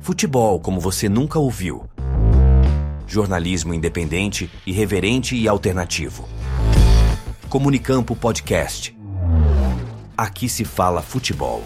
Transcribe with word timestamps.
Futebol 0.00 0.58
como 0.58 0.80
você 0.80 1.10
nunca 1.10 1.38
ouviu. 1.38 1.84
Jornalismo 3.06 3.74
independente, 3.74 4.50
irreverente 4.66 5.36
e 5.36 5.46
alternativo. 5.46 6.26
Comunicampo 7.50 8.16
Podcast. 8.16 8.96
Aqui 10.16 10.48
se 10.48 10.64
fala 10.64 11.02
futebol. 11.02 11.62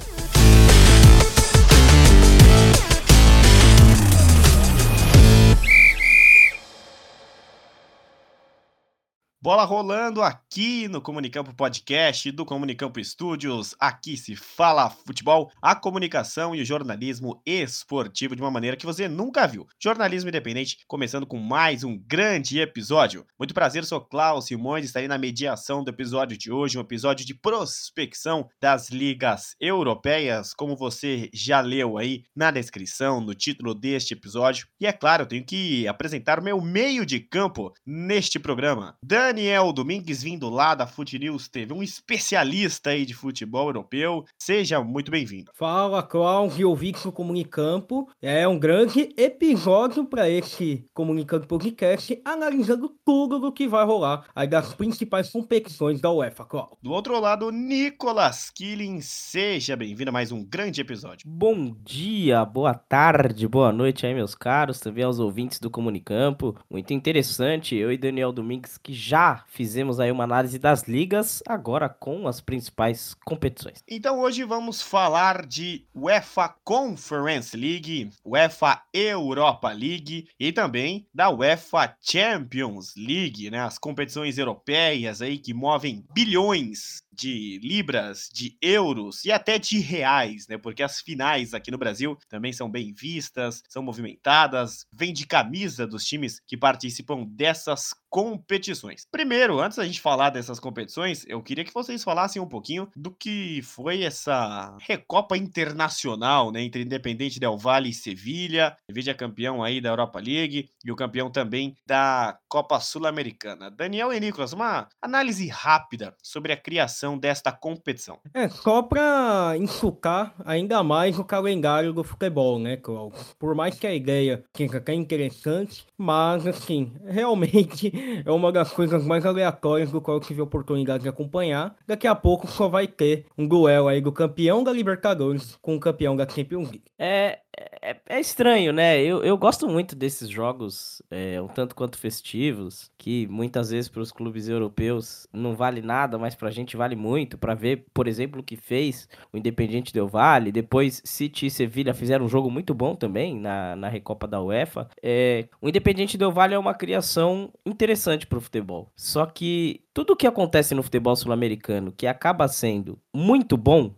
Bola 9.44 9.64
rolando 9.64 10.22
aqui 10.22 10.88
no 10.88 11.02
Comunicampo 11.02 11.54
Podcast 11.54 12.32
do 12.32 12.46
Comunicampo 12.46 12.98
Studios. 13.04 13.76
Aqui 13.78 14.16
se 14.16 14.34
fala 14.34 14.88
futebol, 14.88 15.50
a 15.60 15.74
comunicação 15.76 16.54
e 16.54 16.62
o 16.62 16.64
jornalismo 16.64 17.42
esportivo 17.44 18.34
de 18.34 18.40
uma 18.40 18.50
maneira 18.50 18.74
que 18.74 18.86
você 18.86 19.06
nunca 19.06 19.46
viu. 19.46 19.66
Jornalismo 19.78 20.30
independente, 20.30 20.78
começando 20.88 21.26
com 21.26 21.36
mais 21.36 21.84
um 21.84 21.94
grande 22.06 22.58
episódio. 22.58 23.26
Muito 23.38 23.52
prazer, 23.52 23.84
sou 23.84 24.00
Klaus 24.00 24.46
Simões, 24.46 24.86
estarei 24.86 25.08
na 25.08 25.18
mediação 25.18 25.84
do 25.84 25.90
episódio 25.90 26.38
de 26.38 26.50
hoje, 26.50 26.78
um 26.78 26.80
episódio 26.80 27.26
de 27.26 27.34
prospecção 27.34 28.48
das 28.58 28.88
ligas 28.88 29.54
europeias, 29.60 30.54
como 30.54 30.74
você 30.74 31.28
já 31.34 31.60
leu 31.60 31.98
aí 31.98 32.22
na 32.34 32.50
descrição, 32.50 33.20
no 33.20 33.34
título 33.34 33.74
deste 33.74 34.14
episódio. 34.14 34.66
E 34.80 34.86
é 34.86 34.92
claro, 34.94 35.24
eu 35.24 35.28
tenho 35.28 35.44
que 35.44 35.86
apresentar 35.86 36.38
o 36.38 36.42
meu 36.42 36.62
meio 36.62 37.04
de 37.04 37.20
campo 37.20 37.74
neste 37.84 38.38
programa. 38.38 38.96
Dani 39.02 39.33
Daniel 39.34 39.72
Domingues, 39.72 40.22
vindo 40.22 40.48
lá 40.48 40.76
da 40.76 40.86
Fute 40.86 41.18
News 41.18 41.48
TV, 41.48 41.74
um 41.74 41.82
especialista 41.82 42.90
aí 42.90 43.04
de 43.04 43.14
futebol 43.14 43.66
europeu. 43.66 44.24
Seja 44.38 44.80
muito 44.80 45.10
bem-vindo. 45.10 45.50
Fala, 45.56 46.04
Cláudio 46.04 46.70
ouvintes 46.70 47.02
do 47.02 47.10
Comunicampo. 47.10 48.08
É 48.22 48.46
um 48.46 48.56
grande 48.56 49.12
episódio 49.16 50.04
para 50.04 50.30
esse 50.30 50.86
Comunicampo 50.94 51.48
Podcast, 51.48 52.16
analisando 52.24 52.94
tudo 53.04 53.40
do 53.40 53.50
que 53.50 53.66
vai 53.66 53.84
rolar 53.84 54.24
aí 54.36 54.46
das 54.46 54.72
principais 54.72 55.30
competições 55.30 56.00
da 56.00 56.12
UEFA, 56.12 56.44
Cláudio. 56.44 56.78
Do 56.80 56.92
outro 56.92 57.18
lado, 57.18 57.50
Nicolas 57.50 58.50
Killing, 58.50 59.00
seja 59.00 59.74
bem-vindo 59.74 60.10
a 60.10 60.12
mais 60.12 60.30
um 60.30 60.44
grande 60.44 60.80
episódio. 60.80 61.28
Bom 61.28 61.74
dia, 61.82 62.44
boa 62.44 62.74
tarde, 62.74 63.48
boa 63.48 63.72
noite 63.72 64.06
aí, 64.06 64.14
meus 64.14 64.36
caros, 64.36 64.78
também 64.78 65.02
aos 65.02 65.18
ouvintes 65.18 65.58
do 65.58 65.68
Comunicampo. 65.68 66.56
Muito 66.70 66.94
interessante, 66.94 67.74
eu 67.74 67.90
e 67.90 67.98
Daniel 67.98 68.30
Domingues, 68.30 68.78
que 68.78 68.92
já 68.92 69.23
fizemos 69.48 70.00
aí 70.00 70.10
uma 70.10 70.24
análise 70.24 70.58
das 70.58 70.82
ligas, 70.84 71.42
agora 71.46 71.88
com 71.88 72.26
as 72.26 72.40
principais 72.40 73.14
competições. 73.24 73.82
Então 73.88 74.20
hoje 74.20 74.44
vamos 74.44 74.82
falar 74.82 75.46
de 75.46 75.86
UEFA 75.94 76.54
Conference 76.64 77.56
League, 77.56 78.10
UEFA 78.24 78.82
Europa 78.92 79.70
League 79.70 80.28
e 80.38 80.52
também 80.52 81.06
da 81.14 81.30
UEFA 81.30 81.96
Champions 82.00 82.94
League, 82.96 83.50
né? 83.50 83.60
As 83.60 83.78
competições 83.78 84.38
europeias 84.38 85.22
aí 85.22 85.38
que 85.38 85.54
movem 85.54 86.04
bilhões 86.12 87.03
de 87.14 87.58
libras, 87.62 88.28
de 88.32 88.56
euros 88.60 89.24
e 89.24 89.32
até 89.32 89.58
de 89.58 89.78
reais, 89.78 90.46
né? 90.48 90.58
Porque 90.58 90.82
as 90.82 91.00
finais 91.00 91.54
aqui 91.54 91.70
no 91.70 91.78
Brasil 91.78 92.16
também 92.28 92.52
são 92.52 92.70
bem 92.70 92.92
vistas, 92.92 93.62
são 93.68 93.82
movimentadas, 93.82 94.86
vem 94.92 95.12
de 95.12 95.26
camisa 95.26 95.86
dos 95.86 96.04
times 96.04 96.40
que 96.46 96.56
participam 96.56 97.24
dessas 97.24 97.90
competições. 98.14 99.06
Primeiro, 99.10 99.58
antes 99.58 99.76
da 99.76 99.84
gente 99.84 100.00
falar 100.00 100.30
dessas 100.30 100.60
competições, 100.60 101.24
eu 101.26 101.42
queria 101.42 101.64
que 101.64 101.74
vocês 101.74 102.04
falassem 102.04 102.40
um 102.40 102.48
pouquinho 102.48 102.88
do 102.94 103.10
que 103.10 103.60
foi 103.62 104.02
essa 104.02 104.76
Recopa 104.80 105.36
Internacional, 105.36 106.52
né, 106.52 106.62
entre 106.62 106.82
Independente 106.82 107.40
Del 107.40 107.58
Valle 107.58 107.90
e 107.90 107.94
Sevilha. 107.94 108.76
Sevilha 108.88 109.14
campeão 109.14 109.62
aí 109.64 109.80
da 109.80 109.88
Europa 109.88 110.20
League 110.20 110.70
e 110.84 110.92
o 110.92 110.96
campeão 110.96 111.28
também 111.28 111.74
da 111.84 112.38
Copa 112.48 112.78
Sul-Americana. 112.78 113.70
Daniel 113.70 114.12
e 114.12 114.20
Nicolas, 114.20 114.52
uma 114.52 114.88
análise 115.02 115.48
rápida 115.48 116.14
sobre 116.22 116.52
a 116.52 116.56
criação 116.56 117.03
desta 117.18 117.52
competição. 117.52 118.18
É, 118.32 118.48
só 118.48 118.82
para 118.82 119.54
enfocar 119.58 120.34
ainda 120.44 120.82
mais 120.82 121.18
o 121.18 121.24
calendário 121.24 121.92
do 121.92 122.02
futebol, 122.02 122.58
né, 122.58 122.76
Cláudio? 122.76 123.18
Por 123.38 123.54
mais 123.54 123.78
que 123.78 123.86
a 123.86 123.94
ideia 123.94 124.42
seja 124.56 124.78
até 124.78 124.94
interessante, 124.94 125.86
mas, 125.96 126.46
assim, 126.46 126.92
realmente 127.06 127.92
é 128.24 128.30
uma 128.30 128.50
das 128.50 128.72
coisas 128.72 129.04
mais 129.04 129.26
aleatórias 129.26 129.90
do 129.90 130.00
qual 130.00 130.16
eu 130.16 130.22
tive 130.22 130.40
a 130.40 130.44
oportunidade 130.44 131.02
de 131.02 131.08
acompanhar. 131.08 131.76
Daqui 131.86 132.06
a 132.06 132.14
pouco 132.14 132.46
só 132.46 132.68
vai 132.68 132.86
ter 132.86 133.26
um 133.36 133.46
duelo 133.46 133.88
aí 133.88 134.00
do 134.00 134.12
campeão 134.12 134.64
da 134.64 134.72
Libertadores 134.72 135.56
com 135.60 135.76
o 135.76 135.80
campeão 135.80 136.16
da 136.16 136.28
Champions 136.28 136.70
League. 136.70 136.84
É, 136.98 137.40
é, 137.82 137.96
é, 138.06 138.20
estranho, 138.20 138.72
né? 138.72 139.00
Eu, 139.02 139.22
eu 139.22 139.36
gosto 139.36 139.68
muito 139.68 139.94
desses 139.94 140.28
jogos, 140.28 141.02
é, 141.10 141.40
um 141.40 141.48
tanto 141.48 141.74
quanto 141.74 141.98
festivos, 141.98 142.90
que 142.96 143.26
muitas 143.26 143.70
vezes 143.70 143.88
para 143.90 144.00
os 144.00 144.10
clubes 144.10 144.48
europeus 144.48 145.26
não 145.32 145.54
vale 145.54 145.82
nada, 145.82 146.18
mas 146.18 146.34
para 146.34 146.48
a 146.48 146.52
gente 146.52 146.76
vale 146.76 146.96
muito. 146.96 147.36
Para 147.36 147.54
ver, 147.54 147.84
por 147.92 148.08
exemplo, 148.08 148.40
o 148.40 148.44
que 148.44 148.56
fez 148.56 149.08
o 149.32 149.36
Independiente 149.36 149.92
Del 149.92 150.08
Vale, 150.08 150.50
depois 150.50 151.02
City 151.04 151.46
e 151.46 151.50
Sevilha 151.50 151.92
fizeram 151.92 152.24
um 152.24 152.28
jogo 152.28 152.50
muito 152.50 152.72
bom 152.72 152.94
também 152.94 153.38
na, 153.38 153.76
na 153.76 153.88
Recopa 153.88 154.26
da 154.26 154.42
UEFA. 154.42 154.88
É, 155.02 155.46
o 155.60 155.68
Independiente 155.68 156.16
Del 156.16 156.32
Vale 156.32 156.54
é 156.54 156.58
uma 156.58 156.74
criação 156.74 157.52
interessante 157.66 158.26
para 158.26 158.38
o 158.38 158.40
futebol. 158.40 158.90
Só 158.96 159.26
que 159.26 159.84
tudo 159.94 160.14
o 160.14 160.16
que 160.16 160.26
acontece 160.26 160.74
no 160.74 160.82
futebol 160.82 161.14
sul-americano, 161.14 161.92
que 161.96 162.06
acaba 162.06 162.48
sendo 162.48 162.98
muito 163.14 163.56
bom, 163.56 163.94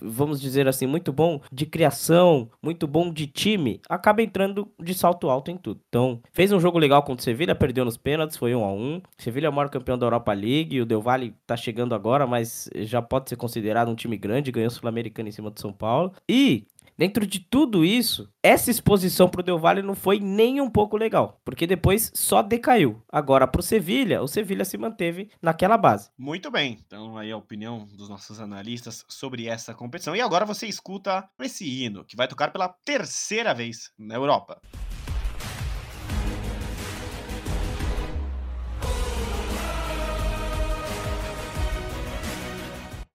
vamos 0.00 0.40
dizer 0.40 0.68
assim, 0.68 0.86
muito 0.86 1.12
bom 1.12 1.40
de 1.50 1.66
criação, 1.66 2.48
muito 2.62 2.86
bom 2.86 2.99
de 3.08 3.28
time, 3.28 3.80
acaba 3.88 4.22
entrando 4.22 4.68
de 4.78 4.92
salto 4.92 5.30
alto 5.30 5.50
em 5.50 5.56
tudo. 5.56 5.80
Então, 5.88 6.20
fez 6.32 6.50
um 6.52 6.58
jogo 6.58 6.78
legal 6.78 7.02
contra 7.02 7.20
o 7.20 7.24
Sevilha, 7.24 7.54
perdeu 7.54 7.84
nos 7.84 7.96
pênaltis, 7.96 8.36
foi 8.36 8.54
1 8.54 8.64
a 8.64 8.72
1 8.72 9.02
Sevilha 9.16 9.46
é 9.46 9.50
o 9.50 9.52
maior 9.52 9.70
campeão 9.70 9.96
da 9.96 10.06
Europa 10.06 10.32
League, 10.32 10.80
o 10.80 10.86
Del 10.86 11.00
Valle 11.00 11.34
tá 11.46 11.56
chegando 11.56 11.94
agora, 11.94 12.26
mas 12.26 12.68
já 12.74 13.00
pode 13.00 13.28
ser 13.28 13.36
considerado 13.36 13.88
um 13.88 13.94
time 13.94 14.16
grande, 14.16 14.50
ganhou 14.50 14.68
o 14.68 14.70
Sul-Americano 14.70 15.28
em 15.28 15.32
cima 15.32 15.50
do 15.50 15.60
São 15.60 15.72
Paulo. 15.72 16.12
E 16.28 16.64
Dentro 17.00 17.26
de 17.26 17.40
tudo 17.40 17.82
isso, 17.82 18.30
essa 18.42 18.70
exposição 18.70 19.26
pro 19.26 19.42
Del 19.42 19.58
Valle 19.58 19.80
não 19.80 19.94
foi 19.94 20.20
nem 20.20 20.60
um 20.60 20.68
pouco 20.68 20.98
legal, 20.98 21.40
porque 21.42 21.66
depois 21.66 22.12
só 22.14 22.42
decaiu. 22.42 23.02
Agora 23.10 23.46
pro 23.46 23.62
Sevilha, 23.62 24.20
o 24.20 24.28
Sevilha 24.28 24.66
se 24.66 24.76
manteve 24.76 25.30
naquela 25.40 25.78
base. 25.78 26.10
Muito 26.18 26.50
bem. 26.50 26.78
Então 26.86 27.16
aí 27.16 27.32
a 27.32 27.38
opinião 27.38 27.88
dos 27.94 28.10
nossos 28.10 28.38
analistas 28.38 29.02
sobre 29.08 29.46
essa 29.46 29.72
competição. 29.72 30.14
E 30.14 30.20
agora 30.20 30.44
você 30.44 30.66
escuta 30.66 31.26
esse 31.40 31.64
hino 31.64 32.04
que 32.04 32.16
vai 32.16 32.28
tocar 32.28 32.52
pela 32.52 32.68
terceira 32.68 33.54
vez 33.54 33.90
na 33.98 34.16
Europa. 34.16 34.60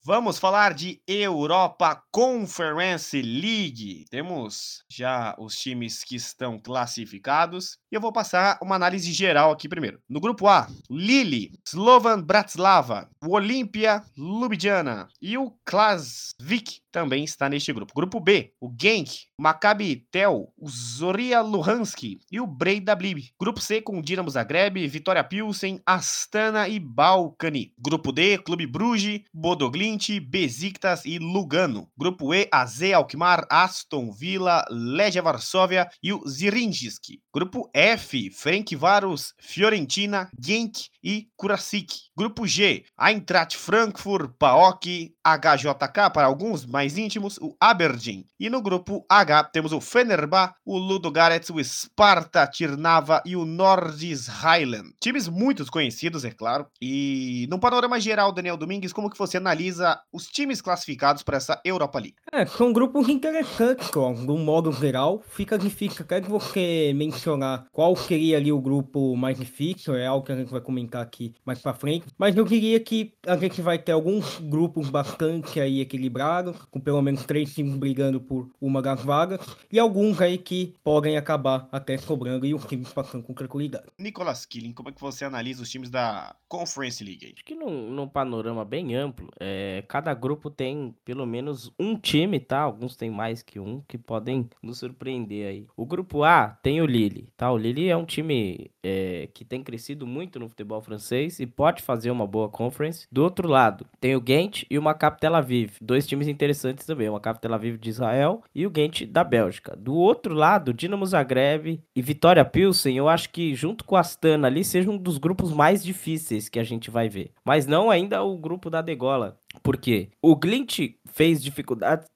Vamos 0.08 0.38
falar 0.38 0.76
de 0.76 1.02
Europa 1.08 2.00
Conference 2.12 3.20
League. 3.20 4.06
Temos 4.12 4.84
já 4.88 5.34
os 5.40 5.56
times 5.56 6.04
que 6.04 6.16
estão 6.16 6.60
classificados 6.60 7.80
e 7.92 7.96
eu 7.96 8.02
vou 8.02 8.14
passar 8.14 8.60
uma 8.62 8.76
análise 8.76 9.12
geral 9.12 9.50
aqui 9.50 9.68
primeiro. 9.68 10.00
No 10.08 10.20
grupo 10.20 10.48
A, 10.48 10.68
Lille, 10.92 11.60
Slovan 11.66 12.22
Bratislava, 12.22 13.10
o 13.20 13.34
Olimpia 13.34 14.04
Ljubljana 14.16 15.08
e 15.20 15.40
o 15.40 15.50
Klasvik 15.66 16.82
também 16.96 17.26
está 17.26 17.50
neste 17.50 17.74
grupo. 17.74 17.92
Grupo 17.94 18.22
B, 18.22 18.54
o 18.58 18.74
Genk, 18.74 19.26
o 19.38 19.44
Maccabi 19.44 20.08
Tel, 20.10 20.48
o 20.58 20.70
Zoria 20.70 21.42
Luhansk 21.42 22.04
e 22.32 22.40
o 22.40 22.48
Breda 22.48 22.96
Blib. 22.96 23.32
Grupo 23.38 23.60
C 23.60 23.82
com 23.82 24.00
o 24.00 24.02
Dinamo 24.02 24.30
Zagreb, 24.30 24.88
Vitória 24.88 25.22
Pilsen, 25.22 25.82
Astana 25.86 26.70
e 26.70 26.80
Balkani. 26.80 27.74
Grupo 27.78 28.14
D, 28.14 28.38
Clube 28.38 28.66
Bruges, 28.66 29.24
Bodoglint, 29.34 30.08
Besiktas 30.22 31.04
e 31.04 31.20
Lugano. 31.20 31.90
Grupo 31.98 32.34
E, 32.34 32.48
AZ 32.50 32.84
Alkmaar, 32.94 33.46
Aston 33.50 34.10
Villa, 34.10 34.64
Legia 34.70 35.22
Varsóvia 35.22 35.90
e 36.02 36.14
o 36.14 36.26
Zirinjisk. 36.26 37.20
Grupo 37.34 37.70
F, 37.74 38.32
Ferencváros, 38.32 39.34
Fiorentina, 39.38 40.30
Genk 40.40 40.88
e 41.04 41.28
Kurasik. 41.36 41.94
Grupo 42.16 42.48
G, 42.48 42.86
Eintracht 42.98 43.58
Frankfurt, 43.58 44.32
PAOK, 44.40 45.14
HJK 45.26 46.10
para 46.14 46.28
alguns 46.28 46.66
mais 46.86 47.00
íntimos, 47.00 47.40
o 47.42 47.56
Aberdeen. 47.60 48.28
E 48.40 48.48
no 48.48 48.62
grupo 48.62 49.04
H 49.10 49.46
temos 49.46 49.74
o 49.74 49.82
Fenerbah, 49.82 50.54
o 50.64 50.78
Ludogorets, 50.78 51.50
o 51.50 51.64
Sparta 51.64 52.46
Tirnava 52.46 53.24
e 53.26 53.36
o 53.36 53.44
Nordis 53.44 54.28
Highland. 54.28 54.94
Times 55.02 55.28
muito 55.28 55.66
conhecidos, 55.72 56.24
é 56.24 56.30
claro. 56.30 56.68
E 56.80 57.48
no 57.50 57.58
panorama 57.58 58.00
geral, 58.00 58.32
Daniel 58.32 58.56
Domingues, 58.56 58.94
como 58.94 59.10
que 59.10 59.18
você 59.18 59.38
analisa 59.38 60.00
os 60.14 60.28
times 60.28 60.62
classificados 60.62 61.24
para 61.24 61.38
essa 61.38 61.60
Europa 61.66 61.98
League? 61.98 62.18
É, 62.32 62.46
são 62.46 62.72
grupos 62.72 63.10
interessantes, 63.10 63.90
ó, 63.96 64.14
do 64.14 64.38
modo 64.38 64.72
geral. 64.72 65.24
Fica 65.28 65.58
difícil 65.58 66.04
até 66.04 66.20
de 66.20 66.30
você 66.30 66.94
mencionar 66.96 67.66
qual 67.72 67.96
seria 67.96 68.38
ali 68.38 68.52
o 68.52 68.62
grupo 68.62 69.16
mais 69.16 69.40
difícil, 69.40 69.96
é 69.96 70.06
algo 70.06 70.24
que 70.24 70.32
a 70.32 70.36
gente 70.36 70.52
vai 70.52 70.62
comentar 70.62 71.02
aqui 71.02 71.34
mais 71.44 71.60
para 71.60 71.74
frente. 71.74 72.06
Mas 72.16 72.36
eu 72.36 72.46
diria 72.46 72.80
que 72.80 73.12
a 73.26 73.36
gente 73.38 73.60
vai 73.60 73.80
ter 73.80 73.94
alguns 73.94 74.38
grupos 74.40 74.92
bastante 74.92 75.60
aí 75.60 75.82
equilibrados, 75.82 76.58
com 76.76 76.80
pelo 76.82 77.02
menos 77.02 77.24
três 77.24 77.56
times 77.56 77.78
brigando 77.78 78.20
por 78.20 78.50
uma 78.60 78.82
das 78.82 79.02
vagas, 79.02 79.40
e 79.72 79.80
alguns 79.80 80.20
aí 80.20 80.38
que 80.38 80.74
podem 80.84 81.16
acabar 81.16 81.70
até 81.72 81.98
sobrando 81.98 82.46
e 82.46 82.54
os 82.54 82.66
times 82.66 82.92
passando 82.92 83.24
com 83.24 83.34
tranquilidade. 83.34 83.86
Nicolas 83.98 84.46
Killing, 84.46 84.74
como 84.74 84.90
é 84.90 84.92
que 84.92 85.00
você 85.00 85.24
analisa 85.24 85.64
os 85.64 85.70
times 85.70 85.90
da 85.90 86.36
Conference 86.50 87.02
League? 87.02 87.32
Acho 87.34 87.46
que 87.46 87.56
num, 87.56 87.90
num 87.90 88.10
panorama 88.10 88.66
bem 88.66 88.94
amplo, 88.94 89.30
é, 89.40 89.86
cada 89.88 90.14
grupo 90.14 90.50
tem 90.50 90.94
pelo 91.06 91.26
menos 91.26 91.72
um 91.80 91.96
time, 91.96 92.42
tá? 92.42 92.60
Alguns 92.60 92.98
tem 92.98 93.10
mais 93.10 93.42
que 93.42 93.58
um, 93.58 93.82
que 93.88 93.98
podem 93.98 94.50
nos 94.62 94.80
surpreender 94.80 95.48
aí. 95.48 95.68
O 95.78 95.86
grupo 95.86 96.26
A 96.26 96.50
tem 96.62 96.82
o 96.82 96.86
Lille, 96.86 97.30
tá? 97.38 97.50
O 97.54 97.58
Lille 97.58 97.88
é 97.88 97.96
um 97.96 98.06
time 98.06 98.70
é, 98.84 99.30
que 99.34 99.46
tem 99.46 99.64
crescido 99.64 100.06
muito 100.06 100.42
no 100.42 100.50
futebol 100.50 100.82
francês 100.82 101.40
e 101.40 101.48
pode 101.48 101.82
fazer 101.82 102.12
uma 102.12 102.28
boa 102.28 102.50
conference. 102.50 103.08
Do 103.10 103.24
outro 103.24 103.48
lado, 103.48 103.86
tem 104.02 104.14
o 104.14 104.20
Ghent 104.20 104.64
e 104.70 104.78
o 104.78 104.82
Maccabi 104.82 105.22
Tel 105.22 105.36
Aviv, 105.36 105.78
dois 105.80 106.06
times 106.06 106.28
interessantes 106.28 106.55
também, 106.86 107.10
o 107.10 107.14
Maccabi 107.14 107.40
Tel 107.40 107.54
Aviv 107.54 107.78
de 107.78 107.90
Israel 107.90 108.42
e 108.54 108.66
o 108.66 108.70
Ghent 108.70 109.06
da 109.06 109.24
Bélgica. 109.24 109.76
Do 109.76 109.94
outro 109.94 110.34
lado, 110.34 110.74
Dinamo 110.74 111.06
Zagreb 111.06 111.82
e 111.96 112.02
Vitória 112.02 112.46
Pilsen, 112.46 112.98
eu 112.98 113.10
acho 113.10 113.30
que 113.30 113.56
junto 113.56 113.84
com 113.84 113.96
a 113.96 114.00
Astana 114.02 114.48
ali 114.48 114.64
seja 114.64 114.90
um 114.90 114.98
dos 114.98 115.18
grupos 115.18 115.52
mais 115.52 115.84
difíceis 115.84 116.50
que 116.50 116.60
a 116.60 116.64
gente 116.64 116.90
vai 116.90 117.10
ver. 117.10 117.32
Mas 117.44 117.66
não 117.66 117.90
ainda 117.90 118.24
o 118.24 118.38
grupo 118.38 118.70
da 118.70 118.82
Degola, 118.82 119.38
porque 119.62 120.10
o 120.22 120.36
Glint 120.36 120.96
fez 121.06 121.42
dificuldades. 121.42 122.08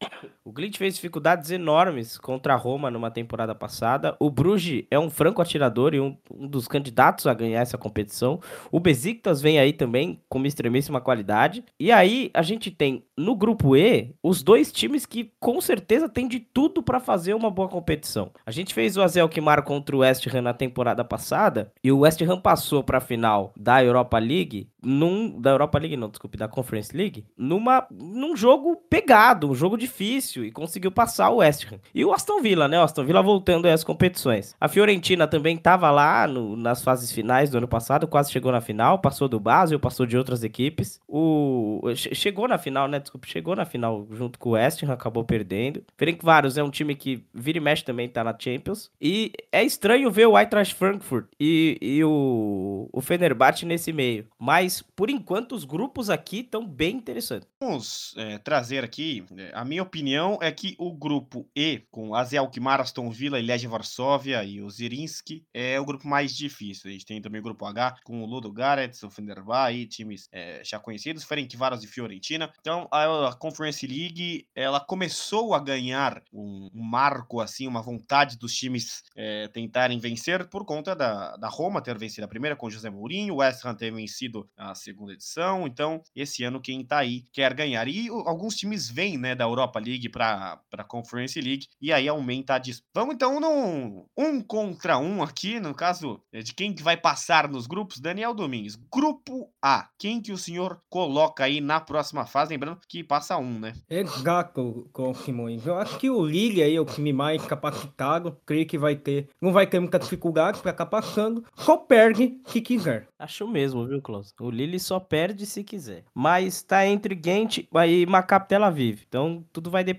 O 0.50 0.51
Glint 0.51 0.78
fez 0.80 0.96
dificuldades 0.96 1.51
enormes 1.51 2.18
contra 2.18 2.56
a 2.56 2.57
Roma 2.57 2.90
numa 2.90 3.12
temporada 3.12 3.54
passada. 3.54 4.16
O 4.19 4.31
Bruges 4.31 4.84
é 4.90 4.98
um 4.98 5.07
franco 5.07 5.44
atirador 5.44 5.94
e 5.94 6.00
um, 6.00 6.18
um 6.34 6.48
dos 6.48 6.68
candidatos 6.68 7.28
a 7.28 7.36
ganhar 7.36 7.62
essa 7.62 7.78
competição. 7.78 8.40
O 8.72 8.80
Besiktas 8.80 9.44
vem 9.44 9.60
aí 9.60 9.72
também 9.72 10.19
com 10.28 10.40
uma 10.40 10.48
extremíssima 10.48 11.00
qualidade. 11.00 11.63
E 11.80 11.92
aí 11.92 12.31
a 12.34 12.42
gente 12.42 12.72
tem 12.72 13.04
no 13.16 13.36
grupo 13.36 13.78
E 13.78 14.16
os 14.24 14.42
dois 14.42 14.72
times 14.72 15.06
que 15.06 15.31
com 15.40 15.62
certeza 15.62 16.10
tem 16.10 16.28
de 16.28 16.40
tudo 16.40 16.81
para 16.81 17.00
fazer 17.00 17.36
uma 17.36 17.51
boa 17.51 17.69
competição. 17.69 18.31
A 18.44 18.50
gente 18.50 18.74
fez 18.74 18.98
o 18.98 19.04
Azel 19.04 19.30
Kimar 19.30 19.62
contra 19.62 19.96
o 19.96 20.00
West 20.00 20.25
Ham 20.34 20.42
na 20.42 20.54
temporada 20.56 21.04
passada 21.04 21.72
e 21.84 21.92
o 21.92 22.00
West 22.00 22.19
Ham 22.24 22.42
passou 22.42 22.84
para 22.84 22.98
a 22.98 23.01
final 23.01 23.54
da 23.56 23.84
Europa 23.84 24.18
League 24.18 24.68
num 24.81 25.40
da 25.40 25.51
Europa 25.51 25.78
League 25.78 25.98
não, 25.98 26.10
desculpe, 26.10 26.38
da 26.38 26.48
Conference 26.48 26.96
League, 26.96 27.25
numa 27.38 27.86
num 27.92 28.36
jogo 28.36 28.78
pegado, 28.90 29.50
um 29.50 29.56
jogo 29.56 29.78
difícil 29.78 30.38
e 30.44 30.51
conseguiu 30.51 30.91
passar 30.91 31.30
o 31.30 31.38
West 31.38 31.65
Ham. 31.71 31.80
E 31.94 32.03
o 32.03 32.13
Aston 32.13 32.41
Villa, 32.41 32.68
né? 32.68 32.80
O 32.80 32.83
Aston 32.83 33.03
Villa 33.03 33.21
voltando 33.21 33.65
às 33.68 33.83
competições. 33.83 34.56
A 34.59 34.68
Fiorentina 34.68 35.27
também 35.27 35.56
estava 35.56 35.89
lá 35.91 36.27
no, 36.27 36.56
nas 36.56 36.83
fases 36.83 37.12
finais 37.12 37.50
do 37.50 37.57
ano 37.57 37.68
passado, 37.68 38.07
quase 38.07 38.31
chegou 38.31 38.51
na 38.51 38.62
final, 38.62 39.00
passou 39.00 39.27
do 39.27 39.39
Basel, 39.39 39.80
passou 39.80 40.06
de 40.06 40.18
outras 40.18 40.44
equipes. 40.44 41.00
O 41.07 41.81
chegou 41.95 42.47
na 42.47 42.57
final, 42.57 42.88
né? 42.88 43.00
Desculpe, 43.00 43.27
chegou 43.27 43.56
na 43.56 43.65
final 43.65 44.07
junto 44.12 44.38
com 44.38 44.50
o 44.50 44.51
West 44.53 44.83
Ham, 44.83 44.94
acabou 44.94 45.24
perdendo. 45.24 45.83
Ferencváros 45.97 46.57
é 46.57 46.63
um 46.63 46.69
time 46.69 46.95
que 46.95 47.24
vira 47.33 47.57
e 47.57 47.62
mexe 47.62 47.83
também 47.83 48.07
tá 48.07 48.24
na 48.24 48.36
Champions. 48.38 48.91
E 49.01 49.31
é 49.51 49.63
estranho 49.63 50.12
ver 50.12 50.27
o 50.27 50.38
Eintracht 50.38 50.75
Frankfurt 50.75 51.25
e, 51.39 51.77
e 51.81 52.03
o, 52.03 52.89
o 52.91 53.01
Fenerbahçe 53.01 53.65
nesse 53.65 53.94
meio. 53.94 54.27
Mas 54.38 54.81
por 54.81 55.09
enquanto 55.09 55.53
os 55.53 55.63
grupos 55.63 56.09
aqui 56.09 56.39
estão 56.39 56.65
bem 56.65 56.97
interessantes. 56.97 57.47
Vamos 57.59 58.13
é, 58.18 58.38
trazer 58.38 58.83
aqui, 58.83 59.24
é, 59.38 59.51
a 59.53 59.63
minha 59.63 59.83
opinião 59.83 60.28
é 60.41 60.51
que 60.51 60.75
o 60.77 60.93
grupo 60.93 61.49
E, 61.55 61.83
com 61.89 62.13
Azel 62.13 62.43
Alkmaar, 62.43 62.81
Aston 62.81 63.09
Villa, 63.09 63.39
Legia 63.39 63.69
Varsóvia 63.69 64.43
e 64.43 64.61
o 64.61 64.69
Zirinski, 64.69 65.45
é 65.53 65.79
o 65.79 65.85
grupo 65.85 66.07
mais 66.07 66.35
difícil. 66.35 66.89
A 66.89 66.93
gente 66.93 67.05
tem 67.05 67.21
também 67.21 67.39
o 67.39 67.43
grupo 67.43 67.65
H, 67.65 67.97
com 68.03 68.21
o 68.21 68.25
Ludo 68.25 68.51
Gareth, 68.51 69.03
o 69.03 69.09
Fenerbahçe, 69.09 69.87
times 69.87 70.27
é, 70.31 70.61
já 70.63 70.79
conhecidos, 70.79 71.23
Ferencváros 71.23 71.83
e 71.83 71.87
Fiorentina. 71.87 72.51
Então, 72.59 72.87
a, 72.91 73.29
a 73.29 73.35
Conference 73.35 73.85
League, 73.85 74.47
ela 74.55 74.79
começou 74.79 75.53
a 75.53 75.59
ganhar 75.59 76.21
um, 76.33 76.69
um 76.73 76.83
marco, 76.83 77.39
assim, 77.39 77.67
uma 77.67 77.81
vontade 77.81 78.37
dos 78.37 78.53
times 78.53 79.03
é, 79.15 79.47
tentarem 79.47 79.99
vencer 79.99 80.47
por 80.49 80.65
conta 80.65 80.95
da, 80.95 81.35
da 81.37 81.47
Roma 81.47 81.81
ter 81.81 81.97
vencido 81.97 82.25
a 82.25 82.29
primeira 82.29 82.55
com 82.55 82.69
José 82.69 82.89
Mourinho, 82.89 83.35
o 83.35 83.37
West 83.37 83.65
Ham 83.65 83.75
ter 83.75 83.91
vencido 83.91 84.49
a 84.57 84.75
segunda 84.75 85.13
edição. 85.13 85.67
Então, 85.67 86.01
esse 86.15 86.43
ano 86.43 86.61
quem 86.61 86.85
tá 86.85 86.99
aí 86.99 87.25
quer 87.31 87.53
ganhar. 87.53 87.87
E 87.87 88.09
o, 88.09 88.27
alguns 88.27 88.55
times 88.55 88.89
vêm, 88.89 89.17
né, 89.17 89.35
da 89.35 89.45
Europa 89.45 89.79
League 89.79 90.08
para 90.09 90.59
a 90.73 90.83
Conference 90.83 91.39
League 91.39 91.67
e 91.81 91.91
aí 91.91 92.07
aumenta 92.07 92.56
a 92.56 92.59
disputa. 92.59 92.89
Vamos 92.94 93.15
então 93.15 93.39
num 93.39 94.06
um 94.17 94.41
contra 94.41 94.97
um 94.97 95.23
aqui, 95.23 95.59
no 95.59 95.73
caso 95.73 96.21
é, 96.31 96.41
de 96.41 96.53
quem 96.53 96.73
que 96.73 96.83
vai 96.83 96.97
passar 96.97 97.47
nos 97.47 97.65
grupos, 97.65 98.00
Daniel 98.00 98.33
Domingues. 98.33 98.75
Grupo 98.91 99.50
A, 99.61 99.89
quem 99.97 100.21
que 100.21 100.31
o 100.31 100.38
senhor 100.38 100.81
coloca 100.89 101.44
aí 101.44 101.61
na 101.61 101.79
próxima 101.79 102.25
fase? 102.25 102.51
Lembrando 102.51 102.79
que 102.88 103.03
passa 103.03 103.38
um, 103.38 103.59
né? 103.59 103.73
Exato, 103.89 104.89
Simões. 105.23 105.65
Eu 105.65 105.77
acho 105.77 105.97
que 105.97 106.09
o 106.09 106.25
Lille 106.25 106.62
aí 106.62 106.75
é 106.75 106.81
o 106.81 106.85
time 106.85 107.12
mais 107.12 107.44
capacitado. 107.45 108.38
Creio 108.45 108.65
que 108.65 108.77
vai 108.77 108.95
ter, 108.95 109.29
não 109.41 109.51
vai 109.51 109.65
ter 109.65 109.79
muita 109.79 109.97
dificuldade 109.97 110.59
para 110.59 110.71
acabar 110.71 110.89
passando. 110.89 111.45
Só 111.55 111.77
perde 111.77 112.39
se 112.45 112.62
quiser. 112.62 113.07
Acho 113.17 113.47
mesmo, 113.47 113.88
viu, 113.88 114.01
Klaus? 114.01 114.33
O 114.39 114.50
Lille 114.50 114.79
só 114.79 115.00
perde 115.00 115.45
se 115.45 115.63
quiser. 115.63 116.03
Mas 116.13 116.62
tá 116.62 116.85
entre 116.85 117.15
Ghent 117.15 117.59
e 117.59 118.05
Maccabi 118.05 118.47
Tel 118.47 118.63
Aviv. 118.63 119.03
Então 119.07 119.45
tudo 119.53 119.71
vai 119.71 119.83
depender 119.83 119.99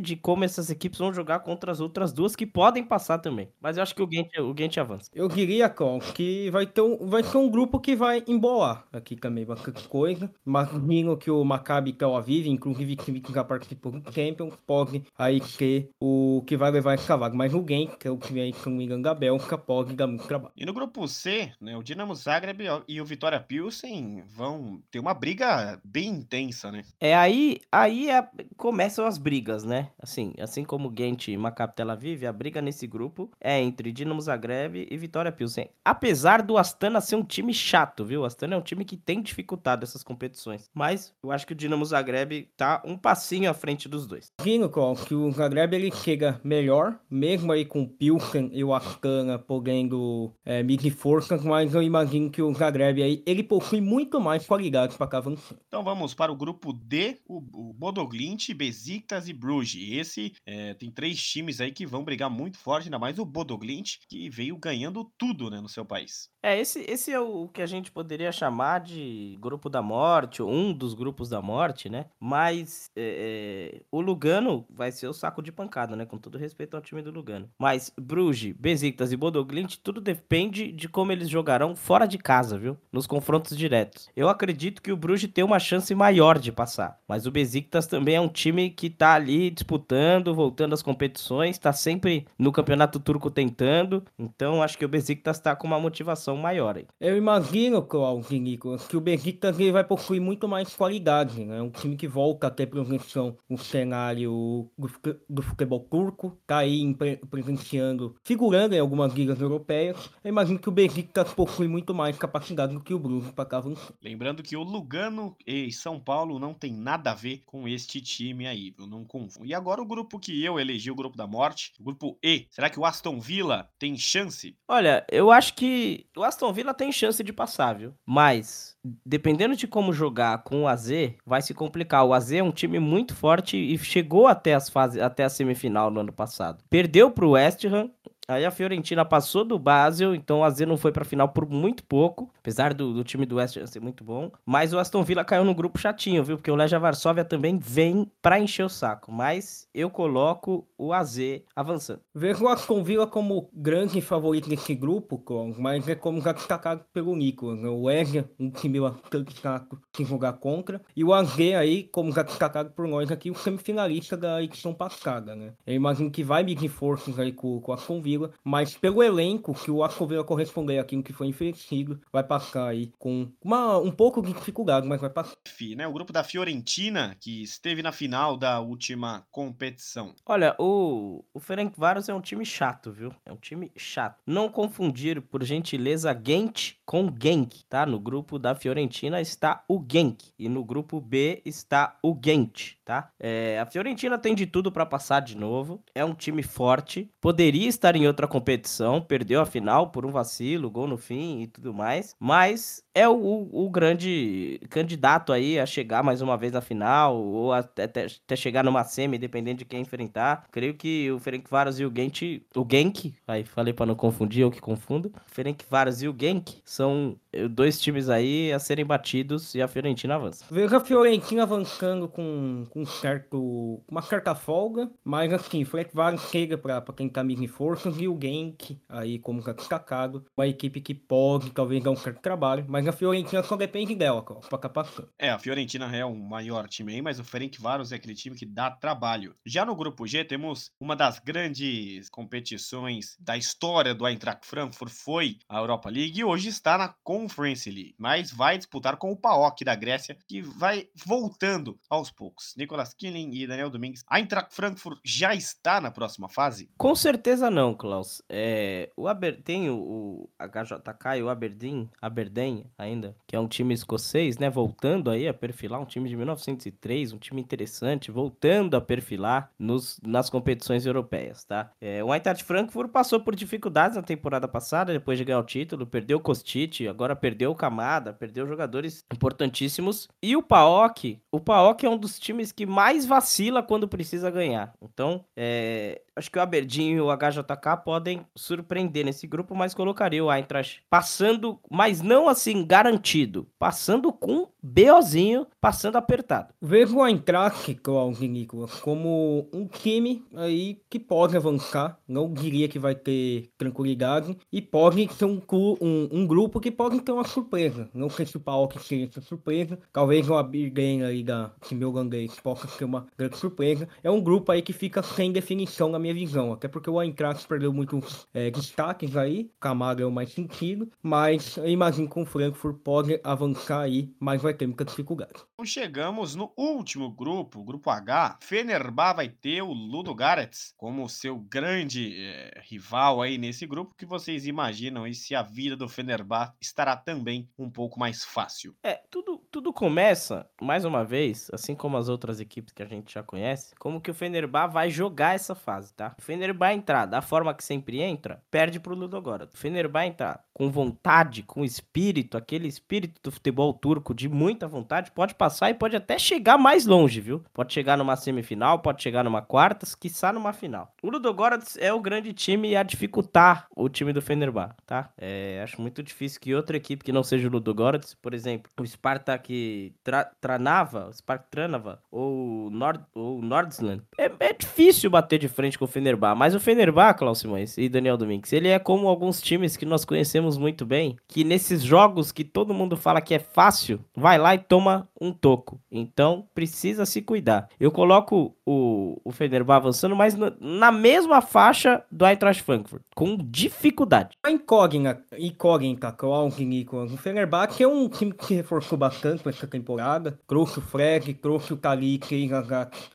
de 0.00 0.16
como 0.16 0.44
essas 0.44 0.70
equipes 0.70 0.98
vão 0.98 1.12
jogar 1.12 1.40
contra 1.40 1.72
as 1.72 1.80
outras 1.80 2.12
duas 2.12 2.36
que 2.36 2.46
podem 2.46 2.84
passar 2.84 3.18
também. 3.18 3.48
Mas 3.60 3.76
eu 3.76 3.82
acho 3.82 3.94
que 3.94 4.02
o 4.02 4.06
Ghent, 4.06 4.28
o 4.38 4.80
avança. 4.80 5.10
Eu 5.14 5.28
diria, 5.28 5.68
Col, 5.68 5.98
que 5.98 6.50
vai 6.50 6.66
ter, 6.66 6.80
um, 6.80 7.06
vai 7.08 7.22
ter 7.22 7.36
um 7.36 7.50
grupo 7.50 7.80
que 7.80 7.96
vai 7.96 8.22
embolar 8.26 8.86
aqui 8.92 9.16
também, 9.16 9.44
bastante 9.44 9.86
coisa. 9.88 10.30
Imagino 10.46 11.16
que 11.16 11.30
o 11.30 11.44
Maccabi 11.44 11.92
Tel 11.92 12.16
Aviv, 12.16 12.46
inclusive 12.48 12.96
que 12.96 13.32
já 13.32 13.44
participou 13.44 13.92
do 13.92 14.12
Champions, 14.12 14.54
pode 14.66 15.02
aí 15.16 15.42
ser 15.42 15.90
o 16.00 16.42
que 16.46 16.56
vai 16.56 16.70
levar 16.70 16.94
essa 16.94 17.16
vaga. 17.16 17.36
Mas 17.36 17.54
o 17.54 17.62
Ghent, 17.62 17.96
que 17.98 18.08
é 18.08 18.10
o 18.10 18.18
time 18.18 18.40
aí, 18.40 18.52
se 18.52 18.68
não 18.68 18.76
me 18.76 18.84
engano, 18.84 19.02
da 19.02 19.14
Bélgica, 19.14 19.56
pode 19.56 19.94
dar 19.94 20.06
muito 20.06 20.26
trabalho. 20.26 20.52
E 20.56 20.64
no 20.64 20.72
grupo 20.72 21.06
C, 21.08 21.52
né, 21.60 21.76
o 21.76 21.82
Dinamo 21.82 22.14
Zagreb 22.14 22.64
e 22.86 23.00
o 23.00 23.04
Vitória 23.04 23.40
Pilsen 23.40 24.22
vão 24.26 24.82
ter 24.90 24.98
uma 24.98 25.14
briga 25.14 25.80
bem 25.84 26.08
intensa, 26.08 26.70
né? 26.70 26.82
É 27.00 27.14
aí, 27.14 27.60
aí 27.70 28.10
é, 28.10 28.26
começam 28.56 29.06
as 29.06 29.18
brigas, 29.18 29.29
né? 29.64 29.90
Assim, 29.98 30.32
assim 30.38 30.64
como 30.64 30.90
Ghent 30.90 31.28
e 31.28 31.36
Maccabi 31.36 31.74
Tel 31.76 31.90
Aviv, 31.90 32.26
a 32.26 32.32
briga 32.32 32.60
nesse 32.60 32.86
grupo 32.86 33.30
é 33.40 33.60
entre 33.60 33.92
Dinamo 33.92 34.20
Zagreb 34.20 34.88
e 34.90 34.96
Vitória 34.96 35.30
Pilsen. 35.30 35.68
Apesar 35.84 36.42
do 36.42 36.58
Astana 36.58 37.00
ser 37.00 37.16
um 37.16 37.22
time 37.22 37.54
chato, 37.54 38.04
viu? 38.04 38.22
O 38.22 38.24
Astana 38.24 38.54
é 38.54 38.58
um 38.58 38.62
time 38.62 38.84
que 38.84 38.96
tem 38.96 39.22
dificultado 39.22 39.84
essas 39.84 40.02
competições, 40.02 40.68
mas 40.74 41.14
eu 41.22 41.30
acho 41.30 41.46
que 41.46 41.52
o 41.52 41.56
Dinamo 41.56 41.84
Zagreb 41.84 42.48
tá 42.56 42.82
um 42.84 42.96
passinho 42.96 43.50
à 43.50 43.54
frente 43.54 43.88
dos 43.88 44.06
dois. 44.06 44.32
Vino, 44.42 44.70
que 45.06 45.14
o 45.14 45.30
Zagreb 45.30 45.74
ele 45.74 45.92
chega 45.92 46.40
melhor, 46.42 46.98
mesmo 47.10 47.52
aí 47.52 47.64
com 47.64 47.82
o 47.82 47.88
Pilsen 47.88 48.50
e 48.52 48.64
o 48.64 48.74
Astana 48.74 49.38
podendo 49.38 50.32
é, 50.44 50.62
medir 50.62 50.90
força, 50.90 51.36
mas 51.38 51.74
eu 51.74 51.82
imagino 51.82 52.30
que 52.30 52.42
o 52.42 52.54
Zagreb 52.54 53.02
aí, 53.02 53.22
ele 53.26 53.42
possui 53.42 53.80
muito 53.80 54.20
mais 54.20 54.46
qualidade 54.46 54.96
para 54.96 55.06
cá 55.06 55.22
Então 55.66 55.82
vamos 55.82 56.14
para 56.14 56.32
o 56.32 56.36
grupo 56.36 56.72
D, 56.72 57.18
o, 57.28 57.38
o 57.38 57.72
Bodoglint, 57.72 58.54
Besiktas 58.54 59.19
e 59.28 59.32
Bruges. 59.32 59.92
Esse 59.92 60.32
é, 60.46 60.74
tem 60.74 60.90
três 60.90 61.22
times 61.22 61.60
aí 61.60 61.72
que 61.72 61.86
vão 61.86 62.04
brigar 62.04 62.30
muito 62.30 62.58
forte, 62.58 62.86
ainda 62.86 62.98
mais 62.98 63.18
o 63.18 63.24
Bodoglint, 63.24 63.96
que 64.08 64.28
veio 64.30 64.56
ganhando 64.56 65.04
tudo 65.18 65.50
né, 65.50 65.60
no 65.60 65.68
seu 65.68 65.84
país. 65.84 66.28
É, 66.42 66.58
esse, 66.58 66.84
esse 66.88 67.12
é 67.12 67.20
o 67.20 67.48
que 67.48 67.60
a 67.60 67.66
gente 67.66 67.90
poderia 67.90 68.32
chamar 68.32 68.80
de 68.80 69.36
grupo 69.40 69.68
da 69.68 69.82
morte, 69.82 70.42
ou 70.42 70.50
um 70.50 70.72
dos 70.72 70.94
grupos 70.94 71.28
da 71.28 71.42
morte, 71.42 71.88
né? 71.90 72.06
Mas 72.18 72.90
é, 72.96 73.74
é, 73.76 73.82
o 73.90 74.00
Lugano 74.00 74.64
vai 74.70 74.90
ser 74.90 75.06
o 75.06 75.12
saco 75.12 75.42
de 75.42 75.52
pancada, 75.52 75.94
né? 75.94 76.06
Com 76.06 76.16
todo 76.16 76.38
respeito 76.38 76.76
ao 76.76 76.82
time 76.82 77.02
do 77.02 77.10
Lugano. 77.10 77.48
Mas 77.58 77.92
Bruges, 78.00 78.54
Besiktas 78.58 79.12
e 79.12 79.16
Bodoglint, 79.16 79.76
tudo 79.82 80.00
depende 80.00 80.72
de 80.72 80.88
como 80.88 81.12
eles 81.12 81.28
jogarão 81.28 81.76
fora 81.76 82.06
de 82.06 82.16
casa, 82.16 82.56
viu? 82.56 82.76
Nos 82.90 83.06
confrontos 83.06 83.56
diretos. 83.56 84.08
Eu 84.16 84.28
acredito 84.28 84.80
que 84.80 84.92
o 84.92 84.96
Bruges 84.96 85.30
tem 85.30 85.44
uma 85.44 85.58
chance 85.58 85.94
maior 85.94 86.38
de 86.38 86.50
passar. 86.50 86.98
Mas 87.06 87.26
o 87.26 87.30
Besiktas 87.30 87.86
também 87.86 88.14
é 88.14 88.20
um 88.20 88.28
time 88.28 88.70
que 88.70 88.88
tá 88.88 89.14
ali 89.14 89.50
disputando, 89.50 90.34
voltando 90.34 90.72
às 90.72 90.82
competições, 90.82 91.58
tá 91.58 91.72
sempre 91.72 92.26
no 92.38 92.50
campeonato 92.50 92.98
turco 92.98 93.30
tentando. 93.30 94.02
Então 94.18 94.62
acho 94.62 94.78
que 94.78 94.84
o 94.84 94.88
Besiktas 94.88 95.38
tá 95.38 95.54
com 95.54 95.66
uma 95.66 95.78
motivação 95.78 96.29
maior 96.36 96.76
aí. 96.76 96.86
Eu 97.00 97.16
imagino, 97.16 97.82
Claudio 97.82 98.40
Nicolas, 98.40 98.86
que 98.86 98.96
o 98.96 99.00
Besiktas 99.00 99.58
ele 99.58 99.72
vai 99.72 99.84
possuir 99.84 100.20
muito 100.20 100.46
mais 100.46 100.74
qualidade, 100.74 101.44
né? 101.44 101.60
Um 101.60 101.70
time 101.70 101.96
que 101.96 102.06
volta 102.06 102.46
a 102.46 102.50
ter 102.50 102.66
projeção 102.66 103.36
no 103.48 103.58
cenário 103.58 104.70
do, 104.78 104.90
do 105.28 105.42
futebol 105.42 105.80
turco, 105.80 106.38
tá 106.46 106.58
aí 106.58 106.94
presenciando, 107.28 108.14
figurando 108.24 108.74
em 108.74 108.78
algumas 108.78 109.12
ligas 109.12 109.40
europeias. 109.40 110.10
Eu 110.22 110.28
imagino 110.28 110.58
que 110.58 110.68
o 110.68 110.72
Besiktas 110.72 111.32
possui 111.34 111.68
muito 111.68 111.94
mais 111.94 112.16
capacidade 112.16 112.72
do 112.72 112.80
que 112.80 112.94
o 112.94 112.98
Bruges 112.98 113.32
para 113.32 113.44
cá 113.44 113.60
Lembrando 114.02 114.42
que 114.42 114.56
o 114.56 114.62
Lugano 114.62 115.36
e 115.46 115.70
São 115.70 116.00
Paulo 116.00 116.38
não 116.38 116.54
tem 116.54 116.72
nada 116.72 117.10
a 117.10 117.14
ver 117.14 117.42
com 117.44 117.68
este 117.68 118.00
time 118.00 118.46
aí, 118.46 118.70
viu? 118.70 118.86
Não, 118.86 119.00
não 119.00 119.04
confundo. 119.04 119.46
E 119.46 119.54
agora 119.54 119.80
o 119.80 119.86
grupo 119.86 120.18
que 120.18 120.44
eu 120.44 120.58
elegi, 120.60 120.90
o 120.90 120.94
grupo 120.94 121.16
da 121.16 121.26
morte, 121.26 121.72
o 121.80 121.84
grupo 121.84 122.18
E. 122.22 122.46
Será 122.50 122.68
que 122.68 122.78
o 122.78 122.84
Aston 122.84 123.18
Villa 123.18 123.68
tem 123.78 123.96
chance? 123.96 124.56
Olha, 124.68 125.04
eu 125.10 125.30
acho 125.30 125.54
que 125.54 126.06
o 126.20 126.24
Aston 126.24 126.52
Villa 126.52 126.74
tem 126.74 126.92
chance 126.92 127.24
de 127.24 127.32
passar, 127.32 127.78
viu? 127.78 127.94
Mas, 128.04 128.76
dependendo 129.06 129.56
de 129.56 129.66
como 129.66 129.90
jogar 129.90 130.42
com 130.42 130.62
o 130.62 130.68
AZ, 130.68 130.90
vai 131.24 131.40
se 131.40 131.54
complicar. 131.54 132.04
O 132.04 132.12
AZ 132.12 132.32
é 132.32 132.42
um 132.42 132.52
time 132.52 132.78
muito 132.78 133.14
forte 133.14 133.56
e 133.56 133.78
chegou 133.78 134.26
até 134.26 134.52
as 134.52 134.68
fases, 134.68 135.00
até 135.00 135.24
a 135.24 135.30
semifinal 135.30 135.90
no 135.90 136.00
ano 136.00 136.12
passado. 136.12 136.62
Perdeu 136.68 137.10
para 137.10 137.24
o 137.24 137.30
West 137.30 137.64
Ham, 137.64 137.90
Aí 138.30 138.44
a 138.44 138.50
Fiorentina 138.52 139.04
passou 139.04 139.44
do 139.44 139.58
Basel, 139.58 140.14
então 140.14 140.38
o 140.38 140.44
AZ 140.44 140.60
não 140.60 140.76
foi 140.76 140.92
pra 140.92 141.04
final 141.04 141.28
por 141.30 141.48
muito 141.48 141.82
pouco, 141.82 142.30
apesar 142.38 142.72
do, 142.72 142.94
do 142.94 143.02
time 143.02 143.26
do 143.26 143.36
West 143.36 143.56
Ham 143.56 143.66
ser 143.66 143.80
muito 143.80 144.04
bom. 144.04 144.30
Mas 144.46 144.72
o 144.72 144.78
Aston 144.78 145.02
Villa 145.02 145.24
caiu 145.24 145.44
no 145.44 145.52
grupo 145.52 145.80
chatinho, 145.80 146.22
viu? 146.22 146.36
Porque 146.36 146.50
o 146.50 146.54
Legia 146.54 146.78
Varsóvia 146.78 147.24
também 147.24 147.58
vem 147.58 148.08
pra 148.22 148.38
encher 148.38 148.64
o 148.64 148.68
saco. 148.68 149.10
Mas 149.10 149.68
eu 149.74 149.90
coloco 149.90 150.64
o 150.78 150.92
AZ 150.92 151.18
avançando. 151.56 152.02
Vejo 152.14 152.44
o 152.44 152.48
Aston 152.48 152.84
Villa 152.84 153.04
como 153.04 153.50
grande 153.52 154.00
favorito 154.00 154.48
desse 154.48 154.76
grupo, 154.76 155.20
mas 155.58 155.88
é 155.88 155.96
como 155.96 156.20
já 156.20 156.30
destacado 156.30 156.84
pelo 156.92 157.16
Nico. 157.16 157.56
Né? 157.56 157.68
O 157.68 157.86
Legia, 157.86 158.30
um 158.38 158.48
time 158.48 158.80
bastante 158.80 159.40
chato 159.40 159.76
de 159.92 160.04
jogar 160.04 160.34
contra. 160.34 160.80
E 160.94 161.02
o 161.02 161.12
AZ 161.12 161.36
aí, 161.58 161.82
como 161.82 162.12
já 162.12 162.22
destacado 162.22 162.70
por 162.70 162.86
nós 162.86 163.10
aqui, 163.10 163.28
o 163.28 163.34
semifinalista 163.34 164.16
da 164.16 164.40
edição 164.40 164.72
passada, 164.72 165.34
né? 165.34 165.52
Eu 165.66 165.74
imagino 165.74 166.12
que 166.12 166.22
vai 166.22 166.44
medir 166.44 166.68
forças 166.68 167.18
aí 167.18 167.32
com, 167.32 167.60
com 167.60 167.72
o 167.72 167.74
Aston 167.74 168.00
Villa 168.00 168.19
mas 168.42 168.76
pelo 168.76 169.02
elenco 169.02 169.54
que 169.54 169.70
o 169.70 169.84
Aston 169.84 170.06
Villa 170.06 170.24
corresponder 170.24 170.78
aquilo 170.78 171.02
que 171.02 171.12
foi 171.12 171.30
oferecido, 171.30 172.00
vai 172.12 172.22
passar 172.22 172.68
aí 172.68 172.92
com 172.98 173.30
uma, 173.42 173.78
um 173.78 173.90
pouco 173.90 174.20
de 174.22 174.32
dificuldade, 174.32 174.86
mas 174.86 175.00
vai 175.00 175.10
passar. 175.10 175.36
Né? 175.76 175.86
O 175.86 175.92
grupo 175.92 176.12
da 176.12 176.24
Fiorentina, 176.24 177.16
que 177.20 177.42
esteve 177.42 177.82
na 177.82 177.92
final 177.92 178.36
da 178.36 178.60
última 178.60 179.26
competição. 179.30 180.14
Olha, 180.24 180.54
o, 180.58 181.24
o 181.34 181.40
Ferenc 181.40 181.78
Varos 181.78 182.08
é 182.08 182.14
um 182.14 182.20
time 182.20 182.44
chato, 182.46 182.92
viu? 182.92 183.12
É 183.26 183.32
um 183.32 183.36
time 183.36 183.70
chato. 183.76 184.22
Não 184.26 184.48
confundir, 184.48 185.20
por 185.20 185.42
gentileza, 185.42 186.18
Gent 186.24 186.74
com 186.90 187.08
Genk, 187.22 187.62
tá? 187.68 187.86
No 187.86 188.00
grupo 188.00 188.36
da 188.36 188.52
Fiorentina 188.52 189.20
está 189.20 189.62
o 189.68 189.80
Genk 189.88 190.32
e 190.36 190.48
no 190.48 190.64
grupo 190.64 191.00
B 191.00 191.40
está 191.44 191.96
o 192.02 192.18
Gent, 192.20 192.72
tá? 192.84 193.12
É, 193.20 193.60
a 193.60 193.66
Fiorentina 193.66 194.18
tem 194.18 194.34
de 194.34 194.44
tudo 194.44 194.72
para 194.72 194.84
passar 194.84 195.20
de 195.20 195.36
novo. 195.36 195.80
É 195.94 196.04
um 196.04 196.14
time 196.14 196.42
forte, 196.42 197.08
poderia 197.20 197.68
estar 197.68 197.94
em 197.94 198.08
outra 198.08 198.26
competição, 198.26 199.00
perdeu 199.00 199.40
a 199.40 199.46
final 199.46 199.90
por 199.90 200.04
um 200.04 200.10
vacilo, 200.10 200.68
gol 200.68 200.88
no 200.88 200.96
fim 200.96 201.42
e 201.42 201.46
tudo 201.46 201.72
mais, 201.72 202.16
mas 202.18 202.82
é 202.92 203.08
o, 203.08 203.48
o 203.52 203.70
grande 203.70 204.60
candidato 204.68 205.32
aí 205.32 205.60
a 205.60 205.66
chegar 205.66 206.02
mais 206.02 206.20
uma 206.20 206.36
vez 206.36 206.52
na 206.52 206.60
final 206.60 207.16
ou 207.16 207.52
até, 207.52 207.84
até, 207.84 208.06
até 208.06 208.34
chegar 208.34 208.64
numa 208.64 208.82
semi, 208.82 209.16
dependendo 209.16 209.58
de 209.58 209.64
quem 209.64 209.82
enfrentar. 209.82 210.46
Creio 210.50 210.74
que 210.74 211.08
o 211.12 211.20
Ferencváros 211.20 211.78
e 211.78 211.84
o 211.84 211.92
Gent, 211.94 212.42
o 212.56 212.66
Genk, 212.68 213.14
aí 213.28 213.44
falei 213.44 213.72
para 213.72 213.86
não 213.86 213.94
confundir, 213.94 214.42
eu 214.42 214.50
que 214.50 214.60
confundo. 214.60 215.12
Ferencváros 215.26 216.02
e 216.02 216.08
o 216.08 216.16
Genk 216.18 216.60
são 216.80 217.14
dois 217.50 217.80
times 217.80 218.08
aí 218.08 218.52
a 218.52 218.58
serem 218.58 218.84
batidos 218.84 219.54
e 219.54 219.62
a 219.62 219.68
Fiorentina 219.68 220.16
avança. 220.16 220.44
Vejo 220.50 220.76
a 220.76 220.80
Fiorentina 220.80 221.42
avançando 221.42 222.08
com, 222.08 222.64
com 222.70 222.84
certo, 222.84 223.82
uma 223.88 224.02
certa 224.02 224.34
folga, 224.34 224.90
mas 225.04 225.32
assim, 225.32 225.64
Ferencváros 225.64 226.28
chega 226.30 226.58
para 226.58 226.82
quem 226.96 227.08
tá 227.08 227.22
em 227.22 227.46
forças 227.46 227.96
e 227.98 228.08
o 228.08 228.18
Genk, 228.20 228.80
aí 228.88 229.18
como 229.18 229.42
tá 229.42 229.52
destacado, 229.52 230.24
uma 230.36 230.46
equipe 230.46 230.80
que 230.80 230.94
pode 230.94 231.50
talvez 231.50 231.82
dar 231.82 231.90
um 231.90 231.96
certo 231.96 232.20
trabalho, 232.20 232.64
mas 232.68 232.86
a 232.86 232.92
Fiorentina 232.92 233.42
só 233.42 233.56
depende 233.56 233.94
dela, 233.94 234.22
pra 234.22 234.40
ficar 234.40 234.68
passando. 234.68 235.08
É, 235.18 235.30
a 235.30 235.38
Fiorentina 235.38 235.94
é 235.94 236.04
o 236.04 236.14
maior 236.14 236.68
time 236.68 236.94
aí, 236.94 237.02
mas 237.02 237.18
o 237.18 237.24
Ferencváros 237.24 237.92
é 237.92 237.96
aquele 237.96 238.14
time 238.14 238.36
que 238.36 238.46
dá 238.46 238.70
trabalho. 238.70 239.34
Já 239.46 239.64
no 239.64 239.76
grupo 239.76 240.06
G 240.06 240.24
temos 240.24 240.70
uma 240.80 240.96
das 240.96 241.18
grandes 241.18 242.08
competições 242.08 243.16
da 243.18 243.36
história 243.36 243.94
do 243.94 244.06
Eintracht 244.06 244.46
Frankfurt, 244.46 244.92
foi 244.92 245.38
a 245.48 245.58
Europa 245.58 245.88
League 245.88 246.18
e 246.18 246.24
hoje 246.24 246.48
está 246.48 246.76
na 246.76 246.94
Conference 247.20 247.70
League, 247.70 247.94
mas 247.98 248.30
vai 248.30 248.56
disputar 248.56 248.96
com 248.96 249.12
o 249.12 249.16
PAOK 249.16 249.62
da 249.64 249.74
Grécia, 249.74 250.16
que 250.26 250.40
vai 250.40 250.88
voltando 251.04 251.78
aos 251.88 252.10
poucos. 252.10 252.54
Nicolas 252.56 252.94
Killing 252.94 253.30
e 253.34 253.46
Daniel 253.46 253.68
Domingues. 253.68 254.02
A 254.08 254.18
Eintracht 254.18 254.54
Frankfurt 254.54 254.98
já 255.04 255.34
está 255.34 255.80
na 255.80 255.90
próxima 255.90 256.28
fase? 256.28 256.70
Com 256.78 256.94
certeza 256.94 257.50
não, 257.50 257.74
Klaus. 257.74 258.22
É, 258.28 258.90
o 258.96 259.06
Aber... 259.06 259.30
Tem 259.42 259.68
o, 259.68 259.76
o 259.76 260.30
HJK 260.38 261.18
e 261.18 261.22
o 261.22 261.28
Aberdeen, 261.28 261.90
Aberdeen 262.00 262.64
ainda, 262.76 263.16
que 263.26 263.36
é 263.36 263.40
um 263.40 263.46
time 263.46 263.74
escocês, 263.74 264.38
né? 264.38 264.48
Voltando 264.48 265.10
aí 265.10 265.28
a 265.28 265.34
perfilar, 265.34 265.80
um 265.80 265.84
time 265.84 266.08
de 266.08 266.16
1903, 266.16 267.12
um 267.12 267.18
time 267.18 267.40
interessante, 267.40 268.10
voltando 268.10 268.76
a 268.76 268.80
perfilar 268.80 269.50
nos, 269.58 270.00
nas 270.02 270.30
competições 270.30 270.86
europeias, 270.86 271.44
tá? 271.44 271.70
É, 271.80 272.02
o 272.02 272.12
Eintracht 272.14 272.44
Frankfurt 272.44 272.90
passou 272.90 273.20
por 273.20 273.36
dificuldades 273.36 273.96
na 273.96 274.02
temporada 274.02 274.48
passada, 274.48 274.92
depois 274.92 275.18
de 275.18 275.24
ganhar 275.24 275.38
o 275.38 275.44
título, 275.44 275.86
perdeu 275.86 276.18
o 276.18 276.20
Kostic, 276.20 276.86
agora 276.88 277.09
perdeu 277.14 277.50
o 277.50 277.54
Kamada, 277.54 278.12
perdeu 278.12 278.46
jogadores 278.46 279.04
importantíssimos. 279.12 280.08
E 280.22 280.36
o 280.36 280.42
PAOK, 280.42 281.20
o 281.30 281.40
PAOK 281.40 281.84
é 281.84 281.90
um 281.90 281.98
dos 281.98 282.18
times 282.18 282.52
que 282.52 282.66
mais 282.66 283.06
vacila 283.06 283.62
quando 283.62 283.88
precisa 283.88 284.30
ganhar. 284.30 284.72
Então, 284.82 285.24
é, 285.36 286.00
acho 286.14 286.30
que 286.30 286.38
o 286.38 286.42
Aberdeen 286.42 286.96
e 286.96 287.00
o 287.00 287.10
HJK 287.10 287.82
podem 287.84 288.24
surpreender 288.36 289.04
nesse 289.04 289.26
grupo, 289.26 289.54
mas 289.54 289.74
colocaria 289.74 290.24
o 290.24 290.32
Eintracht 290.32 290.82
passando, 290.88 291.58
mas 291.70 292.00
não 292.00 292.28
assim 292.28 292.64
garantido, 292.64 293.48
passando 293.58 294.12
com 294.12 294.48
BOzinho, 294.62 295.46
passando 295.60 295.96
apertado. 295.96 296.54
Vejo 296.60 296.98
o 296.98 297.06
Eintracht, 297.06 297.74
Claudio 297.76 298.28
Nicolas, 298.28 298.74
como 298.80 299.48
um 299.52 299.66
time 299.66 300.24
aí 300.34 300.80
que 300.88 300.98
pode 300.98 301.36
avançar, 301.36 301.98
não 302.06 302.32
diria 302.32 302.68
que 302.68 302.78
vai 302.78 302.94
ter 302.94 303.50
tranquilidade, 303.56 304.36
e 304.52 304.60
pode 304.60 305.08
ser 305.14 305.24
um, 305.24 305.40
um, 305.52 306.08
um 306.12 306.26
grupo 306.26 306.60
que 306.60 306.70
pode 306.70 306.99
ter 307.00 307.12
uma 307.12 307.24
surpresa. 307.24 307.88
Não 307.94 308.10
sei 308.10 308.26
se 308.26 308.36
o 308.36 308.40
Paok 308.40 308.78
seja 308.78 309.06
essa 309.06 309.20
surpresa, 309.20 309.78
talvez 309.92 310.28
o 310.28 310.34
Aberdeen 310.34 311.04
aí 311.04 311.22
da 311.22 311.52
time 311.62 311.84
holandês 311.84 312.38
possa 312.40 312.68
ser 312.68 312.84
uma 312.84 313.06
grande 313.16 313.36
surpresa. 313.36 313.88
É 314.02 314.10
um 314.10 314.20
grupo 314.20 314.52
aí 314.52 314.62
que 314.62 314.72
fica 314.72 315.02
sem 315.02 315.32
definição 315.32 315.88
na 315.88 315.98
minha 315.98 316.14
visão. 316.14 316.52
Até 316.52 316.68
porque 316.68 316.90
o 316.90 317.00
Eintracht 317.00 317.46
perdeu 317.46 317.72
muitos 317.72 318.26
é, 318.32 318.50
destaques 318.50 319.16
aí, 319.16 319.50
Camaro 319.60 320.02
é 320.02 320.06
o 320.06 320.10
mais 320.10 320.32
sentido, 320.32 320.90
mas 321.02 321.56
eu 321.56 321.68
imagino 321.68 322.08
que 322.08 322.18
o 322.18 322.24
Frankfurt 322.24 322.78
pode 322.82 323.20
avançar 323.22 323.80
aí, 323.80 324.12
mas 324.18 324.42
vai 324.42 324.54
ter 324.54 324.66
muita 324.66 324.84
dificuldade. 324.84 325.34
Então 325.54 325.64
chegamos 325.64 326.34
no 326.34 326.52
último 326.56 327.10
grupo, 327.10 327.64
grupo 327.64 327.90
H. 327.90 328.38
Fenerbah 328.42 329.12
vai 329.12 329.28
ter 329.28 329.62
o 329.62 329.72
Ludo 329.72 330.14
Garets 330.14 330.74
como 330.76 331.08
seu 331.08 331.38
grande 331.38 332.14
é, 332.16 332.62
rival 332.64 333.20
aí 333.20 333.36
nesse 333.38 333.66
grupo. 333.66 333.94
que 333.96 334.06
vocês 334.06 334.46
imaginam 334.46 335.06
e 335.06 335.14
se 335.14 335.34
a 335.34 335.42
vida 335.42 335.76
do 335.76 335.88
Fenerbah 335.88 336.54
estará 336.60 336.89
também 336.96 337.48
um 337.58 337.68
pouco 337.68 337.98
mais 337.98 338.24
fácil? 338.24 338.74
É, 338.82 339.00
tudo, 339.10 339.40
tudo 339.50 339.72
começa, 339.72 340.48
mais 340.60 340.84
uma 340.84 341.04
vez, 341.04 341.50
assim 341.52 341.74
como 341.74 341.96
as 341.96 342.08
outras 342.08 342.40
equipes 342.40 342.72
que 342.72 342.82
a 342.82 342.86
gente 342.86 343.12
já 343.12 343.22
conhece, 343.22 343.74
como 343.76 344.00
que 344.00 344.10
o 344.10 344.14
Fenerbah 344.14 344.66
vai 344.66 344.90
jogar 344.90 345.34
essa 345.34 345.54
fase, 345.54 345.92
tá? 345.94 346.14
O 346.18 346.22
Fenerbah 346.22 346.72
entrar 346.72 347.06
da 347.06 347.20
forma 347.20 347.54
que 347.54 347.64
sempre 347.64 348.00
entra, 348.00 348.42
perde 348.50 348.80
pro 348.80 348.94
Ludogorets. 348.94 349.54
O 349.54 349.58
Fenerbah 349.58 350.06
entrar 350.06 350.44
com 350.52 350.70
vontade, 350.70 351.42
com 351.42 351.64
espírito, 351.64 352.36
aquele 352.36 352.68
espírito 352.68 353.20
do 353.22 353.32
futebol 353.32 353.72
turco 353.72 354.14
de 354.14 354.28
muita 354.28 354.68
vontade, 354.68 355.10
pode 355.10 355.34
passar 355.34 355.70
e 355.70 355.74
pode 355.74 355.96
até 355.96 356.18
chegar 356.18 356.58
mais 356.58 356.86
longe, 356.86 357.20
viu? 357.20 357.42
Pode 357.52 357.72
chegar 357.72 357.96
numa 357.96 358.16
semifinal, 358.16 358.78
pode 358.80 359.02
chegar 359.02 359.24
numa 359.24 359.42
quartas, 359.42 359.94
quiçá 359.94 360.32
numa 360.32 360.52
final. 360.52 360.94
O 361.02 361.10
Ludogorets 361.10 361.76
é 361.78 361.92
o 361.92 362.00
grande 362.00 362.32
time 362.32 362.76
a 362.76 362.82
dificultar 362.82 363.68
o 363.74 363.88
time 363.88 364.12
do 364.12 364.22
Fenerbah, 364.22 364.74
tá? 364.86 365.10
É, 365.16 365.60
acho 365.62 365.80
muito 365.80 366.02
difícil 366.02 366.40
que 366.40 366.54
outra 366.54 366.79
equipe 366.80 367.04
que 367.04 367.12
não 367.12 367.22
seja 367.22 367.48
o 367.48 367.50
Ludogorets, 367.50 368.14
por 368.14 368.34
exemplo, 368.34 368.70
o 368.78 368.86
Spartak 368.86 369.94
Tra 370.02 370.24
Tranava, 370.40 371.08
o 371.08 371.12
Spartak 371.12 371.50
Tranava 371.50 372.02
ou 372.10 372.70
Nord 372.70 373.04
ou 373.14 373.40
Nordsland, 373.42 374.02
é, 374.18 374.30
é 374.40 374.52
difícil 374.52 375.10
bater 375.10 375.38
de 375.38 375.48
frente 375.48 375.78
com 375.78 375.86
Fenerbah, 375.86 376.34
mas 376.34 376.54
o 376.54 376.60
Fenerbah, 376.60 377.14
Klaus 377.14 377.38
Simões 377.38 377.76
e 377.78 377.88
Daniel 377.88 378.16
Domingues, 378.16 378.52
ele 378.52 378.68
é 378.68 378.78
como 378.78 379.08
alguns 379.08 379.40
times 379.40 379.76
que 379.76 379.86
nós 379.86 380.04
conhecemos 380.04 380.58
muito 380.58 380.84
bem, 380.84 381.16
que 381.28 381.44
nesses 381.44 381.82
jogos 381.82 382.32
que 382.32 382.44
todo 382.44 382.74
mundo 382.74 382.96
fala 382.96 383.20
que 383.20 383.34
é 383.34 383.38
fácil, 383.38 384.00
vai 384.16 384.38
lá 384.38 384.54
e 384.54 384.58
toma 384.58 385.08
um 385.20 385.32
toco. 385.32 385.80
Então, 385.90 386.46
precisa 386.54 387.04
se 387.04 387.20
cuidar. 387.20 387.68
Eu 387.78 387.90
coloco 387.90 388.56
o, 388.70 389.20
o 389.24 389.32
Fenerbah 389.32 389.76
avançando, 389.76 390.14
mas 390.14 390.36
na, 390.36 390.52
na 390.60 390.92
mesma 390.92 391.40
faixa 391.40 392.04
do 392.10 392.24
Eintracht 392.24 392.62
Frankfurt, 392.62 393.02
com 393.16 393.36
dificuldade. 393.36 394.36
A 394.44 394.50
incógnita, 394.50 395.20
incógnita, 395.36 396.12
Klaus 396.12 396.54
e 396.58 396.86
o 397.12 397.16
Fenerbah, 397.16 397.66
que 397.66 397.82
é 397.82 397.88
um 397.88 398.08
time 398.08 398.32
que 398.32 398.46
se 398.46 398.54
reforçou 398.54 398.96
bastante 398.96 399.46
essa 399.48 399.66
temporada, 399.66 400.38
trouxe 400.46 400.78
o 400.78 400.82
Fred, 400.82 401.34
trouxe 401.34 401.72
o 401.72 401.76
Talik 401.76 402.48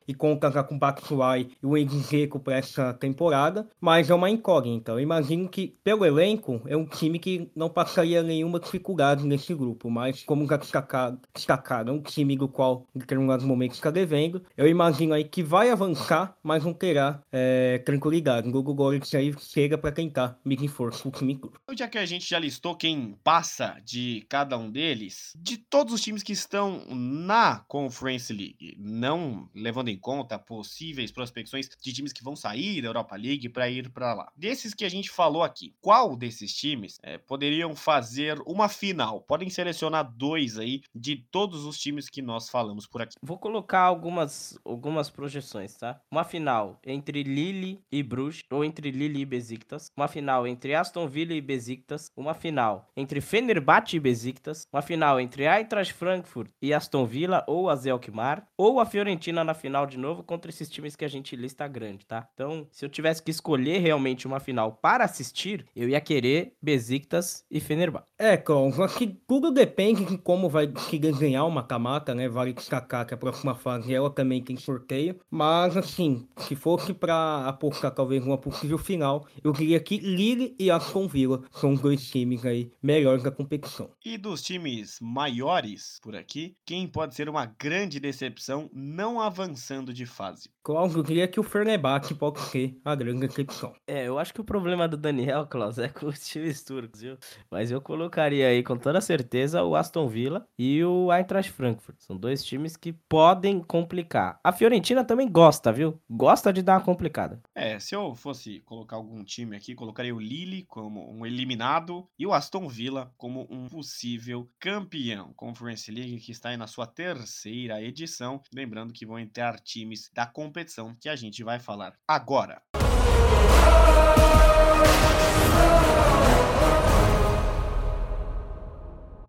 e 0.08 0.14
conta 0.14 0.64
com 0.64 0.76
o 0.76 0.80
Batshuayi 0.80 1.52
e 1.62 1.66
o 1.66 1.78
Edinzeco 1.78 2.40
para 2.40 2.58
essa 2.58 2.94
temporada, 2.94 3.68
mas 3.80 4.10
é 4.10 4.14
uma 4.14 4.30
incógnita. 4.30 4.92
Eu 4.92 5.00
imagino 5.00 5.48
que, 5.48 5.76
pelo 5.84 6.06
elenco, 6.06 6.62
é 6.66 6.76
um 6.76 6.86
time 6.86 7.18
que 7.18 7.50
não 7.56 7.70
passaria 7.70 8.22
nenhuma 8.22 8.60
dificuldade 8.60 9.26
nesse 9.26 9.54
grupo, 9.54 9.90
mas 9.90 10.24
como 10.24 10.46
já 10.48 10.58
destacaram, 10.58 11.18
destacaram 11.34 11.94
é 11.94 11.98
um 11.98 12.02
time 12.02 12.36
do 12.36 12.48
qual, 12.48 12.86
em 12.96 13.00
determinados 13.00 13.46
momentos, 13.46 13.78
está 13.78 13.92
devendo, 13.92 14.42
eu 14.58 14.68
imagino 14.68 15.14
aí 15.14 15.24
que 15.24 15.45
vai 15.46 15.70
avançar, 15.70 16.36
mas 16.44 16.64
não 16.64 16.74
terá 16.74 17.22
é, 17.32 17.78
tranquilidade. 17.80 18.48
O 18.48 18.52
Gogo 18.52 18.74
Golic 18.74 19.16
aí 19.16 19.34
chega 19.40 19.78
para 19.78 19.92
quem 19.92 20.10
tá 20.10 20.38
medindo 20.44 20.72
força 20.72 21.08
o 21.08 21.12
time 21.12 21.40
Já 21.78 21.88
que 21.88 21.98
a 21.98 22.06
gente 22.06 22.28
já 22.28 22.40
listou 22.40 22.76
quem 22.76 23.18
passa 23.24 23.80
de 23.84 24.26
cada 24.28 24.58
um 24.58 24.70
deles, 24.70 25.34
de 25.38 25.58
todos 25.58 25.94
os 25.94 26.02
times 26.02 26.24
que 26.24 26.34
estão 26.34 26.84
na 26.90 27.60
Conference 27.68 28.34
League, 28.34 28.76
não 28.80 29.50
levando 29.54 29.90
em 29.90 29.98
conta 29.98 30.40
possíveis 30.40 31.12
prospecções 31.12 31.70
de 31.82 31.94
times 31.94 32.12
que 32.12 32.24
vão 32.24 32.36
sair 32.36 32.82
da 32.82 32.90
Europa 32.90 33.16
League 33.16 33.50
para 33.50 33.70
ir 33.70 33.90
para 33.90 34.14
lá. 34.14 34.32
Desses 34.36 34.74
que 34.74 34.86
a 34.86 34.90
gente 34.90 35.10
falou 35.10 35.44
aqui, 35.44 35.74
qual 35.82 36.16
desses 36.16 36.54
times 36.54 36.98
é, 37.04 37.18
poderiam 37.18 37.76
fazer 37.76 38.42
uma 38.46 38.68
final? 38.68 39.22
Podem 39.22 39.50
selecionar 39.50 40.12
dois 40.16 40.58
aí 40.58 40.82
de 40.94 41.18
todos 41.32 41.66
os 41.66 41.78
times 41.78 42.10
que 42.10 42.22
nós 42.22 42.50
falamos 42.50 42.88
por 42.88 43.02
aqui. 43.02 43.16
Vou 43.22 43.38
colocar 43.38 43.82
algumas, 43.82 44.58
algumas 44.66 45.10
projeções, 45.10 45.35
tá? 45.80 46.02
Uma 46.12 46.24
final 46.24 46.80
entre 46.86 47.24
Lille 47.24 47.84
e 47.92 48.04
Bruges, 48.04 48.44
ou 48.52 48.64
entre 48.64 48.92
Lille 48.92 49.22
e 49.22 49.26
Besiktas. 49.26 49.92
Uma 49.96 50.08
final 50.08 50.48
entre 50.48 50.74
Aston 50.76 51.08
Villa 51.08 51.34
e 51.34 51.42
Besiktas. 51.42 52.12
Uma 52.16 52.34
final 52.34 52.88
entre 52.96 53.22
Fenerbahçe 53.22 53.98
e 53.98 54.00
Besiktas. 54.00 54.68
Uma 54.72 54.82
final 54.82 55.20
entre 55.20 55.46
Eintracht 55.46 55.94
Frankfurt 55.94 56.50
e 56.62 56.74
Aston 56.74 57.06
Villa, 57.06 57.44
ou 57.48 57.70
a 57.70 57.76
Zelkmar. 57.76 58.48
Ou 58.58 58.80
a 58.80 58.86
Fiorentina 58.86 59.44
na 59.44 59.54
final 59.54 59.86
de 59.86 59.98
novo 59.98 60.24
contra 60.24 60.50
esses 60.50 60.70
times 60.70 60.96
que 60.96 61.06
a 61.06 61.10
gente 61.10 61.36
lista 61.36 61.68
grande, 61.68 62.06
tá? 62.06 62.28
Então, 62.34 62.68
se 62.72 62.86
eu 62.86 62.90
tivesse 62.90 63.22
que 63.22 63.32
escolher 63.32 63.80
realmente 63.80 64.28
uma 64.28 64.40
final 64.40 64.74
para 64.74 65.04
assistir, 65.04 65.66
eu 65.76 65.90
ia 65.90 66.02
querer 66.02 66.54
Besiktas 66.62 67.46
e 67.50 67.60
Fenerbahçe. 67.60 68.12
É, 68.18 68.42
acho 68.84 68.98
que 68.98 69.08
tudo 69.08 69.52
depende 69.52 70.06
de 70.06 70.18
como 70.18 70.50
vai 70.50 70.68
ganhar 70.68 71.46
uma 71.46 71.64
camata, 71.64 72.14
né? 72.14 72.28
Vale 72.28 72.54
destacar 72.54 73.06
que 73.06 73.14
a 73.14 73.18
próxima 73.18 73.56
fase 73.56 73.94
ela 73.94 74.10
também 74.10 74.42
tem 74.42 74.58
sorteio. 74.58 75.15
Mas, 75.30 75.78
assim, 75.78 76.28
se 76.38 76.56
fosse 76.56 76.94
para 76.94 77.48
apostar 77.48 77.92
talvez 77.92 78.26
uma 78.26 78.38
possível 78.38 78.78
final, 78.78 79.28
eu 79.44 79.52
diria 79.52 79.80
que 79.80 79.98
Lille 79.98 80.56
e 80.60 80.70
Aston 80.70 81.08
Villa 81.08 81.44
são 81.52 81.74
os 81.74 81.82
dois 81.82 82.08
times 82.08 82.46
aí 82.46 82.72
melhores 82.82 83.24
da 83.24 83.32
competição. 83.32 83.92
E 84.04 84.18
dos 84.18 84.42
times 84.42 84.98
maiores 85.02 86.00
por 86.02 86.16
aqui, 86.16 86.56
quem 86.66 86.88
pode 86.88 87.16
ser 87.16 87.30
uma 87.30 87.46
grande 87.46 88.00
decepção 88.00 88.70
não 88.74 89.22
avançando 89.22 89.94
de 89.94 90.06
fase? 90.06 90.50
Klaus, 90.64 90.96
eu 90.96 91.04
diria 91.04 91.28
que 91.28 91.40
o 91.40 91.44
Fenerbahçe 91.44 92.16
pode 92.16 92.40
ser 92.40 92.76
a 92.84 92.96
grande 92.96 93.28
decepção. 93.28 93.74
É, 93.88 94.08
eu 94.08 94.18
acho 94.18 94.34
que 94.34 94.42
o 94.42 94.44
problema 94.44 94.88
do 94.88 94.98
Daniel, 94.98 95.46
Klaus, 95.46 95.78
é 95.78 95.88
com 95.88 96.08
os 96.08 96.20
times 96.28 96.64
turcos, 96.64 97.02
viu? 97.02 97.18
Mas 97.52 97.70
eu 97.70 97.80
colocaria 97.80 98.48
aí 98.48 98.64
com 98.64 98.76
toda 98.76 99.00
certeza 99.00 99.64
o 99.64 99.76
Aston 99.76 100.08
Villa 100.08 100.48
e 100.58 100.84
o 100.84 101.14
Eintracht 101.14 101.52
Frankfurt. 101.52 101.98
São 102.00 102.18
dois 102.18 102.44
times 102.44 102.76
que 102.76 102.94
podem 102.94 103.62
complicar. 103.62 104.40
A 104.44 104.52
Fiorentina 104.52 105.04
também 105.06 105.30
gosta, 105.30 105.72
viu? 105.72 106.00
Gosta 106.10 106.52
de 106.52 106.62
dar 106.62 106.74
uma 106.74 106.82
complicada. 106.82 107.42
É, 107.54 107.80
se 107.80 107.96
eu 107.96 108.16
fosse 108.16 108.60
colocar 108.62 108.96
algum 108.96 109.24
time 109.24 109.56
aqui, 109.56 109.76
colocaria 109.76 110.16
o 110.16 110.20
Lille 110.20 110.64
como 110.64 111.12
um 111.12 111.26
eliminado 111.26 112.08
e 112.18 112.26
o 112.26 112.34
Aston 112.34 112.68
Villa 112.68 113.14
como 113.18 113.48
um 113.50 113.68
possível 113.68 114.50
campeão. 114.60 115.34
Conference 115.36 115.92
League 115.92 116.20
que 116.20 116.32
está 116.32 116.50
aí 116.50 116.58
na 116.58 116.68
sua 116.68 116.88
terceira 116.88 117.82
edição. 117.82 118.42
Lembrando 118.54 118.94
que 118.94 119.06
vão 119.06 119.20
entrar 119.20 119.60
times 119.60 120.10
da 120.14 120.26
competição 120.26 120.96
que 121.00 121.10
a 121.10 121.16
gente 121.16 121.44
vai 121.44 121.60
falar 121.60 121.94
agora. 122.08 122.62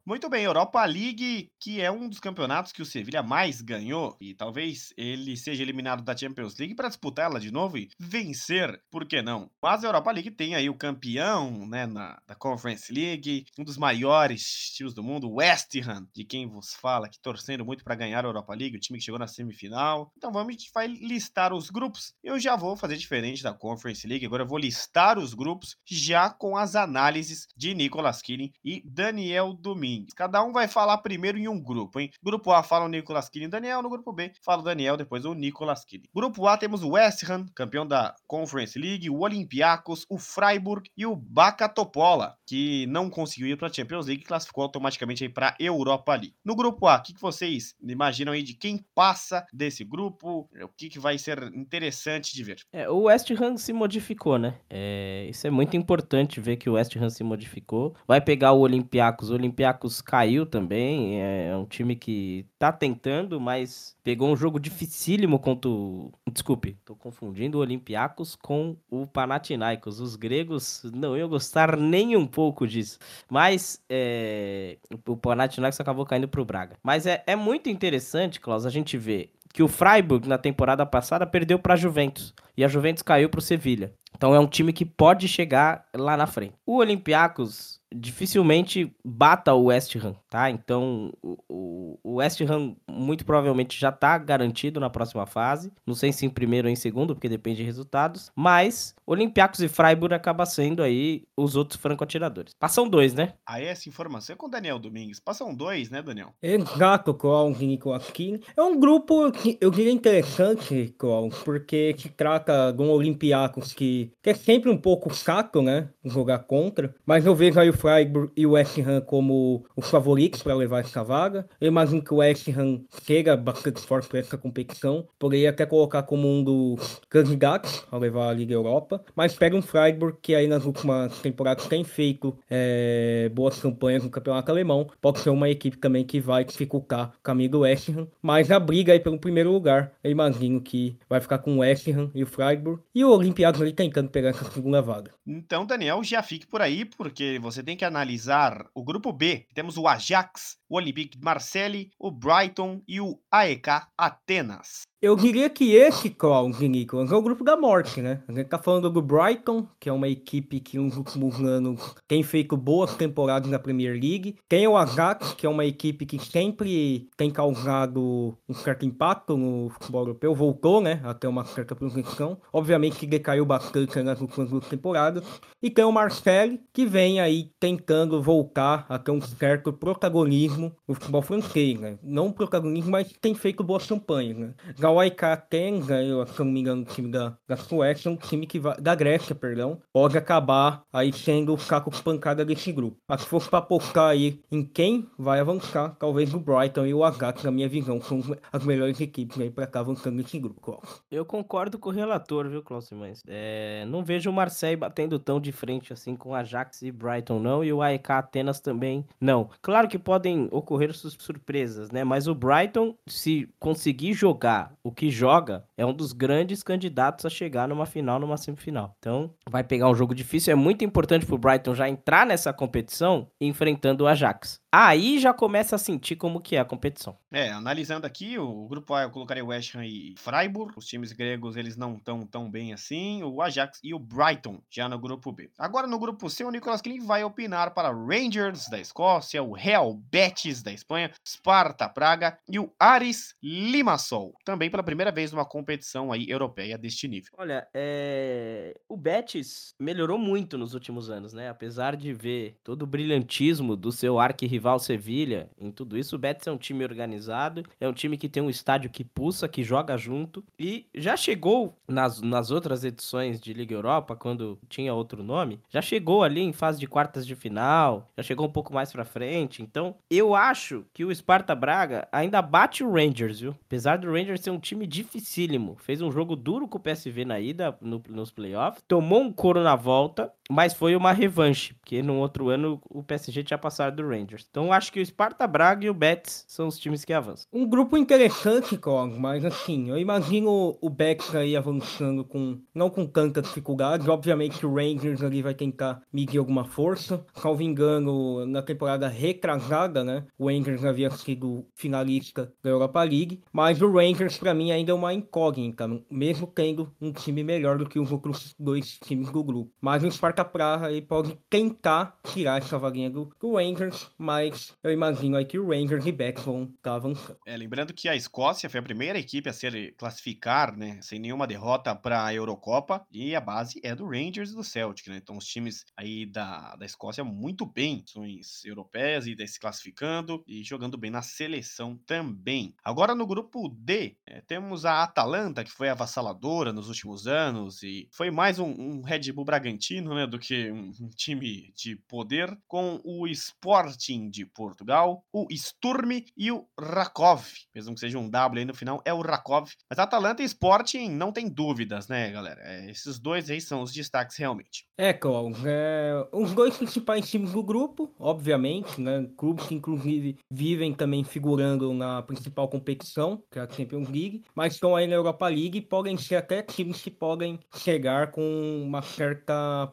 Muito 0.09 0.31
bem, 0.31 0.45
Europa 0.45 0.85
League, 0.85 1.51
que 1.59 1.81
é 1.81 1.91
um 1.91 2.09
dos 2.09 2.21
campeonatos 2.21 2.71
que 2.71 2.81
o 2.81 2.87
Sevilha 2.87 3.25
mais 3.25 3.61
ganhou, 3.61 4.17
e 4.21 4.35
talvez 4.35 4.93
ele 4.97 5.37
seja 5.37 5.65
eliminado 5.65 6.01
da 6.01 6.17
Champions 6.17 6.57
League 6.57 6.77
para 6.77 6.87
disputar 6.87 7.25
ela 7.25 7.41
de 7.41 7.51
novo 7.51 7.77
e 7.77 7.91
vencer, 7.99 8.81
por 8.89 9.05
que 9.05 9.21
não? 9.21 9.51
Mas 9.61 9.83
a 9.83 9.89
Europa 9.89 10.13
League 10.13 10.31
tem 10.31 10.55
aí 10.55 10.71
o 10.71 10.77
campeão, 10.77 11.67
né, 11.67 11.87
na, 11.87 12.23
da 12.25 12.37
Conference 12.37 12.93
League, 12.93 13.47
um 13.59 13.65
dos 13.65 13.77
maiores 13.77 14.71
times 14.77 14.95
do 14.95 15.03
mundo, 15.03 15.29
West 15.29 15.75
Ham, 15.85 16.07
de 16.15 16.25
quem 16.25 16.47
vos 16.47 16.73
fala, 16.75 17.09
que 17.09 17.19
torcendo 17.19 17.65
muito 17.65 17.83
para 17.83 17.97
ganhar 17.97 18.25
a 18.25 18.29
Europa 18.29 18.55
League, 18.55 18.77
o 18.77 18.81
time 18.81 19.01
que 19.01 19.05
chegou 19.05 19.19
na 19.19 19.27
semifinal. 19.27 20.13
Então 20.17 20.31
vamos, 20.31 20.51
a 20.51 20.53
gente 20.53 20.71
vai 20.73 20.87
listar 20.87 21.53
os 21.53 21.69
grupos. 21.69 22.15
Eu 22.23 22.39
já 22.39 22.55
vou 22.55 22.77
fazer 22.77 22.97
diferente 22.97 23.43
da 23.43 23.53
Conference 23.53 24.07
League, 24.07 24.25
agora 24.25 24.45
eu 24.45 24.49
vou 24.49 24.59
listar 24.59 25.19
os 25.19 25.35
grupos 25.35 25.77
já 25.85 26.31
com 26.31 26.57
as 26.57 26.77
análises 26.77 27.49
de 27.57 27.75
Nicolas 27.75 28.23
Killing 28.23 28.53
e 28.65 28.81
Daniel 28.89 29.53
Domingues. 29.53 29.96
Cada 30.15 30.43
um 30.43 30.53
vai 30.53 30.69
falar 30.69 30.99
primeiro 30.99 31.39
em 31.39 31.49
um 31.49 31.61
grupo, 31.61 32.01
hein? 32.01 32.11
Grupo 32.23 32.53
A 32.53 32.63
fala 32.63 32.85
o 32.85 32.89
Nicolas 32.89 33.29
Killing 33.29 33.47
e 33.47 33.51
Daniel, 33.51 33.83
no 33.83 33.89
grupo 33.89 34.13
B 34.13 34.33
fala 34.43 34.61
o 34.61 34.65
Daniel, 34.65 34.97
depois 34.97 35.25
o 35.25 35.35
Nicolas 35.35 35.85
Killing. 35.85 36.09
Grupo 36.15 36.47
A 36.47 36.57
temos 36.57 36.83
o 36.83 36.91
West 36.91 37.29
Ham, 37.29 37.47
campeão 37.55 37.87
da 37.87 38.15
Conference 38.27 38.79
League, 38.79 39.09
o 39.09 39.21
Olympiacos, 39.21 40.05
o 40.09 40.19
Freiburg 40.19 40.91
e 40.97 41.07
o 41.07 41.15
Bacatopola, 41.15 42.37
que 42.47 42.87
não 42.87 43.09
conseguiu 43.09 43.49
ir 43.49 43.57
para 43.57 43.69
a 43.69 43.73
Champions 43.73 44.07
League 44.07 44.23
e 44.23 44.27
classificou 44.27 44.65
automaticamente 44.65 45.25
aí 45.25 45.31
para 45.31 45.55
Europa 45.59 46.13
League. 46.13 46.35
No 46.45 46.57
grupo 46.57 46.87
A, 46.87 46.97
o 46.97 47.03
que, 47.03 47.15
que 47.15 47.21
vocês 47.21 47.75
imaginam 47.83 48.33
aí 48.33 48.43
de 48.43 48.55
quem 48.55 48.85
passa 48.95 49.47
desse 49.53 49.85
grupo? 49.85 50.49
O 50.63 50.69
que, 50.77 50.89
que 50.89 50.99
vai 50.99 51.19
ser 51.19 51.43
interessante 51.55 52.35
de 52.35 52.43
ver? 52.43 52.57
É, 52.73 52.89
o 52.89 53.03
West 53.03 53.31
Ham 53.31 53.57
se 53.57 53.73
modificou, 53.73 54.39
né? 54.39 54.59
É, 54.69 55.27
isso 55.29 55.47
é 55.47 55.51
muito 55.51 55.77
importante 55.77 56.41
ver 56.41 56.57
que 56.57 56.69
o 56.69 56.75
West 56.75 56.97
Ham 56.97 57.11
se 57.11 57.23
modificou. 57.23 57.95
Vai 58.07 58.21
pegar 58.21 58.53
o 58.53 58.61
Olympiacos. 58.61 59.31
O 59.31 59.35
Olympiacos 59.35 59.86
caiu 60.01 60.45
também. 60.47 61.21
É 61.21 61.57
um 61.57 61.65
time 61.65 61.97
que 61.97 62.47
tá 62.59 62.73
tentando, 62.73 63.41
mas 63.41 63.97
pegou 64.03 64.29
um 64.29 64.37
jogo 64.37 64.59
dificílimo 64.59 65.39
contra 65.39 65.71
o. 65.71 66.13
Desculpe, 66.31 66.77
tô 66.85 66.95
confundindo 66.95 67.59
o 67.59 67.61
Olympiacos 67.61 68.37
com 68.37 68.77
o 68.91 69.07
Panathinaikos. 69.07 70.01
Os 70.01 70.17
gregos 70.17 70.83
não 70.95 71.17
iam 71.17 71.29
gostar 71.29 71.77
nem 71.77 72.17
um 72.17 72.27
pouco 72.27 72.67
disso. 72.67 72.99
Mas 73.31 73.83
é... 73.89 74.79
o 75.07 75.17
Panathinaikos 75.17 75.81
acabou 75.81 76.05
caindo 76.05 76.29
pro 76.29 76.45
Braga. 76.45 76.77
Mas 76.83 77.07
é, 77.07 77.23
é 77.27 77.37
muito 77.37 77.69
interessante, 77.69 78.41
Klaus, 78.41 78.67
a 78.67 78.71
gente 78.71 78.99
ver 78.99 79.33
que 79.57 79.63
o 79.63 79.69
Freiburg 79.69 80.29
na 80.29 80.37
temporada 80.37 80.85
passada 80.85 81.27
perdeu 81.27 81.59
para 81.59 81.73
a 81.73 81.77
Juventus 81.79 82.35
e 82.55 82.63
a 82.63 82.69
Juventus 82.69 83.03
caiu 83.03 83.31
para 83.31 83.39
o 83.39 83.43
Sevilha. 83.43 83.91
Então 84.15 84.35
é 84.35 84.39
um 84.39 84.47
time 84.47 84.71
que 84.71 84.85
pode 84.85 85.27
chegar 85.29 85.87
lá 85.95 86.15
na 86.15 86.27
frente. 86.27 86.55
O 86.67 86.77
Olympiacos 86.77 87.76
dificilmente 87.95 88.93
bata 89.05 89.55
o 89.55 89.67
West 89.67 89.95
Ham, 89.97 90.15
tá? 90.29 90.51
Então 90.51 91.13
o, 91.23 91.99
o 92.03 92.15
West 92.17 92.41
Ham 92.43 92.77
muito 92.91 93.25
provavelmente 93.25 93.79
já 93.79 93.93
tá 93.93 94.19
garantido 94.19 94.81
na 94.81 94.91
próxima 94.91 95.27
fase. 95.27 95.73
Não 95.87 95.95
sei 95.95 96.13
se 96.13 96.27
em 96.27 96.31
primeiro 96.31 96.69
ou 96.69 96.73
em 96.73 96.77
segundo, 96.77 97.15
porque 97.15 97.29
depende 97.29 97.59
de 97.59 97.63
resultados. 97.63 98.31
Mas 98.35 98.95
Olympiacos 99.07 99.61
e 99.61 99.69
Freiburg 99.69 100.15
acaba 100.15 100.45
sendo 100.45 100.83
aí 100.83 101.25
os 101.37 101.55
outros 101.55 101.81
franco-atiradores. 101.81 102.55
Passam 102.59 102.89
dois, 102.89 103.15
né? 103.15 103.35
Aí 103.47 103.65
essa 103.65 103.89
informação 103.89 104.35
é 104.35 104.37
com 104.37 104.47
o 104.47 104.51
Daniel 104.51 104.79
Domingues. 104.79 105.21
Passam 105.21 105.55
dois, 105.55 105.91
né, 105.91 106.03
Daniel? 106.03 106.35
Exato, 106.43 107.15
Klaus 107.15 107.59
e 107.61 107.79
King. 108.13 108.41
É 108.57 108.63
um 108.63 108.79
grupo 108.79 109.31
que 109.31 109.57
eu 109.61 109.71
diria 109.71 109.93
interessante, 109.93 110.95
Klaus, 110.99 111.39
porque 111.45 111.95
se 111.99 112.09
trata 112.09 112.73
de 112.73 112.83
um 112.83 112.91
Olympiacos 112.91 113.73
que, 113.73 114.13
que 114.23 114.31
é 114.31 114.35
sempre 114.35 114.71
um 114.71 114.77
pouco 114.77 115.15
chato, 115.15 115.63
né? 115.63 115.89
Jogar 116.05 116.41
contra. 116.41 116.95
Mas 117.05 117.25
eu 117.25 117.35
vejo 117.35 117.61
aí 117.61 117.69
o 117.69 117.76
Freiburg 117.77 118.33
e 118.37 118.47
o 118.47 118.53
West 118.53 118.79
Ham 118.79 119.01
como 119.01 119.65
os 119.77 119.89
favoritos 119.89 120.43
para 120.43 120.55
levar 120.55 120.81
essa 120.81 121.03
vaga. 121.05 121.47
Eu 121.61 121.69
imagino 121.69 122.03
que 122.03 122.13
o 122.13 122.19
West 122.19 122.49
Ham 122.49 122.81
chega 123.05 123.37
bastante 123.37 123.81
forte 123.81 124.09
para 124.09 124.19
essa 124.19 124.37
competição. 124.39 125.07
Poderia 125.19 125.51
até 125.51 125.67
colocar 125.67 126.03
como 126.03 126.29
um 126.29 126.43
dos 126.43 127.01
candidatos 127.09 127.85
a 127.91 127.97
levar 127.97 128.29
a 128.29 128.33
Liga 128.33 128.55
Europa. 128.55 129.05
Mas 129.15 129.35
pega 129.35 129.57
um 129.57 129.63
Freiburg 129.63 130.19
que 130.21 130.35
aí 130.35 130.47
nas 130.47 130.65
últimas 130.65 131.19
temporadas 131.19 131.67
tem 131.67 131.85
feito 131.85 132.37
é, 132.51 133.31
boas 133.33 133.59
campanhas 133.59 134.03
no 134.03 134.11
campeonato 134.11 134.51
alemão. 134.51 134.89
Pode 135.01 135.21
ser 135.21 135.31
uma 135.31 135.49
equipe 135.49 135.77
também 135.77 136.05
que 136.05 136.21
vai 136.21 136.45
dificultar 136.45 137.13
o 137.19 137.23
caminho 137.23 137.51
do 137.51 137.61
West 137.61 137.89
Ham. 137.91 138.09
Mas 138.23 138.51
a 138.51 138.59
briga 138.59 138.93
aí 138.93 139.01
pelo 139.01 139.19
primeiro 139.19 139.53
lugar, 139.53 139.93
eu 140.03 140.11
imagino 140.11 140.61
que 140.61 140.97
vai 141.09 141.21
ficar 141.21 141.39
com 141.39 141.57
o 141.57 141.59
West 141.59 141.87
Ham 141.89 142.11
e 142.15 142.23
o 142.23 142.27
Freiburg. 142.27 142.81
E 142.95 143.05
o 143.05 143.11
Olympiacos 143.11 143.61
ali 143.61 143.73
tentando 143.73 144.09
pegar 144.09 144.31
essa 144.31 144.51
segunda 144.51 144.81
vaga. 144.81 145.11
Então, 145.27 145.67
Daniel, 145.67 146.03
já 146.03 146.23
fique 146.23 146.47
por 146.47 146.63
aí, 146.63 146.85
porque 146.85 147.39
você 147.41 147.63
tem 147.67 147.77
que 147.77 147.85
analisar 147.85 148.65
o 148.73 148.85
grupo 148.85 149.13
B. 149.13 149.49
Temos 149.53 149.77
o 149.77 149.89
Ajax, 149.89 150.57
o 150.69 150.77
Olympique 150.77 151.19
de 151.19 151.25
Marseille, 151.25 151.91
o 151.99 152.11
Brighton 152.11 152.83
e 152.87 153.01
o 153.01 153.19
AEK 153.31 153.69
Atenas. 153.97 154.83
Eu 155.01 155.15
diria 155.15 155.51
que 155.51 155.75
esse, 155.75 156.09
e 156.09 156.69
Nicolas, 156.69 157.13
é 157.13 157.15
o 157.15 157.23
grupo 157.23 157.45
da 157.45 157.55
morte, 157.55 158.01
né? 158.01 158.23
A 158.27 158.33
gente 158.33 158.49
tá 158.49 158.59
falando 158.59 158.91
do 158.91 159.03
Brighton, 159.03 159.69
que 159.79 159.91
é 159.91 159.93
uma 159.93 160.09
equipe 160.09 160.59
que 160.59 160.79
nos 160.79 160.97
últimos 160.97 161.39
anos 161.39 161.95
tem 162.09 162.23
feito 162.23 162.57
boas 162.57 162.97
temporadas 162.97 163.51
na 163.51 163.59
Premier 163.59 163.93
League. 163.93 164.37
Tem 164.49 164.67
o 164.67 164.77
Ajax, 164.77 165.35
que 165.35 165.45
é 165.45 165.49
uma 165.51 165.67
equipe 165.67 166.07
que 166.07 166.19
sempre 166.19 167.11
tem 167.15 167.31
causado 167.31 168.37
um 168.49 168.55
certo 168.55 168.87
impacto 168.87 169.37
no 169.37 169.69
futebol 169.69 170.01
europeu. 170.01 170.35
Voltou, 170.35 170.81
né? 170.81 171.01
Até 171.05 171.29
uma 171.29 171.45
certa 171.45 171.77
projeção. 171.77 172.39
Obviamente 172.51 172.97
que 172.97 173.07
decaiu 173.07 173.45
bastante 173.45 174.03
nas 174.03 174.21
últimas 174.21 174.49
duas 174.49 174.67
temporadas. 174.67 175.25
E 175.63 175.71
tem 175.71 175.85
o 175.85 175.93
Marseille, 175.93 176.61
que 176.73 176.87
vem 176.87 177.21
aí 177.21 177.51
tentando 177.61 178.23
voltar 178.23 178.87
a 178.89 178.99
ter 178.99 179.11
um 179.11 179.21
certo 179.21 179.73
protagonismo 179.75 180.56
no 180.57 180.95
futebol 180.95 181.23
francês, 181.23 181.79
né? 181.79 181.99
Não 182.03 182.33
protagonismo, 182.33 182.91
mas 182.91 183.13
tem 183.21 183.35
feito 183.35 183.63
boas 183.63 183.87
campanhas, 183.87 184.37
né? 184.37 184.55
O 184.83 184.97
o 184.97 185.01
AIK 185.01 185.21
tem 185.51 185.79
ganho, 185.81 186.27
se 186.27 186.39
não 186.39 186.47
me 186.47 186.61
engano, 186.61 186.81
o 186.81 186.85
time 186.87 187.11
da, 187.11 187.37
da 187.47 187.57
Suécia, 187.57 188.11
um 188.11 188.17
time 188.17 188.47
que 188.47 188.59
vai, 188.59 188.81
da 188.81 188.95
Grécia, 188.95 189.35
perdão, 189.35 189.79
pode 189.93 190.17
acabar 190.17 190.83
aí 190.91 191.13
sendo 191.13 191.53
o 191.53 191.59
saco 191.59 191.91
pancada 192.03 192.45
desse 192.45 192.73
grupo. 192.73 192.97
Mas 193.07 193.23
se 193.23 193.29
fosse 193.29 193.49
pra 193.49 193.59
apostar 193.59 194.11
aí 194.11 194.41
em 194.51 194.65
quem 194.65 195.07
vai 195.19 195.41
avançar, 195.41 195.97
talvez 195.99 196.33
o 196.33 196.41
Brighton 196.41 196.87
e 196.87 196.95
o 196.95 197.05
H, 197.05 197.35
na 197.45 197.51
minha 197.51 197.69
visão, 197.69 198.01
são 198.01 198.23
as 198.53 198.65
melhores 198.65 199.01
equipes 199.01 199.39
aí 199.39 199.51
pra 199.51 199.67
cá 199.67 199.81
avançando 199.81 200.17
nesse 200.17 200.39
grupo, 200.39 200.61
Klaus. 200.61 201.03
Eu 201.11 201.25
concordo 201.25 201.79
com 201.79 201.91
o 201.91 201.93
relator, 201.93 202.49
viu, 202.49 202.63
Klaus 202.63 202.87
Simões? 202.87 203.23
É, 203.27 203.85
não 203.87 204.03
vejo 204.03 204.31
o 204.31 204.33
Marseille 204.33 204.77
batendo 204.77 205.19
tão 205.19 205.41
de 205.41 205.53
frente 205.53 205.93
assim 205.93 206.17
com 206.17 206.35
Ajax 206.35 206.81
e 206.83 206.91
Brighton, 206.91 207.39
não, 207.39 207.63
e 207.63 207.73
o 207.73 207.83
AEK 207.83 208.13
Atenas 208.13 208.61
também 208.61 209.05
não. 209.21 209.51
Claro 209.61 209.89
que 209.89 209.99
podem 209.99 210.46
ocorrer 210.51 210.93
surpresas, 210.95 211.91
né? 211.91 212.05
Mas 212.05 212.27
o 212.27 212.35
Brighton, 212.35 212.95
se 213.07 213.49
conseguir 213.59 214.13
jogar 214.13 214.73
o 214.83 214.93
que 214.93 215.11
joga, 215.11 215.65
é 215.77 215.85
um 215.85 215.93
dos 215.93 216.13
grandes 216.13 216.63
candidatos 216.63 217.25
a 217.25 217.31
chegar 217.31 217.69
numa 217.69 217.87
final, 217.87 218.19
numa 218.19 218.37
semifinal. 218.37 218.95
Então, 218.99 219.31
vai 219.49 219.63
pegar 219.63 219.89
um 219.89 219.95
jogo 219.95 220.15
difícil. 220.15 220.53
É 220.53 220.57
muito 220.57 220.85
importante 220.85 221.27
pro 221.27 221.39
Brighton 221.39 221.75
já 221.75 221.89
entrar 221.89 222.27
nessa 222.27 222.53
competição 222.53 223.29
enfrentando 223.41 224.05
o 224.05 224.07
Ajax. 224.07 224.61
Aí 224.73 225.19
já 225.19 225.33
começa 225.33 225.77
a 225.77 225.79
sentir 225.79 226.17
como 226.17 226.41
que 226.41 226.57
é 226.57 226.61
a 226.61 226.65
competição. 226.65 227.17
É, 227.33 227.51
analisando 227.51 228.07
aqui, 228.07 228.39
o 228.39 228.67
grupo 228.67 228.93
A 228.95 229.03
eu 229.03 229.11
colocaria 229.11 229.45
o 229.45 229.49
West 229.49 229.75
Ham 229.75 229.85
e 229.85 230.15
Freiburg. 230.19 230.75
Os 230.77 230.87
times 230.87 231.13
gregos, 231.13 231.57
eles 231.57 231.77
não 231.77 231.95
estão 231.95 232.27
tão 232.27 232.51
bem 232.51 232.73
assim. 232.73 233.23
O 233.23 233.41
Ajax 233.41 233.81
e 233.83 233.95
o 233.95 233.99
Brighton, 233.99 234.61
já 234.71 234.89
no 234.89 234.99
grupo 234.99 235.33
B. 235.33 235.51
Agora 235.59 235.87
no 235.87 235.99
grupo 235.99 236.29
C, 236.29 236.45
o 236.45 236.51
Nicolas 236.51 236.83
Klein 236.83 237.01
vai 237.01 237.25
opinar 237.25 237.73
para 237.73 237.91
Rangers 237.91 238.69
da 238.69 238.79
Escócia, 238.79 239.43
o 239.43 239.53
Real 239.53 239.95
Betis 239.95 240.63
da 240.63 240.73
Espanha, 240.73 241.11
Sparta 241.27 241.89
Praga 241.89 242.39
e 242.49 242.59
o 242.59 242.73
Aris 242.79 243.35
Limassol. 243.43 244.35
Também 244.45 244.71
pela 244.71 244.83
primeira 244.83 245.13
vez 245.13 245.33
numa 245.33 245.45
competição 245.45 246.13
aí 246.13 246.29
europeia 246.29 246.77
deste 246.77 247.07
nível. 247.07 247.33
Olha, 247.39 247.67
é... 247.73 248.75
o 248.89 248.97
Betis 248.97 249.75
melhorou 249.79 250.19
muito 250.19 250.59
nos 250.59 250.75
últimos 250.75 251.09
anos, 251.09 251.33
né? 251.33 251.49
Apesar 251.49 251.97
de 251.97 252.13
ver 252.13 252.59
todo 252.63 252.83
o 252.83 252.87
brilhantismo 252.87 253.77
do 253.77 253.93
seu 253.93 254.19
arquirrival 254.19 254.56
rival 254.57 254.79
Sevilha, 254.79 255.51
em 255.59 255.71
tudo 255.71 255.97
isso, 255.99 256.17
o 256.17 256.19
Betis 256.19 256.47
é 256.47 256.53
um 256.53 256.57
time 256.57 256.83
organizado, 256.83 257.63
é 257.81 257.89
um 257.89 257.93
time 257.93 258.17
que 258.17 258.29
tem 258.29 258.43
um 258.43 258.51
estádio 258.51 258.91
que 258.91 259.05
pulsa, 259.05 259.49
que 259.49 259.63
joga 259.63 259.97
junto 259.97 260.43
e 260.59 260.87
já 260.95 261.17
chegou 261.17 261.77
nas, 261.87 262.21
nas 262.21 262.51
outras 262.51 262.85
edições 262.85 263.41
de 263.41 263.53
Liga 263.53 263.75
Europa, 263.75 264.17
quando 264.17 264.59
tinha 264.69 264.95
outro 264.95 265.23
nome, 265.23 265.61
já 265.69 265.83
chegou 265.83 266.23
ali 266.23 266.41
em 266.41 266.53
fase 266.53 266.81
de 266.81 266.87
quartas 266.87 267.27
de 267.27 267.35
final, 267.35 268.11
já 268.17 268.23
chegou 268.23 268.47
um 268.47 268.51
pouco 268.51 268.73
mais 268.73 268.91
pra 268.91 269.05
frente. 269.05 269.63
Então, 269.63 269.95
eu 270.11 270.35
acho 270.35 270.85
que 270.93 271.05
o 271.05 271.15
Sparta 271.15 271.55
Braga 271.55 272.09
ainda 272.11 272.41
bate 272.41 272.83
o 272.83 272.91
Rangers, 272.91 273.41
viu? 273.41 273.55
Apesar 273.67 273.99
do 273.99 274.11
Rangers 274.11 274.41
ser 274.41 274.51
um 274.51 274.59
time 274.59 274.87
dificílimo, 274.87 275.77
fez 275.79 276.01
um 276.01 276.11
jogo 276.11 276.35
duro 276.35 276.67
com 276.67 276.79
o 276.79 276.81
PSV 276.81 277.25
na 277.25 277.39
ida 277.39 277.77
no, 277.81 278.03
nos 278.09 278.31
playoffs, 278.31 278.83
tomou 278.89 279.21
um 279.21 279.33
couro 279.33 279.63
na 279.63 279.77
volta, 279.77 280.33
mas 280.51 280.75
foi 280.75 280.95
uma 280.97 281.13
revanche, 281.13 281.75
porque 281.75 282.03
no 282.03 282.17
outro 282.17 282.49
ano 282.49 282.81
o 282.89 283.03
PSG 283.03 283.45
tinha 283.45 283.59
passado 283.59 283.97
do 283.97 284.09
Rangers. 284.09 284.47
Então 284.49 284.73
acho 284.73 284.93
que 284.93 285.01
o 285.01 285.07
Sparta 285.07 285.47
Braga 285.47 285.87
e 285.87 285.91
o 285.91 285.95
Betis 285.95 286.45
são 286.49 286.69
os 286.69 286.79
times 286.79 287.05
que 287.05 287.13
avançam. 287.13 287.47
Um 287.53 287.69
grupo 287.69 287.97
interessante, 287.97 288.77
Cog, 288.77 289.19
mas 289.19 289.45
assim, 289.45 289.89
eu 289.89 289.99
imagino 289.99 290.77
o 290.81 290.91
Betis 290.91 291.35
aí 291.35 291.57
avançando 291.57 292.25
com 292.25 292.61
não 292.75 292.91
com 292.91 293.07
tanta 293.07 293.43
dificuldade. 293.43 294.09
Obviamente 294.09 294.65
o 294.65 294.75
Rangers 294.75 295.23
ali 295.23 295.43
vai 295.43 295.55
tentar 295.55 296.03
medir 296.13 296.39
alguma 296.39 296.65
força. 296.65 297.25
Salvo 297.35 297.63
engano, 297.63 298.45
na 298.47 298.63
temporada 298.63 299.09
retrasada, 299.09 300.05
né? 300.05 300.25
O 300.39 300.49
Rangers 300.49 300.85
havia 300.85 301.11
sido 301.11 301.67
finalista 301.75 302.53
da 302.63 302.71
Europa 302.71 303.03
League, 303.03 303.43
mas 303.53 303.81
o 303.81 303.91
Rangers 303.91 304.39
para 304.39 304.55
mim 304.55 304.71
ainda 304.71 304.93
é 304.93 304.95
uma 304.95 305.15
incógnita, 305.15 305.89
mesmo 306.11 306.47
tendo 306.47 306.93
um 307.01 307.13
time 307.13 307.43
melhor 307.43 307.79
do 307.79 307.89
que 307.89 307.99
os 307.99 308.13
outros 308.13 308.55
dois 308.59 308.99
times 308.99 309.31
do 309.31 309.43
grupo. 309.43 309.73
Mas 309.81 310.03
o 310.03 310.11
Sparta 310.11 310.36
Praga 310.45 310.87
aí 310.87 311.01
pode 311.01 311.39
tentar 311.49 312.19
tirar 312.25 312.59
essa 312.59 312.79
vaguinha 312.79 313.11
do, 313.11 313.31
Rangers, 313.43 314.11
mas 314.19 314.77
eu 314.83 314.93
imagino 314.93 315.37
aí 315.37 315.45
que 315.45 315.59
o 315.59 315.69
Rangers 315.69 316.05
e 316.05 316.13
Beck 316.13 316.41
vão 316.41 316.65
estar 316.65 316.77
tá 316.83 316.95
avançando. 316.95 317.39
É, 317.47 317.57
lembrando 317.57 317.95
que 317.95 318.09
a 318.09 318.17
Escócia 318.17 318.69
foi 318.69 318.81
a 318.81 318.83
primeira 318.83 319.19
equipe 319.19 319.49
a 319.49 319.53
ser 319.53 319.95
classificar, 319.97 320.77
né, 320.77 320.99
sem 321.01 321.19
nenhuma 321.19 321.47
derrota 321.47 321.95
para 321.95 322.25
a 322.25 322.35
Eurocopa, 322.35 323.07
e 323.11 323.35
a 323.35 323.41
base 323.41 323.81
é 323.83 323.95
do 323.95 324.07
Rangers 324.07 324.51
e 324.51 324.55
do 324.55 324.65
Celtic, 324.65 325.09
né? 325.09 325.17
Então 325.17 325.37
os 325.37 325.47
times 325.47 325.85
aí 325.97 326.27
da, 326.27 326.77
da 326.77 326.85
Escócia 326.85 327.25
muito 327.25 327.65
bem, 327.65 328.03
ações 328.05 328.65
europeias 328.65 329.27
e 329.27 329.47
se 329.47 329.61
classificando 329.61 330.43
e 330.47 330.63
jogando 330.63 330.99
bem 330.99 331.11
na 331.11 331.23
seleção 331.23 331.99
também. 332.07 332.75
Agora 332.83 333.15
no 333.15 333.27
grupo 333.27 333.69
D, 333.69 334.17
é, 334.27 334.41
temos 334.41 334.85
a 334.85 335.03
Atalanta, 335.03 335.65
que 335.65 335.71
foi 335.71 335.89
avassaladora 335.89 336.73
nos 336.73 336.89
últimos 336.89 337.27
anos 337.27 337.83
e 337.83 338.09
foi 338.13 338.31
mais 338.31 338.59
um, 338.59 338.69
um 338.69 339.03
Red 339.03 339.33
Bull 339.33 339.45
Bragantino, 339.45 340.15
né, 340.15 340.26
do 340.27 340.39
que 340.39 340.71
um, 340.71 340.93
time 341.15 341.73
de 341.77 341.97
poder, 342.09 342.57
com 342.67 343.01
o 343.05 343.27
Sporting 343.29 344.31
de 344.31 344.45
Portugal, 344.45 345.25
o 345.33 345.47
Sturm 345.51 346.23
e 346.37 346.51
o 346.51 346.67
Rakov. 346.79 347.45
Mesmo 347.75 347.95
que 347.95 348.01
seja 348.01 348.19
um 348.19 348.29
W 348.29 348.61
aí 348.61 348.65
no 348.65 348.75
final, 348.75 349.03
é 349.05 349.13
o 349.13 349.21
Rakov. 349.21 349.71
Mas 349.89 349.99
Atalanta 349.99 350.43
e 350.43 350.47
Sporting 350.47 351.11
não 351.11 351.33
tem 351.33 351.49
dúvidas, 351.49 352.09
né, 352.09 352.31
galera? 352.31 352.61
É, 352.63 352.91
esses 352.91 353.19
dois 353.19 353.51
aí 353.51 353.61
são 353.61 353.83
os 353.83 353.93
destaques 353.93 354.37
realmente. 354.37 354.87
É, 354.99 355.13
Cláudio, 355.13 355.63
é, 355.67 356.27
os 356.33 356.53
dois 356.55 356.77
principais 356.77 357.29
times 357.29 357.53
do 357.53 357.63
grupo, 357.63 358.15
obviamente, 358.19 359.01
né? 359.01 359.29
Clubes 359.37 359.67
que 359.67 359.75
inclusive 359.75 360.39
vivem 360.51 360.95
também 360.95 361.23
figurando 361.23 361.93
na 361.93 362.23
principal 362.23 362.69
competição, 362.69 363.43
que 363.51 363.59
é 363.59 363.63
a 363.63 363.69
Champions 363.69 364.09
League, 364.09 364.43
mas 364.55 364.75
estão 364.75 364.97
aí 364.97 365.07
na 365.07 365.15
Europa 365.15 365.47
League 365.49 365.79
e 365.79 365.83
podem 365.83 366.17
ser 366.17 366.37
até 366.37 366.63
times 366.63 367.03
que 367.03 367.11
podem 367.11 367.59
chegar 367.77 368.31
com 368.31 368.83
uma 368.83 369.03
certa 369.03 369.87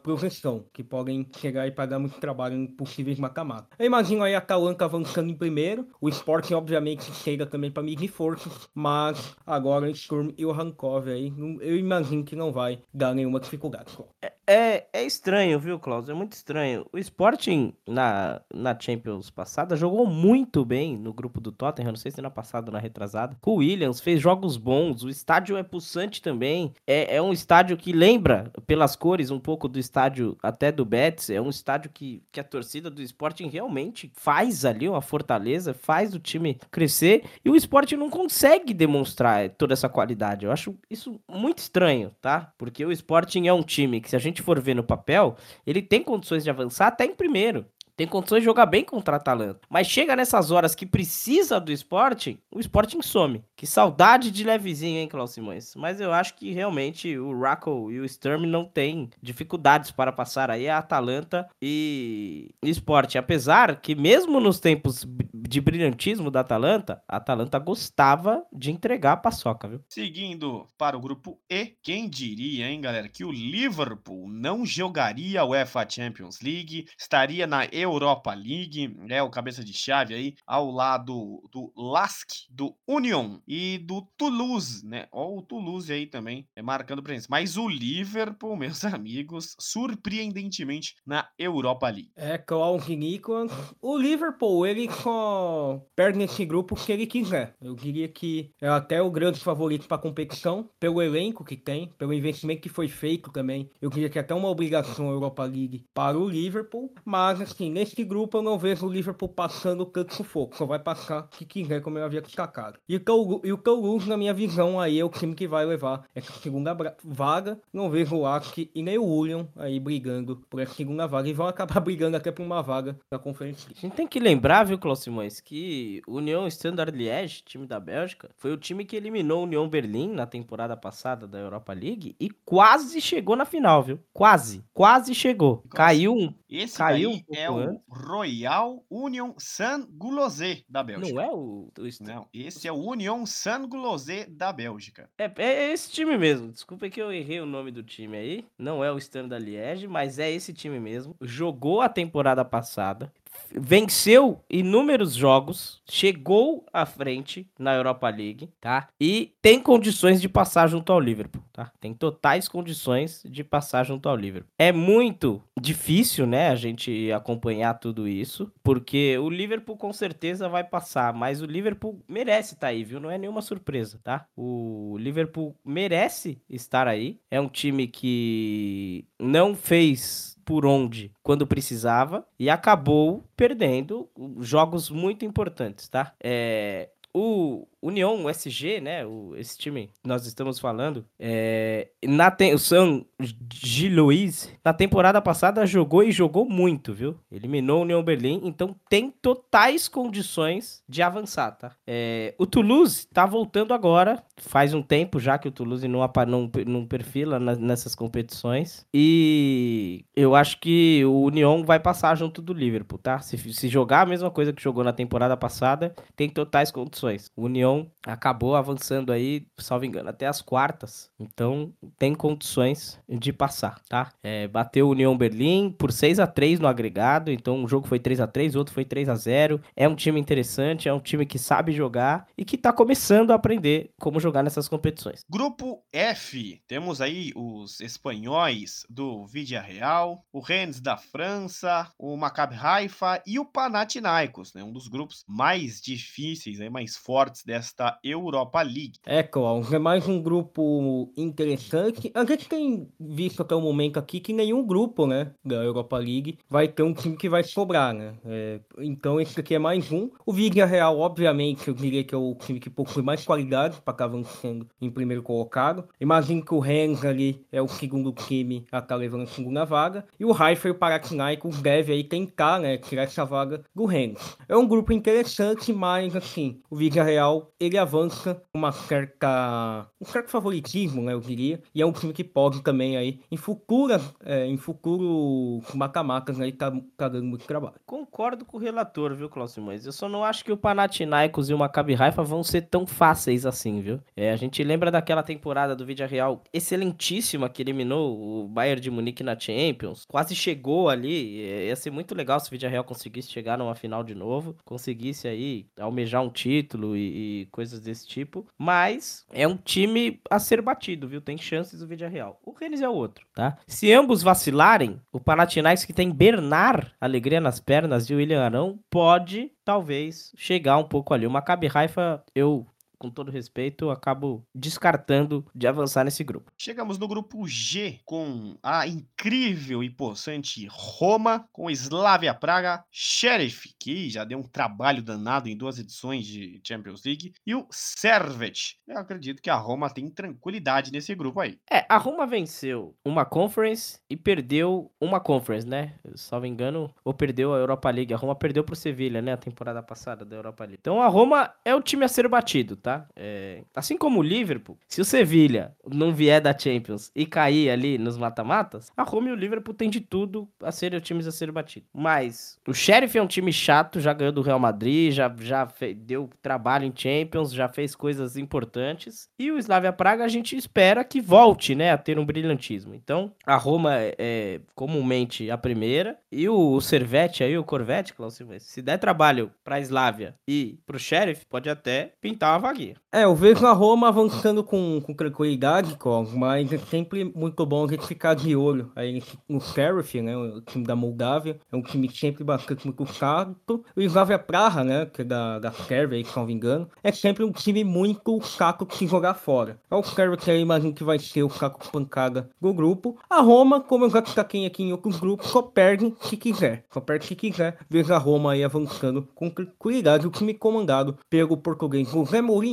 que 0.72 0.82
podem 0.82 1.28
chegar 1.36 1.66
e 1.66 1.70
pagar 1.70 1.98
muito 1.98 2.18
trabalho 2.18 2.56
em 2.56 2.66
possíveis 2.66 3.18
mata-mata. 3.18 3.68
Eu 3.78 3.86
imagino 3.86 4.22
aí 4.22 4.34
a 4.34 4.38
Atalanta 4.38 4.84
avançando 4.84 5.30
em 5.30 5.36
primeiro. 5.36 5.88
O 6.00 6.08
Sporting, 6.08 6.54
obviamente, 6.54 7.04
chega 7.14 7.46
também 7.46 7.70
para 7.70 7.82
medir 7.82 8.08
forças. 8.08 8.68
Mas 8.74 9.36
agora 9.46 9.86
o 9.86 9.94
Sturm 9.94 10.30
e 10.36 10.44
o 10.44 10.52
Rankov 10.52 11.08
aí, 11.08 11.32
eu 11.60 11.76
imagino 11.76 12.24
que 12.24 12.36
não 12.36 12.52
vai 12.52 12.80
dar 12.92 13.14
nenhuma 13.14 13.40
dificuldade. 13.40 13.92
É, 14.22 14.32
é, 14.46 14.86
é 14.92 15.04
estranho, 15.04 15.58
viu, 15.58 15.78
Klaus? 15.78 16.08
É 16.08 16.14
muito 16.14 16.32
estranho. 16.32 16.86
O 16.92 16.98
Sporting, 16.98 17.72
na, 17.86 18.40
na 18.52 18.78
Champions 18.78 19.30
passada, 19.30 19.76
jogou 19.76 20.06
muito 20.06 20.64
bem 20.64 20.96
no 20.96 21.12
grupo 21.12 21.40
do 21.40 21.50
Tottenham. 21.50 21.92
Não 21.92 21.96
sei 21.96 22.10
se 22.10 22.20
na 22.20 22.30
passada 22.30 22.68
ou 22.68 22.72
na 22.72 22.78
retrasada. 22.78 23.36
O 23.44 23.56
Williams 23.56 24.00
fez 24.00 24.20
jogos 24.20 24.56
bons. 24.56 25.02
O 25.02 25.08
estádio 25.08 25.56
é 25.56 25.62
pulsante 25.62 26.20
também. 26.20 26.72
É, 26.86 27.16
é 27.16 27.22
um 27.22 27.32
estádio 27.32 27.76
que 27.76 27.92
lembra, 27.92 28.50
pelas 28.66 28.96
cores, 28.96 29.30
um 29.30 29.40
pouco 29.40 29.68
do 29.68 29.78
estádio 29.78 30.36
até 30.42 30.70
do 30.70 30.84
Betis. 30.84 31.30
É 31.30 31.40
um 31.40 31.50
estádio 31.50 31.90
que, 31.92 32.22
que 32.30 32.40
a 32.40 32.44
torcida 32.44 32.90
do 32.90 33.02
Sporting 33.02 33.48
realmente 33.48 34.12
faz 34.14 34.64
ali 34.64 34.88
uma 34.88 35.00
fortaleza, 35.00 35.74
faz 35.74 36.14
o 36.14 36.18
time 36.18 36.58
crescer 36.70 37.24
e 37.44 37.50
o 37.50 37.56
esporte 37.56 37.96
não 37.96 38.10
consegue 38.10 38.74
demonstrar 38.74 39.48
toda 39.50 39.72
essa 39.72 39.88
qualidade. 39.88 40.44
Eu 40.44 40.52
acho 40.52 40.74
isso 40.90 41.20
muito 41.28 41.58
estranho, 41.58 42.10
tá? 42.20 42.52
Porque 42.58 42.84
o 42.84 42.92
Sporting 42.92 43.46
é 43.46 43.52
um 43.52 43.62
time 43.62 44.00
que, 44.00 44.10
se 44.10 44.16
a 44.16 44.18
gente 44.18 44.33
for 44.42 44.60
ver 44.60 44.74
no 44.74 44.84
papel, 44.84 45.36
ele 45.66 45.82
tem 45.82 46.02
condições 46.02 46.44
de 46.44 46.50
avançar 46.50 46.88
até 46.88 47.04
em 47.04 47.14
primeiro 47.14 47.66
tem 47.96 48.06
condições 48.06 48.40
de 48.40 48.44
jogar 48.44 48.66
bem 48.66 48.84
contra 48.84 49.16
a 49.16 49.18
Atalanta. 49.18 49.60
Mas 49.68 49.86
chega 49.86 50.16
nessas 50.16 50.50
horas 50.50 50.74
que 50.74 50.86
precisa 50.86 51.60
do 51.60 51.72
esporte, 51.72 52.38
o 52.50 52.60
esporte 52.60 52.96
some. 53.02 53.42
Que 53.56 53.66
saudade 53.66 54.30
de 54.30 54.44
levezinho, 54.44 54.98
hein, 54.98 55.08
Klaus 55.08 55.32
Simões? 55.32 55.74
Mas 55.76 56.00
eu 56.00 56.12
acho 56.12 56.34
que 56.34 56.52
realmente 56.52 57.16
o 57.18 57.38
Racco 57.38 57.90
e 57.90 58.00
o 58.00 58.08
Sturm 58.08 58.46
não 58.46 58.64
têm 58.64 59.10
dificuldades 59.22 59.90
para 59.90 60.12
passar 60.12 60.50
aí 60.50 60.68
a 60.68 60.78
Atalanta 60.78 61.48
e 61.60 62.50
esporte. 62.62 63.18
Apesar 63.18 63.80
que 63.80 63.94
mesmo 63.94 64.40
nos 64.40 64.58
tempos 64.58 65.06
de 65.32 65.60
brilhantismo 65.60 66.30
da 66.30 66.40
Atalanta, 66.40 67.02
a 67.08 67.16
Atalanta 67.16 67.58
gostava 67.58 68.44
de 68.52 68.70
entregar 68.70 69.12
a 69.12 69.16
paçoca, 69.16 69.68
viu? 69.68 69.80
Seguindo 69.88 70.66
para 70.76 70.96
o 70.96 71.00
grupo 71.00 71.38
E, 71.48 71.76
quem 71.82 72.08
diria, 72.08 72.68
hein, 72.68 72.80
galera, 72.80 73.08
que 73.08 73.24
o 73.24 73.30
Liverpool 73.30 74.28
não 74.28 74.64
jogaria 74.64 75.40
a 75.40 75.44
UEFA 75.44 75.86
Champions 75.88 76.40
League, 76.40 76.86
estaria 76.98 77.46
na 77.46 77.66
Europa 77.84 78.34
League, 78.34 78.96
é 79.08 79.22
o 79.22 79.30
cabeça 79.30 79.64
de 79.64 79.72
chave 79.72 80.14
aí, 80.14 80.34
ao 80.46 80.70
lado 80.70 81.42
do 81.50 81.72
Lask, 81.76 82.28
do 82.50 82.74
Union 82.86 83.38
e 83.46 83.78
do 83.78 84.02
Toulouse, 84.16 84.86
né? 84.86 85.06
Ó, 85.12 85.38
o 85.38 85.42
Toulouse 85.42 85.92
aí 85.92 86.06
também 86.06 86.46
é 86.56 86.62
marcando 86.62 87.02
presença. 87.02 87.28
Mas 87.30 87.56
o 87.56 87.68
Liverpool, 87.68 88.56
meus 88.56 88.84
amigos, 88.84 89.54
surpreendentemente 89.58 90.96
na 91.06 91.28
Europa 91.38 91.88
League. 91.88 92.10
É, 92.16 92.38
Cláudio 92.38 92.96
Nicolas. 92.96 93.52
O 93.80 93.96
Liverpool, 93.96 94.66
ele 94.66 94.90
só 94.90 95.84
perde 95.94 96.18
nesse 96.18 96.44
grupo 96.44 96.76
se 96.76 96.92
ele 96.92 97.06
quiser. 97.06 97.54
Eu 97.60 97.74
diria 97.74 98.08
que 98.08 98.50
é 98.60 98.68
até 98.68 99.00
o 99.02 99.10
grande 99.10 99.40
favorito 99.40 99.86
para 99.86 99.96
a 99.96 100.00
competição, 100.00 100.68
pelo 100.78 101.02
elenco 101.02 101.44
que 101.44 101.56
tem, 101.56 101.90
pelo 101.98 102.12
investimento 102.12 102.62
que 102.62 102.68
foi 102.68 102.88
feito 102.88 103.30
também. 103.30 103.70
Eu 103.80 103.90
diria 103.90 104.08
que 104.08 104.18
é 104.18 104.20
até 104.20 104.34
uma 104.34 104.48
obrigação 104.48 105.10
Europa 105.10 105.44
League 105.44 105.84
para 105.92 106.18
o 106.18 106.28
Liverpool, 106.28 106.92
mas 107.04 107.40
assim, 107.40 107.70
nesse 107.74 108.04
grupo 108.04 108.38
eu 108.38 108.42
não 108.42 108.56
vejo 108.56 108.86
o 108.86 108.90
Liverpool 108.90 109.28
passando 109.28 109.80
o 109.80 109.86
canto 109.86 110.16
com 110.16 110.24
fogo. 110.24 110.56
Só 110.56 110.64
vai 110.64 110.78
passar 110.78 111.28
se 111.36 111.44
quiser, 111.44 111.82
como 111.82 111.98
eu 111.98 112.04
havia 112.04 112.22
destacado. 112.22 112.78
E 112.88 112.96
o 112.96 113.00
que 113.00 113.10
eu, 113.10 113.40
e 113.44 113.52
o 113.52 113.58
que 113.58 113.68
eu 113.68 113.82
uso, 113.82 114.08
na 114.08 114.16
minha 114.16 114.32
visão, 114.32 114.80
aí 114.80 114.98
é 114.98 115.04
o 115.04 115.08
time 115.08 115.34
que 115.34 115.48
vai 115.48 115.66
levar 115.66 116.04
essa 116.14 116.32
segunda 116.34 116.76
vaga. 117.02 117.58
Não 117.72 117.90
vejo 117.90 118.16
o 118.16 118.26
Ask 118.26 118.58
e 118.58 118.82
nem 118.82 118.96
o 118.96 119.04
William 119.04 119.48
aí 119.56 119.80
brigando 119.80 120.36
por 120.48 120.60
essa 120.60 120.74
segunda 120.74 121.06
vaga. 121.06 121.28
E 121.28 121.32
vão 121.32 121.48
acabar 121.48 121.80
brigando 121.80 122.16
até 122.16 122.30
por 122.30 122.44
uma 122.44 122.62
vaga 122.62 122.96
da 123.10 123.18
Conferência. 123.18 123.68
A 123.76 123.80
gente 123.80 123.94
tem 123.94 124.06
que 124.06 124.20
lembrar, 124.20 124.64
viu, 124.64 124.78
Klaus 124.78 125.00
Simões, 125.00 125.40
que 125.40 126.00
o 126.06 126.16
União 126.16 126.46
Standard 126.46 126.96
Liège, 126.96 127.42
time 127.44 127.66
da 127.66 127.80
Bélgica, 127.80 128.30
foi 128.36 128.52
o 128.52 128.56
time 128.56 128.84
que 128.84 128.94
eliminou 128.94 129.40
o 129.40 129.44
União 129.44 129.68
Berlim 129.68 130.12
na 130.12 130.26
temporada 130.26 130.76
passada 130.76 131.26
da 131.26 131.38
Europa 131.38 131.72
League 131.72 132.14
e 132.20 132.30
quase 132.44 133.00
chegou 133.00 133.34
na 133.34 133.44
final, 133.44 133.82
viu? 133.82 133.98
Quase. 134.12 134.64
Quase 134.72 135.14
chegou. 135.14 135.64
Caiu 135.70 136.14
um. 136.14 136.32
Esse 136.48 136.78
Caiu 136.78 136.94
daí 136.94 137.06
um 137.06 137.18
pouco 137.18 137.40
é 137.40 137.50
o 137.50 137.63
antes. 137.68 137.84
Royal 137.88 138.84
Union 138.90 139.34
Saint-Gulosé 139.38 140.62
da 140.68 140.82
Bélgica. 140.82 141.14
Não 141.14 141.22
é 141.22 141.30
o. 141.30 141.72
o 141.78 142.04
Não, 142.04 142.28
esse 142.32 142.68
é 142.68 142.72
o 142.72 142.76
Union 142.76 143.26
Saint-Gulosé 143.26 144.26
da 144.28 144.52
Bélgica. 144.52 145.08
É, 145.18 145.30
é 145.36 145.72
esse 145.72 145.90
time 145.90 146.16
mesmo. 146.16 146.52
Desculpa 146.52 146.88
que 146.88 147.00
eu 147.00 147.12
errei 147.12 147.40
o 147.40 147.46
nome 147.46 147.70
do 147.70 147.82
time 147.82 148.16
aí. 148.16 148.46
Não 148.58 148.84
é 148.84 148.92
o 148.92 148.98
Standard 148.98 149.44
Liège, 149.44 149.86
mas 149.86 150.18
é 150.18 150.30
esse 150.30 150.52
time 150.52 150.78
mesmo. 150.78 151.16
Jogou 151.20 151.80
a 151.80 151.88
temporada 151.88 152.44
passada. 152.44 153.12
Venceu 153.56 154.40
inúmeros 154.50 155.14
jogos, 155.14 155.80
chegou 155.88 156.66
à 156.72 156.84
frente 156.84 157.48
na 157.58 157.72
Europa 157.74 158.08
League, 158.08 158.50
tá? 158.60 158.88
E 159.00 159.32
tem 159.40 159.60
condições 159.60 160.20
de 160.20 160.28
passar 160.28 160.66
junto 160.66 160.92
ao 160.92 160.98
Liverpool, 160.98 161.42
tá? 161.52 161.70
Tem 161.80 161.94
totais 161.94 162.48
condições 162.48 163.22
de 163.24 163.44
passar 163.44 163.84
junto 163.84 164.08
ao 164.08 164.16
Liverpool. 164.16 164.50
É 164.58 164.72
muito 164.72 165.40
difícil, 165.60 166.26
né, 166.26 166.48
a 166.48 166.56
gente 166.56 167.12
acompanhar 167.12 167.74
tudo 167.74 168.08
isso, 168.08 168.52
porque 168.62 169.16
o 169.18 169.30
Liverpool 169.30 169.76
com 169.76 169.92
certeza 169.92 170.48
vai 170.48 170.64
passar, 170.64 171.14
mas 171.14 171.40
o 171.40 171.46
Liverpool 171.46 172.02
merece 172.08 172.54
estar 172.54 172.68
aí, 172.68 172.82
viu? 172.82 172.98
Não 172.98 173.10
é 173.10 173.16
nenhuma 173.16 173.40
surpresa, 173.40 174.00
tá? 174.02 174.26
O 174.36 174.96
Liverpool 174.98 175.54
merece 175.64 176.42
estar 176.50 176.88
aí. 176.88 177.20
É 177.30 177.40
um 177.40 177.48
time 177.48 177.86
que 177.86 179.06
não 179.20 179.54
fez 179.54 180.33
por 180.44 180.66
onde 180.66 181.12
quando 181.22 181.46
precisava 181.46 182.26
e 182.38 182.50
acabou 182.50 183.24
perdendo 183.36 184.08
jogos 184.40 184.90
muito 184.90 185.24
importantes, 185.24 185.88
tá? 185.88 186.12
É, 186.22 186.90
o 187.12 187.66
União, 187.86 188.24
o 188.24 188.30
SG, 188.30 188.80
né? 188.80 189.04
O, 189.06 189.34
esse 189.36 189.58
time 189.58 189.88
que 190.02 190.08
nós 190.08 190.26
estamos 190.26 190.58
falando, 190.58 191.04
é, 191.18 191.88
na 192.04 192.30
tem, 192.30 192.54
o 192.54 192.58
São 192.58 193.04
Gilois, 193.52 194.52
na 194.64 194.72
temporada 194.72 195.20
passada 195.20 195.64
jogou 195.66 196.02
e 196.02 196.12
jogou 196.12 196.44
muito, 196.48 196.92
viu? 196.92 197.16
Eliminou 197.30 197.78
o 197.80 197.82
União 197.82 198.02
Berlim, 198.02 198.40
então 198.44 198.76
tem 198.88 199.10
totais 199.10 199.88
condições 199.88 200.82
de 200.88 201.02
avançar, 201.02 201.52
tá? 201.52 201.72
É, 201.86 202.34
o 202.38 202.46
Toulouse 202.46 203.06
tá 203.12 203.26
voltando 203.26 203.72
agora, 203.74 204.22
faz 204.36 204.74
um 204.74 204.82
tempo 204.82 205.18
já 205.18 205.38
que 205.38 205.48
o 205.48 205.52
Toulouse 205.52 205.86
não, 205.88 206.00
não, 206.26 206.50
não 206.66 206.86
perfila 206.86 207.38
na- 207.38 207.56
nessas 207.56 207.94
competições, 207.94 208.86
e 208.92 210.04
eu 210.14 210.34
acho 210.34 210.60
que 210.60 211.04
o 211.04 211.22
União 211.22 211.64
vai 211.64 211.80
passar 211.80 212.14
junto 212.16 212.42
do 212.42 212.52
Liverpool, 212.52 212.98
tá? 212.98 213.18
Se, 213.20 213.36
se 213.52 213.68
jogar 213.68 214.02
a 214.02 214.06
mesma 214.06 214.30
coisa 214.30 214.52
que 214.52 214.62
jogou 214.62 214.84
na 214.84 214.92
temporada 214.92 215.36
passada, 215.36 215.94
tem 216.14 216.28
totais 216.28 216.70
condições. 216.70 217.30
O 217.36 217.44
União 217.44 217.73
acabou 218.06 218.54
avançando 218.54 219.12
aí, 219.12 219.46
salvo 219.58 219.84
engano, 219.84 220.08
até 220.08 220.26
as 220.26 220.42
quartas. 220.42 221.10
Então 221.18 221.72
tem 221.98 222.14
condições 222.14 223.00
de 223.08 223.32
passar, 223.32 223.80
tá? 223.88 224.12
É, 224.22 224.46
bateu 224.46 224.86
o 224.86 224.90
União 224.90 225.16
Berlim 225.16 225.70
por 225.70 225.92
6 225.92 226.20
a 226.20 226.26
3 226.26 226.60
no 226.60 226.68
agregado. 226.68 227.30
Então 227.30 227.56
um 227.56 227.68
jogo 227.68 227.86
foi 227.86 227.98
3 227.98 228.20
a 228.20 228.26
3 228.26 228.54
o 228.54 228.58
outro 228.58 228.74
foi 228.74 228.84
3 228.84 229.08
a 229.08 229.14
0 229.14 229.60
É 229.74 229.88
um 229.88 229.94
time 229.94 230.20
interessante, 230.20 230.88
é 230.88 230.92
um 230.92 231.00
time 231.00 231.24
que 231.24 231.38
sabe 231.38 231.72
jogar 231.72 232.26
e 232.36 232.44
que 232.44 232.58
tá 232.58 232.72
começando 232.72 233.30
a 233.30 233.34
aprender 233.34 233.90
como 233.98 234.20
jogar 234.20 234.42
nessas 234.42 234.68
competições. 234.68 235.24
Grupo 235.28 235.82
F, 235.92 236.60
temos 236.66 237.00
aí 237.00 237.32
os 237.34 237.80
espanhóis 237.80 238.84
do 238.88 239.26
Vidia 239.26 239.60
Real, 239.60 240.24
o 240.32 240.40
Rennes 240.40 240.80
da 240.80 240.96
França, 240.96 241.90
o 241.98 242.16
Maccabi 242.16 242.56
Haifa 242.56 243.22
e 243.26 243.38
o 243.38 243.44
Panathinaikos, 243.44 244.52
né? 244.52 244.62
Um 244.62 244.72
dos 244.72 244.88
grupos 244.88 245.24
mais 245.26 245.80
difíceis, 245.80 246.58
né? 246.58 246.68
mais 246.68 246.96
fortes 246.96 247.42
desta 247.64 247.98
Europa 248.04 248.60
League. 248.62 248.98
É, 249.06 249.22
Klaus, 249.22 249.72
é 249.72 249.78
mais 249.78 250.06
um 250.06 250.20
grupo 250.20 251.10
interessante. 251.16 252.12
A 252.14 252.24
gente 252.24 252.46
tem 252.46 252.86
visto 253.00 253.40
até 253.40 253.54
o 253.54 253.60
momento 253.60 253.98
aqui 253.98 254.20
que 254.20 254.34
nenhum 254.34 254.64
grupo, 254.66 255.06
né, 255.06 255.32
da 255.42 255.56
Europa 255.56 255.96
League 255.96 256.38
vai 256.48 256.68
ter 256.68 256.82
um 256.82 256.92
time 256.92 257.16
que 257.16 257.28
vai 257.28 257.42
sobrar, 257.42 257.94
né? 257.94 258.14
É, 258.26 258.60
então 258.78 259.18
esse 259.18 259.40
aqui 259.40 259.54
é 259.54 259.58
mais 259.58 259.90
um. 259.90 260.10
O 260.26 260.32
Vigia 260.32 260.66
Real, 260.66 260.98
obviamente, 260.98 261.68
eu 261.68 261.74
diria 261.74 262.04
que 262.04 262.14
é 262.14 262.18
o 262.18 262.34
time 262.34 262.60
que 262.60 262.68
possui 262.68 263.02
mais 263.02 263.24
qualidade 263.24 263.80
para 263.80 263.92
estar 263.92 264.04
avançando 264.04 264.66
em 264.80 264.90
primeiro 264.90 265.22
colocado. 265.22 265.88
Imagino 265.98 266.44
que 266.44 266.52
o 266.52 266.58
Rennes 266.58 267.04
ali 267.04 267.46
é 267.50 267.62
o 267.62 267.68
segundo 267.68 268.12
time 268.12 268.66
a 268.70 268.78
estar 268.78 268.96
levando 268.96 269.22
a 269.22 269.26
segunda 269.26 269.64
vaga. 269.64 270.04
E 270.20 270.24
o 270.24 270.34
Haifa 270.34 270.68
e 270.68 270.70
o 270.70 270.74
Panathinaikos 270.74 271.62
deve 271.62 271.92
aí 271.92 272.04
tentar, 272.04 272.60
né, 272.60 272.76
tirar 272.76 273.04
essa 273.04 273.24
vaga 273.24 273.62
do 273.74 273.86
Rennes. 273.86 274.36
É 274.46 274.56
um 274.56 274.68
grupo 274.68 274.92
interessante, 274.92 275.72
mas 275.72 276.14
assim, 276.14 276.60
o 276.68 276.76
Vigia 276.76 277.02
Real 277.02 277.43
ele 277.58 277.78
avança 277.78 278.42
uma 278.54 278.72
certa 278.72 279.86
um 280.00 280.04
certo 280.04 280.30
favoritismo, 280.30 281.02
né, 281.02 281.12
eu 281.12 281.20
diria, 281.20 281.60
e 281.74 281.80
é 281.80 281.86
um 281.86 281.92
time 281.92 282.12
que 282.12 282.24
pode 282.24 282.62
também 282.62 282.96
aí 282.96 283.20
em 283.30 283.36
futuro, 283.36 283.94
é, 284.24 284.46
em 284.46 284.56
futuro 284.56 285.62
mata-matas 285.74 286.40
aí 286.40 286.52
tá, 286.52 286.72
tá 286.96 287.08
dando 287.08 287.26
muito 287.26 287.46
trabalho. 287.46 287.74
Concordo 287.86 288.44
com 288.44 288.56
o 288.56 288.60
relator, 288.60 289.14
viu, 289.14 289.28
Cláudio 289.28 289.54
Simões? 289.54 289.86
Eu 289.86 289.92
só 289.92 290.08
não 290.08 290.24
acho 290.24 290.44
que 290.44 290.52
o 290.52 290.56
Panathinaikos 290.56 291.50
e 291.50 291.54
o 291.54 291.58
Maccabi 291.58 291.94
Haifa 291.94 292.22
vão 292.22 292.42
ser 292.42 292.62
tão 292.62 292.86
fáceis 292.86 293.46
assim, 293.46 293.80
viu? 293.80 294.00
É, 294.16 294.30
a 294.30 294.36
gente 294.36 294.62
lembra 294.62 294.90
daquela 294.90 295.22
temporada 295.22 295.74
do 295.74 295.84
Vídeo 295.84 296.06
Real 296.06 296.42
excelentíssima 296.52 297.48
que 297.48 297.62
eliminou 297.62 298.44
o 298.44 298.48
Bayern 298.48 298.80
de 298.80 298.90
Munique 298.90 299.22
na 299.22 299.38
Champions. 299.38 300.04
Quase 300.08 300.34
chegou 300.34 300.88
ali. 300.88 301.42
É, 301.42 301.66
Ia 301.66 301.76
ser 301.76 301.90
muito 301.90 302.14
legal 302.14 302.38
se 302.40 302.48
o 302.48 302.50
Vídeo 302.50 302.68
Real 302.68 302.84
conseguisse 302.84 303.30
chegar 303.30 303.58
numa 303.58 303.74
final 303.74 304.02
de 304.02 304.14
novo. 304.14 304.56
Conseguisse 304.64 305.28
aí 305.28 305.66
almejar 305.78 306.22
um 306.22 306.30
título 306.30 306.96
e, 306.96 307.00
e 307.00 307.33
coisas 307.50 307.80
desse 307.80 308.06
tipo. 308.06 308.46
Mas 308.58 309.26
é 309.32 309.46
um 309.46 309.56
time 309.56 310.20
a 310.30 310.38
ser 310.38 310.60
batido, 310.62 311.08
viu? 311.08 311.20
Tem 311.20 311.36
chances 311.36 311.80
do 311.80 311.86
Vídeo 311.86 312.08
Real. 312.08 312.40
O 312.44 312.52
Rennes 312.52 312.80
é 312.80 312.88
o 312.88 312.94
outro, 312.94 313.26
tá? 313.34 313.58
Se 313.66 313.92
ambos 313.92 314.22
vacilarem, 314.22 315.00
o 315.12 315.20
Panathinaikos 315.20 315.84
que 315.84 315.92
tem 315.92 316.10
Bernard, 316.10 316.92
alegria 317.00 317.40
nas 317.40 317.60
pernas, 317.60 318.08
o 318.08 318.14
William 318.14 318.44
Arão, 318.44 318.78
pode, 318.90 319.50
talvez, 319.64 320.32
chegar 320.36 320.78
um 320.78 320.84
pouco 320.84 321.12
ali. 321.12 321.26
O 321.26 321.30
Maccabi 321.30 321.70
Haifa, 321.72 322.22
eu, 322.34 322.66
com 322.98 323.10
todo 323.10 323.30
respeito, 323.30 323.90
acabo 323.90 324.46
descartando 324.54 325.44
de 325.54 325.66
avançar 325.66 326.04
nesse 326.04 326.24
grupo. 326.24 326.52
Chegamos 326.56 326.98
no 326.98 327.08
grupo 327.08 327.46
G 327.46 328.00
com 328.04 328.56
a 328.62 328.86
incrível 328.86 329.82
e 329.82 329.90
possante 329.90 330.66
Roma, 330.70 331.48
com 331.52 331.70
Slavia 331.70 332.34
Praga, 332.34 332.84
Sheriff, 332.90 333.74
que 333.78 334.08
já 334.10 334.24
deu 334.24 334.38
um 334.38 334.42
trabalho 334.42 335.02
danado 335.02 335.48
em 335.48 335.56
duas 335.56 335.78
edições 335.78 336.26
de 336.26 336.60
Champions 336.64 337.04
League, 337.04 337.34
e 337.46 337.54
o 337.54 337.66
Servet. 337.70 338.78
Eu 338.86 338.98
acredito 338.98 339.42
que 339.42 339.50
a 339.50 339.56
Roma 339.56 339.90
tem 339.90 340.08
tranquilidade 340.08 340.92
nesse 340.92 341.14
grupo 341.14 341.40
aí. 341.40 341.58
É, 341.70 341.84
a 341.88 341.96
Roma 341.96 342.26
venceu 342.26 342.94
uma 343.04 343.24
Conference 343.24 343.98
e 344.08 344.16
perdeu 344.16 344.90
uma 345.00 345.20
Conference, 345.20 345.66
né? 345.66 345.94
Salvo 346.14 346.46
engano, 346.46 346.92
ou 347.04 347.12
perdeu 347.12 347.54
a 347.54 347.58
Europa 347.58 347.90
League. 347.90 348.14
A 348.14 348.16
Roma 348.16 348.34
perdeu 348.34 348.64
pro 348.64 348.76
Sevilha, 348.76 349.20
né? 349.20 349.32
A 349.32 349.36
temporada 349.36 349.82
passada 349.82 350.24
da 350.24 350.36
Europa 350.36 350.64
League. 350.64 350.78
Então 350.80 351.00
a 351.00 351.08
Roma 351.08 351.52
é 351.64 351.74
o 351.74 351.82
time 351.82 352.04
a 352.04 352.08
ser 352.08 352.28
batido, 352.28 352.76
tá? 352.84 353.08
É, 353.16 353.62
Assim 353.74 353.96
como 353.96 354.20
o 354.20 354.22
Liverpool, 354.22 354.78
se 354.86 355.00
o 355.00 355.04
Sevilha 355.04 355.74
não 355.90 356.12
vier 356.12 356.40
da 356.40 356.56
Champions 356.56 357.10
e 357.16 357.24
cair 357.24 357.70
ali 357.70 357.96
nos 357.96 358.18
mata-matas, 358.18 358.92
a 358.94 359.02
Roma 359.02 359.30
e 359.30 359.32
o 359.32 359.36
Liverpool 359.36 359.72
têm 359.72 359.88
de 359.88 360.00
tudo 360.00 360.46
a 360.62 360.70
serem 360.70 361.00
times 361.00 361.26
a 361.26 361.32
ser 361.32 361.50
batidos. 361.50 361.88
Mas 361.94 362.58
o 362.68 362.74
Sheriff 362.74 363.16
é 363.16 363.22
um 363.22 363.26
time 363.26 363.52
chato, 363.52 364.00
já 364.00 364.12
ganhou 364.12 364.32
do 364.32 364.42
Real 364.42 364.58
Madrid, 364.58 365.12
já, 365.12 365.34
já 365.40 365.66
deu 365.96 366.28
trabalho 366.42 366.84
em 366.84 366.92
Champions, 366.94 367.52
já 367.52 367.68
fez 367.68 367.94
coisas 367.94 368.36
importantes. 368.36 369.28
E 369.38 369.50
o 369.50 369.58
Slavia 369.58 369.92
Praga 369.92 370.24
a 370.24 370.28
gente 370.28 370.54
espera 370.54 371.02
que 371.02 371.22
volte, 371.22 371.74
né, 371.74 371.90
a 371.90 371.98
ter 371.98 372.18
um 372.18 372.26
brilhantismo. 372.26 372.94
Então, 372.94 373.32
a 373.46 373.56
Roma 373.56 373.96
é, 373.96 374.14
é 374.18 374.60
comumente 374.74 375.50
a 375.50 375.56
primeira. 375.56 376.18
E 376.30 376.48
o, 376.48 376.72
o 376.72 376.80
Servette 376.82 377.42
aí, 377.42 377.56
o 377.56 377.64
Corvette, 377.64 378.12
Klaus 378.12 378.38
se 378.58 378.82
der 378.82 378.98
trabalho 378.98 379.50
pra 379.62 379.80
Slavia 379.80 380.34
e 380.46 380.78
pro 380.84 380.98
Sheriff, 380.98 381.46
pode 381.46 381.70
até 381.70 382.12
pintar 382.20 382.58
uma 382.58 382.73
Gui? 382.74 382.94
É, 383.14 383.24
eu 383.24 383.34
vejo 383.34 383.64
a 383.64 383.72
Roma 383.72 384.08
avançando 384.08 384.64
com, 384.64 385.00
com 385.00 385.14
tranquilidade, 385.14 385.96
mas 386.34 386.72
é 386.72 386.78
sempre 386.78 387.24
muito 387.24 387.64
bom 387.64 387.84
a 387.84 387.88
gente 387.88 388.04
ficar 388.06 388.34
de 388.34 388.56
olho 388.56 388.90
aí 388.96 389.22
no 389.48 389.60
Sheriff, 389.60 390.20
né? 390.20 390.36
O 390.36 390.60
time 390.60 390.84
da 390.84 390.96
Moldávia. 390.96 391.60
É 391.70 391.76
um 391.76 391.82
time 391.82 392.10
sempre 392.10 392.42
bastante 392.42 392.84
muito 392.84 393.06
chato. 393.06 393.84
O 393.96 394.00
Slavia 394.00 394.38
Praha, 394.38 394.82
né? 394.82 395.06
Que 395.06 395.22
é 395.22 395.24
da, 395.24 395.60
da 395.60 395.70
Sérvia, 395.70 396.24
se 396.24 396.36
não 396.36 396.44
me 396.44 396.52
engano. 396.52 396.88
É 397.04 397.12
sempre 397.12 397.44
um 397.44 397.52
time 397.52 397.84
muito 397.84 398.40
chato 398.42 398.84
de 398.84 399.06
jogar 399.06 399.34
fora. 399.34 399.78
É 399.88 399.94
o 399.94 400.02
Sheriff 400.02 400.44
que 400.44 400.50
eu 400.50 400.58
imagino 400.58 400.92
que 400.92 401.04
vai 401.04 401.18
ser 401.20 401.44
o 401.44 401.50
saco 401.50 401.88
pancada 401.92 402.50
do 402.60 402.74
grupo. 402.74 403.16
A 403.30 403.40
Roma, 403.40 403.80
como 403.80 404.06
eu 404.06 404.10
já 404.10 404.20
destaquei 404.20 404.66
aqui 404.66 404.82
em 404.82 404.92
outros 404.92 405.20
grupos, 405.20 405.46
só 405.46 405.62
perde 405.62 406.12
se 406.20 406.36
quiser. 406.36 406.84
Só 406.92 407.00
perde 407.00 407.26
se 407.26 407.36
quiser. 407.36 407.78
Vejo 407.88 408.12
a 408.12 408.18
Roma 408.18 408.52
aí 408.52 408.64
avançando 408.64 409.28
com 409.36 409.48
tranquilidade. 409.48 410.26
O 410.26 410.30
time 410.30 410.52
comandado 410.52 411.16
pelo 411.30 411.56
português 411.56 412.10
José 412.10 412.40
Mourinho, 412.40 412.63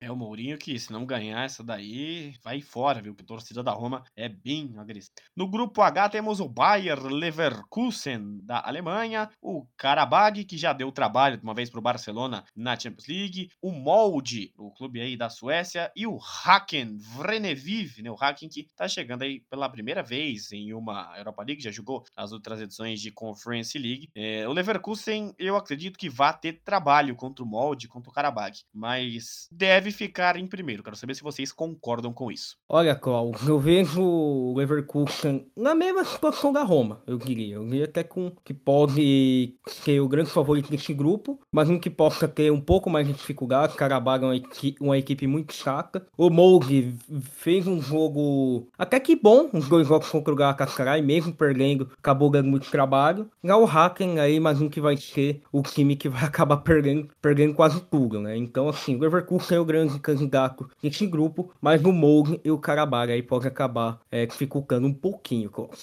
é 0.00 0.10
o 0.10 0.16
Mourinho 0.16 0.58
que, 0.58 0.76
se 0.78 0.90
não 0.90 1.06
ganhar 1.06 1.44
essa 1.44 1.62
daí, 1.62 2.34
vai 2.42 2.60
fora, 2.60 3.00
viu? 3.00 3.14
Que 3.14 3.22
a 3.22 3.26
torcida 3.26 3.62
da 3.62 3.70
Roma 3.70 4.02
é 4.16 4.28
bem 4.28 4.74
agressiva. 4.76 5.14
No 5.36 5.48
grupo 5.48 5.80
H 5.80 6.08
temos 6.08 6.40
o 6.40 6.48
Bayer 6.48 7.00
Leverkusen 7.00 8.40
da 8.42 8.66
Alemanha, 8.66 9.30
o 9.40 9.64
Karabag, 9.76 10.44
que 10.44 10.56
já 10.56 10.72
deu 10.72 10.90
trabalho 10.90 11.36
de 11.36 11.44
uma 11.44 11.54
vez 11.54 11.70
pro 11.70 11.80
Barcelona 11.80 12.44
na 12.56 12.76
Champions 12.76 13.06
League, 13.06 13.50
o 13.62 13.70
Molde, 13.70 14.52
o 14.56 14.72
clube 14.72 15.00
aí 15.00 15.16
da 15.16 15.30
Suécia, 15.30 15.92
e 15.94 16.04
o 16.04 16.18
Haken 16.44 16.96
Vreneviv, 16.98 18.02
né? 18.02 18.10
O 18.10 18.16
Haken 18.18 18.48
que 18.48 18.66
tá 18.74 18.88
chegando 18.88 19.22
aí 19.22 19.40
pela 19.48 19.68
primeira 19.68 20.02
vez 20.02 20.50
em 20.50 20.72
uma 20.72 21.14
Europa 21.16 21.44
League, 21.44 21.62
já 21.62 21.70
jogou 21.70 22.04
as 22.16 22.32
outras 22.32 22.60
edições 22.60 23.00
de 23.00 23.12
Conference 23.12 23.78
League. 23.78 24.08
É, 24.16 24.48
o 24.48 24.52
Leverkusen, 24.52 25.32
eu 25.38 25.54
acredito 25.56 25.96
que 25.96 26.10
vai 26.10 26.36
ter 26.36 26.60
trabalho 26.64 27.14
contra 27.14 27.44
o 27.44 27.46
Molde, 27.46 27.86
contra 27.86 28.10
o 28.10 28.12
Karabag, 28.12 28.58
mas 28.72 29.27
deve 29.50 29.90
ficar 29.90 30.36
em 30.36 30.46
primeiro. 30.46 30.82
Quero 30.82 30.96
saber 30.96 31.14
se 31.14 31.22
vocês 31.22 31.52
concordam 31.52 32.12
com 32.12 32.30
isso. 32.30 32.56
Olha, 32.68 32.94
Cláudio, 32.94 33.48
eu 33.48 33.58
vejo 33.58 34.02
o 34.02 34.54
Leverkusen 34.56 35.46
na 35.56 35.74
mesma 35.74 36.04
situação 36.04 36.52
da 36.52 36.62
Roma, 36.62 37.02
eu 37.06 37.18
diria. 37.18 37.56
Eu 37.56 37.64
diria 37.64 37.84
até 37.84 38.02
com 38.02 38.32
que 38.44 38.54
pode 38.54 39.54
ser 39.66 40.00
o 40.00 40.08
grande 40.08 40.30
favorito 40.30 40.70
desse 40.70 40.92
grupo, 40.92 41.40
mas 41.50 41.68
um 41.68 41.78
que 41.78 41.90
possa 41.90 42.28
ter 42.28 42.50
um 42.50 42.60
pouco 42.60 42.90
mais 42.90 43.06
de 43.06 43.12
dificuldade. 43.12 43.76
Karabag 43.76 44.24
é 44.24 44.26
uma, 44.26 44.36
equipe, 44.36 44.82
uma 44.82 44.98
equipe 44.98 45.26
muito 45.26 45.52
chata. 45.52 46.06
O 46.16 46.30
Mold 46.30 46.96
fez 47.22 47.66
um 47.66 47.80
jogo 47.80 48.68
até 48.76 49.00
que 49.00 49.16
bom, 49.16 49.48
uns 49.52 49.68
dois 49.68 49.86
jogos 49.86 50.08
contra 50.08 50.32
o 50.32 50.36
Galatasaray, 50.36 51.02
mesmo 51.02 51.32
perdendo, 51.32 51.90
acabou 51.98 52.30
ganhando 52.30 52.50
muito 52.50 52.70
trabalho. 52.70 53.30
Já 53.42 53.56
o 53.56 53.64
Haken 53.64 54.20
aí, 54.20 54.40
mais 54.40 54.60
um 54.60 54.68
que 54.68 54.80
vai 54.80 54.96
ser 54.96 55.42
o 55.52 55.62
time 55.62 55.96
que 55.96 56.08
vai 56.08 56.24
acabar 56.24 56.58
perdendo, 56.58 57.08
perdendo 57.20 57.54
quase 57.54 57.80
tudo, 57.82 58.20
né? 58.20 58.36
Então, 58.36 58.68
assim, 58.68 58.96
o 58.96 58.98
Leverkusen 58.98 59.17
é 59.52 59.60
o 59.60 59.64
grande 59.64 59.98
candidato 59.98 60.68
desse 60.82 61.06
grupo, 61.06 61.52
mas 61.60 61.82
o 61.84 61.92
Mold 61.92 62.40
e 62.44 62.50
o 62.50 62.58
Karabag 62.58 63.12
aí 63.12 63.22
pode 63.22 63.46
acabar 63.46 64.00
é, 64.10 64.26
dificultando 64.26 64.86
um 64.86 64.94
pouquinho, 64.94 65.50
Klaus. 65.50 65.82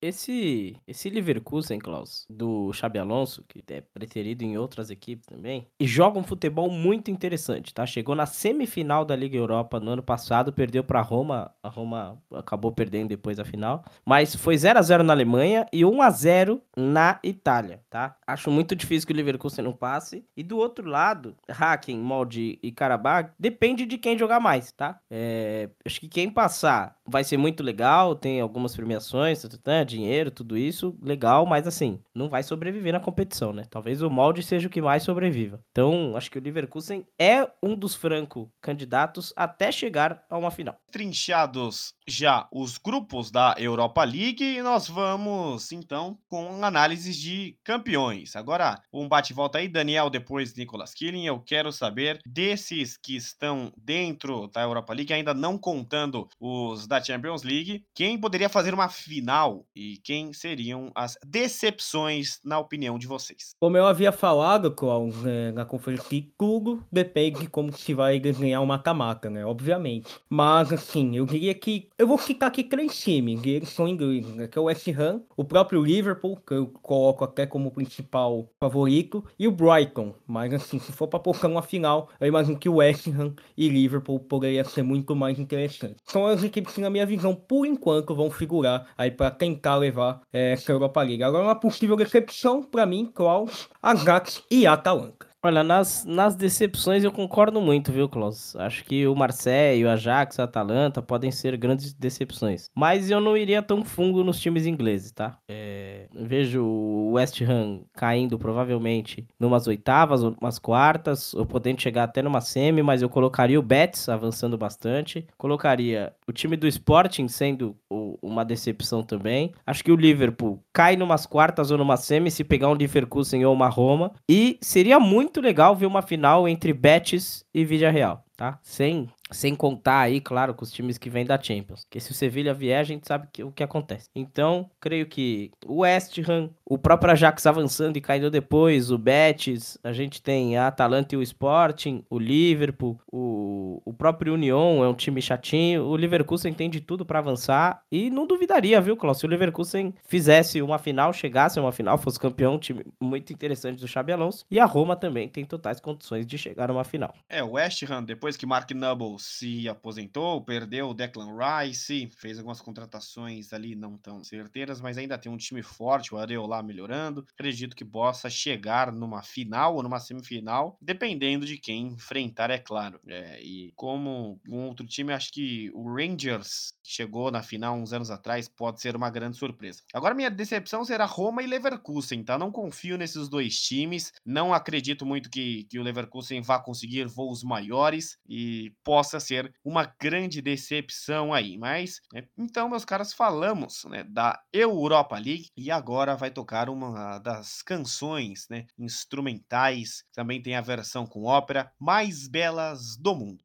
Esse, 0.00 0.76
esse 0.86 1.10
Leverkusen, 1.10 1.78
Klaus, 1.78 2.26
do 2.28 2.72
Xabi 2.72 2.98
Alonso, 2.98 3.44
que 3.48 3.62
é 3.68 3.80
preterido 3.80 4.42
em 4.42 4.58
outras 4.58 4.90
equipes 4.90 5.26
também, 5.26 5.66
e 5.78 5.86
joga 5.86 6.18
um 6.18 6.24
futebol 6.24 6.70
muito 6.70 7.10
interessante, 7.10 7.72
tá? 7.72 7.86
Chegou 7.86 8.14
na 8.14 8.26
semifinal 8.26 9.04
da 9.04 9.14
Liga 9.14 9.36
Europa 9.36 9.78
no 9.78 9.92
ano 9.92 10.02
passado, 10.02 10.52
perdeu 10.52 10.82
para 10.82 11.00
Roma, 11.00 11.52
a 11.62 11.68
Roma 11.68 12.20
acabou 12.32 12.72
perdendo 12.72 13.08
depois 13.08 13.36
da 13.36 13.44
final, 13.44 13.84
mas 14.04 14.34
foi 14.34 14.56
0 14.56 14.78
a 14.78 14.82
0 14.82 15.02
na 15.02 15.12
Alemanha 15.12 15.66
e 15.72 15.84
1 15.84 16.02
a 16.02 16.10
0 16.10 16.62
na 16.76 17.18
Itália, 17.22 17.80
tá? 17.88 18.16
Acho 18.26 18.50
muito 18.50 18.74
difícil 18.74 19.06
que 19.06 19.12
o 19.12 19.16
Leverkusen 19.16 19.64
não 19.64 19.72
passe. 19.72 20.24
E 20.36 20.42
do 20.42 20.58
outro 20.58 20.88
lado, 20.88 21.36
Hacken, 21.48 21.98
Molde 21.98 22.58
e 22.62 22.70
Karabag, 22.70 23.30
depende 23.38 23.84
de 23.84 23.98
quem 23.98 24.16
jogar 24.16 24.40
mais, 24.40 24.72
tá? 24.72 25.00
É, 25.10 25.70
acho 25.84 26.00
que 26.00 26.08
quem 26.08 26.30
passar 26.30 26.96
vai 27.06 27.24
ser 27.24 27.36
muito 27.36 27.62
legal, 27.62 28.14
tem 28.14 28.40
algumas 28.40 28.74
premiações, 28.76 29.42
dinheiro, 29.86 30.30
tudo 30.30 30.56
isso, 30.56 30.96
legal, 31.02 31.44
mas 31.44 31.66
assim, 31.66 32.00
não 32.14 32.28
vai 32.28 32.42
sobreviver 32.42 32.92
na 32.92 33.00
competição, 33.00 33.52
né? 33.52 33.64
Talvez 33.70 34.02
o 34.02 34.10
molde 34.10 34.42
seja 34.42 34.68
o 34.68 34.70
que 34.70 34.80
mais 34.80 35.02
sobreviva. 35.02 35.60
Então, 35.70 36.16
acho 36.16 36.30
que 36.30 36.38
o 36.38 36.42
Leverkusen 36.42 37.06
é 37.18 37.48
um 37.62 37.74
dos 37.74 37.94
franco 37.94 38.50
candidatos 38.60 39.32
até 39.36 39.72
chegar 39.72 40.24
a 40.28 40.38
uma 40.38 40.50
final. 40.50 40.76
Trinchados 40.90 41.94
já 42.06 42.48
os 42.52 42.78
grupos 42.78 43.30
da 43.30 43.54
Europa 43.58 44.04
League 44.04 44.42
e 44.42 44.62
nós 44.62 44.88
vamos 44.88 45.72
então 45.72 46.18
com 46.28 46.64
análises 46.64 47.16
de 47.16 47.56
campeões. 47.64 48.36
Agora, 48.36 48.80
um 48.92 49.08
bate-volta 49.08 49.58
aí, 49.58 49.68
Daniel, 49.68 50.10
depois 50.10 50.54
Nicolas 50.54 50.94
Killing. 50.94 51.26
Eu 51.26 51.40
quero 51.40 51.72
saber 51.72 52.18
desses 52.52 52.98
que 52.98 53.16
estão 53.16 53.72
dentro 53.76 54.46
da 54.48 54.62
Europa 54.62 54.92
League, 54.92 55.12
ainda 55.12 55.32
não 55.32 55.56
contando 55.56 56.28
os 56.38 56.86
da 56.86 57.02
Champions 57.02 57.42
League, 57.42 57.82
quem 57.94 58.18
poderia 58.18 58.48
fazer 58.48 58.74
uma 58.74 58.90
final 58.90 59.64
e 59.74 59.98
quem 60.04 60.34
seriam 60.34 60.92
as 60.94 61.16
decepções, 61.24 62.38
na 62.44 62.58
opinião 62.58 62.98
de 62.98 63.06
vocês? 63.06 63.54
Como 63.58 63.76
eu 63.76 63.86
havia 63.86 64.12
falado, 64.12 64.70
Klaus, 64.70 65.16
né, 65.22 65.50
na 65.52 65.64
conferência, 65.64 66.02
tudo 66.36 66.84
depende 66.92 67.40
de 67.40 67.46
como 67.48 67.72
se 67.72 67.94
vai 67.94 68.20
desenhar 68.20 68.62
o 68.62 68.66
mata-mata, 68.66 69.30
né? 69.30 69.46
Obviamente. 69.46 70.14
Mas, 70.28 70.72
assim, 70.72 71.16
eu 71.16 71.24
diria 71.24 71.54
que 71.54 71.88
eu 71.98 72.06
vou 72.06 72.18
ficar 72.18 72.48
aqui 72.48 72.62
três 72.62 73.00
times, 73.00 73.42
eles 73.46 73.70
são 73.70 73.88
ingleses, 73.88 74.34
né? 74.34 74.46
Que 74.46 74.58
é 74.58 74.60
o 74.60 74.64
West 74.64 74.86
Ham, 74.88 75.22
o 75.36 75.44
próprio 75.44 75.82
Liverpool, 75.82 76.36
que 76.46 76.52
eu 76.52 76.66
coloco 76.66 77.24
até 77.24 77.46
como 77.46 77.70
principal 77.70 78.46
favorito, 78.60 79.24
e 79.38 79.48
o 79.48 79.52
Brighton. 79.52 80.14
Mas, 80.26 80.52
assim, 80.52 80.78
se 80.78 80.92
for 80.92 81.08
para 81.08 81.20
colocar 81.20 81.48
uma 81.48 81.62
final, 81.62 82.10
eu 82.20 82.26
imagino 82.26 82.41
que 82.58 82.68
o 82.68 82.76
West 82.76 83.06
Ham 83.08 83.34
e 83.56 83.68
Liverpool 83.68 84.20
poderia 84.20 84.64
ser 84.64 84.82
muito 84.82 85.14
mais 85.14 85.38
interessante. 85.38 85.96
São 86.04 86.26
as 86.26 86.42
equipes 86.42 86.74
que, 86.74 86.80
na 86.80 86.90
minha 86.90 87.06
visão, 87.06 87.34
por 87.34 87.66
enquanto, 87.66 88.14
vão 88.14 88.30
figurar 88.30 88.86
aí 88.96 89.10
para 89.10 89.30
tentar 89.30 89.76
levar 89.76 90.20
é, 90.32 90.52
essa 90.52 90.72
Europa 90.72 91.02
League. 91.02 91.22
Agora, 91.22 91.44
uma 91.44 91.54
possível 91.54 91.96
decepção 91.96 92.62
para 92.62 92.86
mim, 92.86 93.10
Klaus, 93.12 93.68
Ajax 93.82 94.42
e 94.50 94.66
Atalanta. 94.66 95.31
Olha, 95.44 95.64
nas, 95.64 96.04
nas 96.04 96.36
decepções 96.36 97.02
eu 97.02 97.10
concordo 97.10 97.60
muito, 97.60 97.90
viu, 97.90 98.08
Klaus? 98.08 98.54
Acho 98.54 98.84
que 98.84 99.08
o 99.08 99.16
Marseille, 99.16 99.84
o 99.84 99.90
Ajax, 99.90 100.38
a 100.38 100.44
Atalanta 100.44 101.02
podem 101.02 101.32
ser 101.32 101.56
grandes 101.56 101.92
decepções. 101.92 102.70
Mas 102.72 103.10
eu 103.10 103.20
não 103.20 103.36
iria 103.36 103.60
tão 103.60 103.84
fundo 103.84 104.22
nos 104.22 104.38
times 104.38 104.66
ingleses, 104.66 105.10
tá? 105.10 105.36
É, 105.48 106.06
vejo 106.14 106.62
o 106.62 107.14
West 107.14 107.40
Ham 107.42 107.80
caindo 107.92 108.38
provavelmente 108.38 109.26
numas 109.36 109.66
oitavas, 109.66 110.22
umas 110.22 110.60
quartas, 110.60 111.34
ou 111.34 111.44
podendo 111.44 111.82
chegar 111.82 112.04
até 112.04 112.22
numa 112.22 112.40
semi, 112.40 112.80
mas 112.80 113.02
eu 113.02 113.08
colocaria 113.08 113.58
o 113.58 113.62
Betis 113.62 114.08
avançando 114.08 114.56
bastante. 114.56 115.26
Colocaria 115.36 116.12
o 116.24 116.30
time 116.30 116.56
do 116.56 116.68
Sporting 116.68 117.26
sendo 117.26 117.76
uma 118.22 118.44
decepção 118.44 119.02
também. 119.02 119.52
Acho 119.66 119.82
que 119.82 119.90
o 119.90 119.96
Liverpool 119.96 120.62
cai 120.72 120.94
numas 120.96 121.26
quartas 121.26 121.72
ou 121.72 121.78
numa 121.78 121.96
semi 121.96 122.30
se 122.30 122.44
pegar 122.44 122.68
um 122.68 122.74
Leverkusen 122.74 123.44
ou 123.44 123.52
uma 123.52 123.68
Roma. 123.68 124.12
E 124.28 124.56
seria 124.60 125.00
muito 125.00 125.31
muito 125.32 125.40
legal 125.40 125.74
ver 125.74 125.86
uma 125.86 126.02
final 126.02 126.46
entre 126.46 126.74
Betis 126.74 127.42
e 127.54 127.64
Villarreal, 127.64 128.22
tá? 128.36 128.58
Sem 128.62 129.08
sem 129.32 129.54
contar 129.54 130.00
aí, 130.00 130.20
claro, 130.20 130.54
com 130.54 130.64
os 130.64 130.72
times 130.72 130.98
que 130.98 131.10
vêm 131.10 131.24
da 131.24 131.40
Champions. 131.40 131.84
Porque 131.84 132.00
se 132.00 132.10
o 132.10 132.14
Sevilha 132.14 132.54
vier, 132.54 132.80
a 132.80 132.84
gente 132.84 133.06
sabe 133.06 133.28
que, 133.32 133.42
o 133.42 133.50
que 133.50 133.62
acontece. 133.62 134.08
Então, 134.14 134.70
creio 134.80 135.06
que 135.06 135.50
o 135.66 135.80
West 135.80 136.18
Ham, 136.28 136.50
o 136.64 136.78
próprio 136.78 137.12
Ajax 137.12 137.46
avançando 137.46 137.96
e 137.96 138.00
caindo 138.00 138.30
depois, 138.30 138.90
o 138.90 138.98
Betis, 138.98 139.78
a 139.82 139.92
gente 139.92 140.22
tem 140.22 140.56
a 140.56 140.68
Atalanta 140.68 141.14
e 141.14 141.18
o 141.18 141.22
Sporting, 141.22 142.04
o 142.08 142.18
Liverpool, 142.18 142.98
o, 143.10 143.80
o 143.84 143.92
próprio 143.92 144.34
Union 144.34 144.84
é 144.84 144.88
um 144.88 144.94
time 144.94 145.20
chatinho. 145.20 145.84
O 145.84 145.96
Leverkusen 145.96 146.52
tem 146.52 146.70
de 146.70 146.80
tudo 146.80 147.04
para 147.04 147.18
avançar. 147.18 147.82
E 147.90 148.10
não 148.10 148.26
duvidaria, 148.26 148.80
viu, 148.80 148.96
Klaus? 148.96 149.18
Se 149.18 149.26
o 149.26 149.28
Leverkusen 149.28 149.94
fizesse 150.04 150.62
uma 150.62 150.78
final, 150.78 151.12
chegasse 151.12 151.58
a 151.58 151.62
uma 151.62 151.72
final, 151.72 151.98
fosse 151.98 152.18
campeão, 152.18 152.54
um 152.54 152.58
time 152.58 152.84
muito 153.00 153.32
interessante 153.32 153.80
do 153.80 153.88
Xabi 153.88 154.12
Alonso. 154.12 154.44
E 154.50 154.58
a 154.58 154.64
Roma 154.64 154.96
também 154.96 155.28
tem 155.28 155.44
totais 155.44 155.80
condições 155.80 156.26
de 156.26 156.38
chegar 156.38 156.70
a 156.70 156.72
uma 156.72 156.84
final. 156.84 157.14
É, 157.28 157.42
o 157.42 157.52
West 157.52 157.82
Ham, 157.84 158.04
depois 158.04 158.36
que 158.36 158.46
Mark 158.46 158.70
Noble 158.72 159.18
se 159.22 159.68
aposentou, 159.68 160.44
perdeu 160.44 160.90
o 160.90 160.94
Declan 160.94 161.36
Rice, 161.36 162.10
fez 162.16 162.38
algumas 162.38 162.60
contratações 162.60 163.52
ali 163.52 163.74
não 163.74 163.96
tão 163.96 164.22
certeiras, 164.22 164.80
mas 164.80 164.98
ainda 164.98 165.18
tem 165.18 165.30
um 165.30 165.36
time 165.36 165.62
forte, 165.62 166.14
o 166.14 166.18
Areola 166.18 166.62
melhorando. 166.62 167.26
Acredito 167.32 167.76
que 167.76 167.84
possa 167.84 168.28
chegar 168.28 168.92
numa 168.92 169.22
final 169.22 169.76
ou 169.76 169.82
numa 169.82 170.00
semifinal, 170.00 170.76
dependendo 170.80 171.46
de 171.46 171.58
quem 171.58 171.88
enfrentar, 171.88 172.50
é 172.50 172.58
claro. 172.58 173.00
É, 173.06 173.40
e 173.42 173.72
como 173.76 174.40
um 174.48 174.66
outro 174.66 174.86
time, 174.86 175.12
acho 175.12 175.32
que 175.32 175.70
o 175.74 175.94
Rangers 175.94 176.74
chegou 176.82 177.30
na 177.30 177.42
final 177.42 177.76
uns 177.76 177.92
anos 177.92 178.10
atrás, 178.10 178.48
pode 178.48 178.80
ser 178.80 178.96
uma 178.96 179.10
grande 179.10 179.36
surpresa. 179.36 179.82
Agora, 179.94 180.14
minha 180.14 180.30
decepção 180.30 180.84
será 180.84 181.04
Roma 181.04 181.42
e 181.42 181.46
Leverkusen, 181.46 182.22
tá? 182.24 182.38
Não 182.38 182.50
confio 182.50 182.98
nesses 182.98 183.28
dois 183.28 183.60
times, 183.60 184.12
não 184.24 184.52
acredito 184.52 185.06
muito 185.06 185.30
que, 185.30 185.64
que 185.64 185.78
o 185.78 185.82
Leverkusen 185.82 186.40
vá 186.40 186.58
conseguir 186.58 187.06
voos 187.06 187.42
maiores 187.42 188.18
e 188.28 188.72
possa 188.82 189.01
possa 189.02 189.18
ser 189.18 189.52
uma 189.64 189.92
grande 190.00 190.40
decepção 190.40 191.34
aí. 191.34 191.58
Mas, 191.58 192.00
né, 192.12 192.22
então, 192.38 192.68
meus 192.68 192.84
caras, 192.84 193.12
falamos 193.12 193.82
né, 193.86 194.04
da 194.04 194.40
Europa 194.52 195.16
League 195.16 195.48
e 195.56 195.72
agora 195.72 196.14
vai 196.14 196.30
tocar 196.30 196.70
uma 196.70 197.18
das 197.18 197.62
canções 197.62 198.46
né, 198.48 198.64
instrumentais. 198.78 200.04
Também 200.14 200.40
tem 200.40 200.54
a 200.54 200.60
versão 200.60 201.04
com 201.04 201.24
ópera 201.24 201.72
mais 201.80 202.28
belas 202.28 202.96
do 202.96 203.16
mundo. 203.16 203.42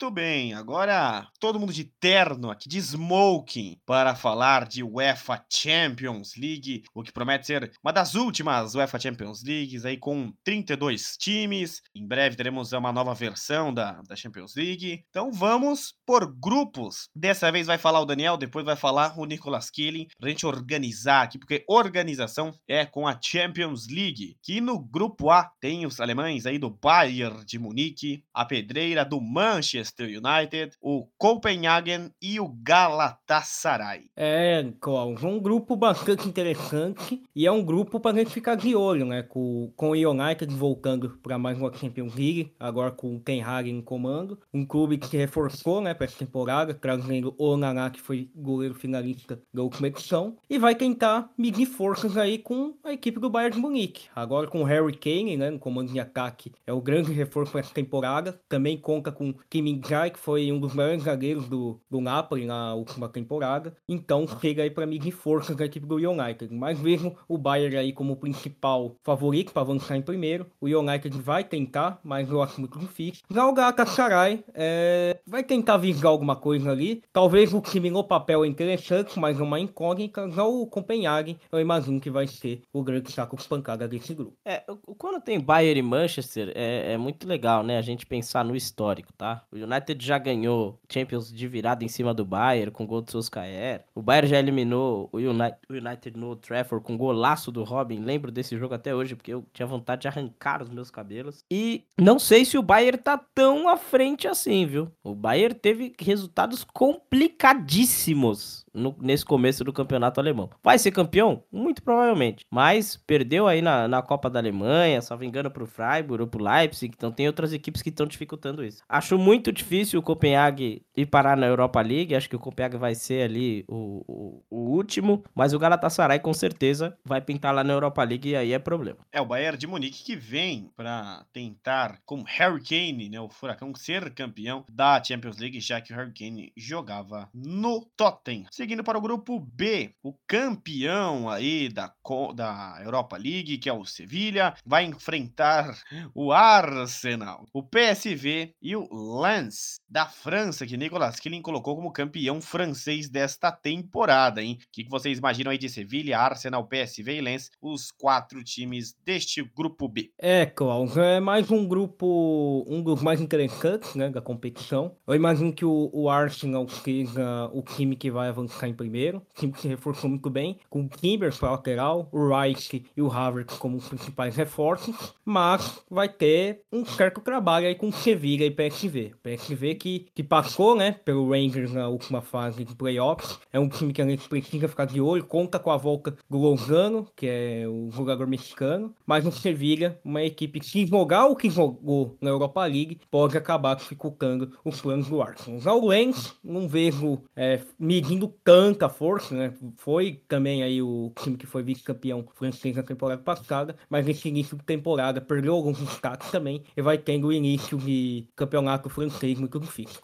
Muito 0.00 0.14
bem, 0.14 0.54
agora 0.54 1.28
todo 1.38 1.60
mundo 1.60 1.74
de 1.74 1.84
terno 1.84 2.50
aqui, 2.50 2.70
de 2.70 2.78
smoking, 2.78 3.76
para 3.84 4.14
falar 4.14 4.66
de 4.66 4.82
UEFA 4.82 5.44
Champions 5.52 6.36
League, 6.38 6.84
o 6.94 7.02
que 7.02 7.12
promete 7.12 7.46
ser 7.46 7.70
uma 7.84 7.92
das 7.92 8.14
últimas 8.14 8.74
UEFA 8.74 8.98
Champions 8.98 9.42
Leagues, 9.44 9.84
aí 9.84 9.98
com 9.98 10.32
32 10.42 11.18
times. 11.18 11.82
Em 11.94 12.08
breve 12.08 12.34
teremos 12.34 12.72
uma 12.72 12.90
nova 12.90 13.12
versão 13.12 13.74
da, 13.74 14.00
da 14.08 14.16
Champions 14.16 14.54
League. 14.56 15.04
Então 15.10 15.30
vamos 15.30 15.92
por 16.06 16.34
grupos. 16.34 17.10
Dessa 17.14 17.52
vez 17.52 17.66
vai 17.66 17.76
falar 17.76 18.00
o 18.00 18.06
Daniel, 18.06 18.38
depois 18.38 18.64
vai 18.64 18.76
falar 18.76 19.18
o 19.18 19.26
Nicolas 19.26 19.68
Killing, 19.68 20.08
pra 20.18 20.30
gente 20.30 20.46
organizar 20.46 21.24
aqui, 21.24 21.38
porque 21.38 21.62
organização 21.68 22.54
é 22.66 22.86
com 22.86 23.06
a 23.06 23.20
Champions 23.22 23.86
League, 23.86 24.38
que 24.42 24.62
no 24.62 24.78
grupo 24.78 25.28
A 25.28 25.50
tem 25.60 25.84
os 25.84 26.00
alemães 26.00 26.46
aí 26.46 26.58
do 26.58 26.70
Bayern 26.70 27.44
de 27.44 27.58
Munique, 27.58 28.24
a 28.32 28.46
pedreira 28.46 29.04
do 29.04 29.20
Manchester 29.20 29.89
Manchester 29.90 30.06
United, 30.06 30.76
o 30.80 31.06
Copenhagen 31.18 32.10
e 32.22 32.38
o 32.38 32.48
Galatasaray. 32.48 34.10
É, 34.16 34.64
Cláudio, 34.80 35.28
um 35.28 35.40
grupo 35.40 35.76
bastante 35.76 36.28
interessante 36.28 37.22
e 37.34 37.46
é 37.46 37.52
um 37.52 37.64
grupo 37.64 37.98
para 37.98 38.12
a 38.12 38.18
gente 38.18 38.30
ficar 38.30 38.54
de 38.54 38.74
olho, 38.74 39.04
né? 39.06 39.22
Com, 39.22 39.72
com 39.76 39.90
o 39.90 39.92
United 39.92 40.54
voltando 40.54 41.18
para 41.22 41.38
mais 41.38 41.58
uma 41.58 41.72
Champions 41.72 42.14
League, 42.14 42.52
agora 42.58 42.90
com 42.90 43.16
o 43.16 43.20
Ten 43.20 43.42
Hag 43.42 43.68
em 43.68 43.82
comando. 43.82 44.38
Um 44.52 44.64
clube 44.64 44.98
que 44.98 45.06
se 45.06 45.16
reforçou, 45.16 45.80
né, 45.80 45.94
para 45.94 46.06
essa 46.06 46.18
temporada, 46.18 46.74
trazendo 46.74 47.34
o 47.38 47.56
Naná, 47.56 47.90
que 47.90 48.00
foi 48.00 48.30
goleiro 48.34 48.74
finalista 48.74 49.40
da 49.52 49.62
última 49.62 49.88
edição, 49.88 50.36
e 50.48 50.58
vai 50.58 50.74
tentar 50.74 51.30
medir 51.36 51.66
forças 51.66 52.16
aí 52.16 52.38
com 52.38 52.74
a 52.84 52.92
equipe 52.92 53.18
do 53.18 53.30
Bayern 53.30 53.56
de 53.56 53.60
Munique. 53.60 54.08
Agora 54.14 54.46
com 54.46 54.62
o 54.62 54.64
Harry 54.64 54.96
Kane, 54.96 55.36
né, 55.36 55.50
no 55.50 55.58
comando 55.58 55.92
de 55.92 56.00
ataque, 56.00 56.52
é 56.66 56.72
o 56.72 56.80
grande 56.80 57.12
reforço 57.12 57.52
para 57.52 57.60
essa 57.60 57.74
temporada. 57.74 58.40
Também 58.48 58.78
conta 58.78 59.10
com 59.10 59.34
Kim 59.48 59.69
Min-jae, 59.72 60.10
que 60.10 60.18
foi 60.18 60.50
um 60.50 60.58
dos 60.58 60.74
maiores 60.74 61.04
zagueiros 61.04 61.48
do, 61.48 61.78
do 61.90 62.00
Napoli 62.00 62.44
na 62.44 62.74
última 62.74 63.08
temporada. 63.08 63.74
Então 63.88 64.26
chega 64.40 64.62
aí 64.62 64.70
para 64.70 64.86
mim 64.86 64.98
de 64.98 65.10
forças 65.10 65.56
da 65.56 65.64
equipe 65.64 65.86
do 65.86 65.96
United. 65.96 66.52
Mas 66.54 66.80
mesmo 66.80 67.16
o 67.28 67.38
Bayern 67.38 67.76
aí 67.76 67.92
como 67.92 68.16
principal 68.16 68.96
favorito 69.02 69.52
para 69.52 69.62
avançar 69.62 69.96
em 69.96 70.02
primeiro. 70.02 70.46
O 70.60 70.66
United 70.66 71.16
vai 71.20 71.44
tentar, 71.44 72.00
mas 72.02 72.30
eu 72.30 72.42
acho 72.42 72.60
muito 72.60 72.78
difícil. 72.78 73.22
Já 73.30 73.46
o 73.46 73.52
Galatasaray 73.52 74.44
é, 74.54 75.18
vai 75.26 75.42
tentar 75.42 75.76
vingar 75.76 76.10
alguma 76.10 76.36
coisa 76.36 76.70
ali. 76.70 77.02
Talvez 77.12 77.54
o 77.54 77.60
time 77.60 77.90
no 77.90 78.02
papel 78.02 78.44
é 78.44 78.48
interessante, 78.48 79.18
mas 79.18 79.38
é 79.38 79.42
uma 79.42 79.60
incógnita. 79.60 80.28
Já 80.30 80.44
o 80.44 80.66
Copenhagen, 80.66 81.38
eu 81.52 81.60
imagino 81.60 82.00
que 82.00 82.10
vai 82.10 82.26
ser 82.26 82.62
o 82.72 82.82
grande 82.82 83.10
saco 83.12 83.36
de 83.36 83.46
pancada 83.46 83.86
desse 83.86 84.14
grupo. 84.14 84.36
É, 84.44 84.62
quando 84.98 85.22
tem 85.22 85.38
Bayern 85.38 85.80
e 85.80 85.82
Manchester, 85.82 86.52
é, 86.54 86.92
é 86.92 86.98
muito 86.98 87.26
legal, 87.26 87.62
né? 87.62 87.78
A 87.78 87.82
gente 87.82 88.06
pensar 88.06 88.44
no 88.44 88.56
histórico, 88.56 89.12
tá? 89.12 89.42
O 89.52 89.56
United 89.64 90.04
já 90.04 90.18
ganhou 90.18 90.78
Champions 90.90 91.32
de 91.32 91.48
virada 91.48 91.84
em 91.84 91.88
cima 91.88 92.12
do 92.12 92.24
Bayern 92.24 92.70
com 92.70 92.86
gol 92.86 93.00
do 93.00 93.10
Solskjaer. 93.10 93.84
O 93.94 94.02
Bayern 94.02 94.28
já 94.28 94.38
eliminou 94.38 95.08
o 95.12 95.18
United, 95.18 95.58
o 95.68 95.74
United 95.74 96.18
no 96.18 96.36
Trafford 96.36 96.84
com 96.84 96.96
golaço 96.96 97.50
do 97.50 97.64
Robin. 97.64 98.00
Lembro 98.00 98.30
desse 98.30 98.56
jogo 98.58 98.74
até 98.74 98.94
hoje 98.94 99.14
porque 99.14 99.32
eu 99.32 99.44
tinha 99.52 99.66
vontade 99.66 100.02
de 100.02 100.08
arrancar 100.08 100.62
os 100.62 100.68
meus 100.68 100.90
cabelos. 100.90 101.44
E 101.50 101.84
não 101.98 102.18
sei 102.18 102.44
se 102.44 102.58
o 102.58 102.62
Bayern 102.62 102.98
tá 102.98 103.18
tão 103.34 103.68
à 103.68 103.76
frente 103.76 104.28
assim, 104.28 104.66
viu? 104.66 104.90
O 105.02 105.14
Bayern 105.14 105.54
teve 105.54 105.94
resultados 105.98 106.64
complicadíssimos 106.64 108.66
no, 108.74 108.94
nesse 109.00 109.24
começo 109.24 109.64
do 109.64 109.72
campeonato 109.72 110.20
alemão. 110.20 110.50
Vai 110.62 110.78
ser 110.78 110.90
campeão? 110.90 111.42
Muito 111.50 111.82
provavelmente. 111.82 112.44
Mas 112.50 112.96
perdeu 112.96 113.46
aí 113.46 113.62
na, 113.62 113.88
na 113.88 114.02
Copa 114.02 114.30
da 114.30 114.38
Alemanha, 114.38 115.00
só 115.00 115.20
engano 115.22 115.50
pro 115.50 115.66
Freiburg 115.66 116.22
ou 116.22 116.28
pro 116.28 116.42
Leipzig. 116.42 116.94
Então 116.96 117.12
tem 117.12 117.26
outras 117.26 117.52
equipes 117.52 117.82
que 117.82 117.88
estão 117.88 118.06
dificultando 118.06 118.64
isso. 118.64 118.82
Acho 118.88 119.18
muito 119.18 119.49
difícil 119.52 120.00
o 120.00 120.02
Copenhague 120.02 120.82
ir 120.96 121.06
parar 121.06 121.36
na 121.36 121.46
Europa 121.46 121.80
League. 121.80 122.14
Acho 122.14 122.28
que 122.28 122.36
o 122.36 122.40
Copenhague 122.40 122.76
vai 122.76 122.94
ser 122.94 123.22
ali 123.22 123.64
o, 123.68 124.04
o, 124.06 124.44
o 124.50 124.76
último. 124.76 125.24
Mas 125.34 125.52
o 125.52 125.58
Galatasaray 125.58 126.20
com 126.20 126.32
certeza 126.32 126.96
vai 127.04 127.20
pintar 127.20 127.54
lá 127.54 127.64
na 127.64 127.72
Europa 127.72 128.02
League 128.02 128.28
e 128.28 128.36
aí 128.36 128.52
é 128.52 128.58
problema. 128.58 128.98
É 129.12 129.20
o 129.20 129.26
Bayern 129.26 129.58
de 129.58 129.66
Munique 129.66 130.04
que 130.04 130.16
vem 130.16 130.70
para 130.76 131.24
tentar, 131.32 132.00
com 132.04 132.22
Harry 132.22 132.62
Kane, 132.62 133.08
né, 133.08 133.20
o 133.20 133.28
Furacão, 133.28 133.74
ser 133.74 134.12
campeão 134.14 134.64
da 134.70 135.02
Champions 135.02 135.38
League, 135.38 135.60
já 135.60 135.80
que 135.80 135.92
o 135.92 135.96
Harry 135.96 136.12
Kane 136.12 136.52
jogava 136.56 137.28
no 137.34 137.84
Tottenham. 137.96 138.46
Seguindo 138.50 138.84
para 138.84 138.98
o 138.98 139.00
grupo 139.00 139.40
B, 139.40 139.94
o 140.02 140.14
campeão 140.26 141.28
aí 141.28 141.68
da, 141.68 141.92
da 142.34 142.80
Europa 142.82 143.16
League, 143.16 143.58
que 143.58 143.68
é 143.68 143.72
o 143.72 143.84
Sevilha, 143.84 144.54
vai 144.64 144.84
enfrentar 144.84 145.78
o 146.14 146.32
Arsenal, 146.32 147.46
o 147.52 147.62
PSV 147.62 148.54
e 148.60 148.76
o 148.76 149.20
Lens 149.20 149.39
da 149.88 150.06
França, 150.06 150.66
que 150.66 150.76
Nicolas 150.76 151.18
Killing 151.18 151.42
colocou 151.42 151.76
como 151.76 151.92
campeão 151.92 152.40
francês 152.40 153.08
desta 153.08 153.50
temporada, 153.50 154.42
hein? 154.42 154.58
O 154.60 154.66
que 154.72 154.88
vocês 154.88 155.18
imaginam 155.18 155.50
aí 155.50 155.58
de 155.58 155.68
Sevilha, 155.68 156.18
Arsenal, 156.18 156.66
PSV 156.66 157.16
e 157.16 157.20
Lens, 157.20 157.50
os 157.60 157.90
quatro 157.90 158.42
times 158.44 158.94
deste 159.04 159.42
grupo 159.42 159.88
B? 159.88 160.10
É, 160.18 160.46
Klaus, 160.46 160.96
é 160.96 161.20
mais 161.20 161.50
um 161.50 161.66
grupo, 161.66 162.64
um 162.68 162.82
dos 162.82 163.02
mais 163.02 163.20
interessantes, 163.20 163.94
né, 163.94 164.10
da 164.10 164.20
competição. 164.20 164.96
Eu 165.06 165.14
imagino 165.14 165.52
que 165.52 165.64
o, 165.64 165.90
o 165.92 166.08
Arsenal 166.08 166.68
seja 166.68 167.50
o 167.52 167.62
time 167.62 167.96
que 167.96 168.10
vai 168.10 168.28
avançar 168.28 168.68
em 168.68 168.74
primeiro. 168.74 169.18
O 169.18 169.40
time 169.40 169.52
que 169.52 169.60
se 169.60 169.68
reforçou 169.68 170.08
muito 170.08 170.30
bem, 170.30 170.58
com 170.68 170.82
o 170.82 170.88
Kimber 170.88 171.36
para 171.36 171.50
lateral, 171.50 172.08
o 172.12 172.28
Rice 172.28 172.84
e 172.96 173.02
o 173.02 173.10
Havertz 173.10 173.56
como 173.58 173.80
principais 173.80 174.36
reforços, 174.36 175.14
mas 175.24 175.80
vai 175.90 176.08
ter 176.08 176.62
um 176.72 176.84
certo 176.84 177.20
trabalho 177.20 177.66
aí 177.66 177.74
com 177.74 177.88
o 177.88 177.92
Sevilla 177.92 178.44
e 178.44 178.50
PSV. 178.50 179.14
O 179.30 179.36
PSV 179.36 179.74
que, 179.76 180.06
que 180.12 180.24
passou, 180.24 180.74
né, 180.74 180.96
pelo 181.04 181.30
Rangers 181.30 181.72
na 181.72 181.88
última 181.88 182.20
fase 182.20 182.64
de 182.64 182.74
playoffs, 182.74 183.38
é 183.52 183.60
um 183.60 183.68
time 183.68 183.92
que 183.92 184.02
a 184.02 184.04
gente 184.04 184.28
precisa 184.28 184.66
ficar 184.66 184.86
de 184.86 185.00
olho, 185.00 185.24
conta 185.24 185.58
com 185.58 185.70
a 185.70 185.76
volta 185.76 186.16
do 186.28 186.38
Lozano, 186.38 187.06
que 187.14 187.26
é 187.28 187.64
o 187.68 187.90
jogador 187.92 188.26
mexicano, 188.26 188.92
mas 189.06 189.24
o 189.24 189.30
Sevilla, 189.30 189.98
uma 190.04 190.22
equipe 190.22 190.58
que 190.58 190.86
jogar 190.86 191.26
o 191.26 191.36
que 191.36 191.48
jogou 191.48 192.16
na 192.20 192.30
Europa 192.30 192.64
League, 192.64 193.00
pode 193.10 193.36
acabar 193.36 193.76
dificultando 193.76 194.52
os 194.64 194.80
planos 194.80 195.08
do 195.08 195.22
Arsenal. 195.22 195.60
Já 195.60 195.72
o 195.72 195.86
Lens, 195.86 196.34
não 196.42 196.66
vejo 196.66 197.20
é, 197.36 197.60
medindo 197.78 198.34
tanta 198.42 198.88
força, 198.88 199.34
né? 199.34 199.54
Foi 199.76 200.20
também 200.26 200.62
aí 200.62 200.82
o 200.82 201.12
time 201.22 201.36
que 201.36 201.46
foi 201.46 201.62
vice-campeão 201.62 202.26
francês 202.34 202.74
na 202.74 202.82
temporada 202.82 203.22
passada, 203.22 203.76
mas 203.88 204.04
nesse 204.04 204.28
início 204.28 204.56
de 204.56 204.64
temporada 204.64 205.20
perdeu 205.20 205.54
alguns 205.54 205.78
destaques 205.78 206.30
também 206.30 206.62
e 206.76 206.82
vai 206.82 206.98
tendo 206.98 207.28
o 207.28 207.32
início 207.32 207.78
de 207.78 208.26
campeonato 208.34 208.88
francês 208.88 209.19
muito 209.38 209.60
difícil. 209.60 210.00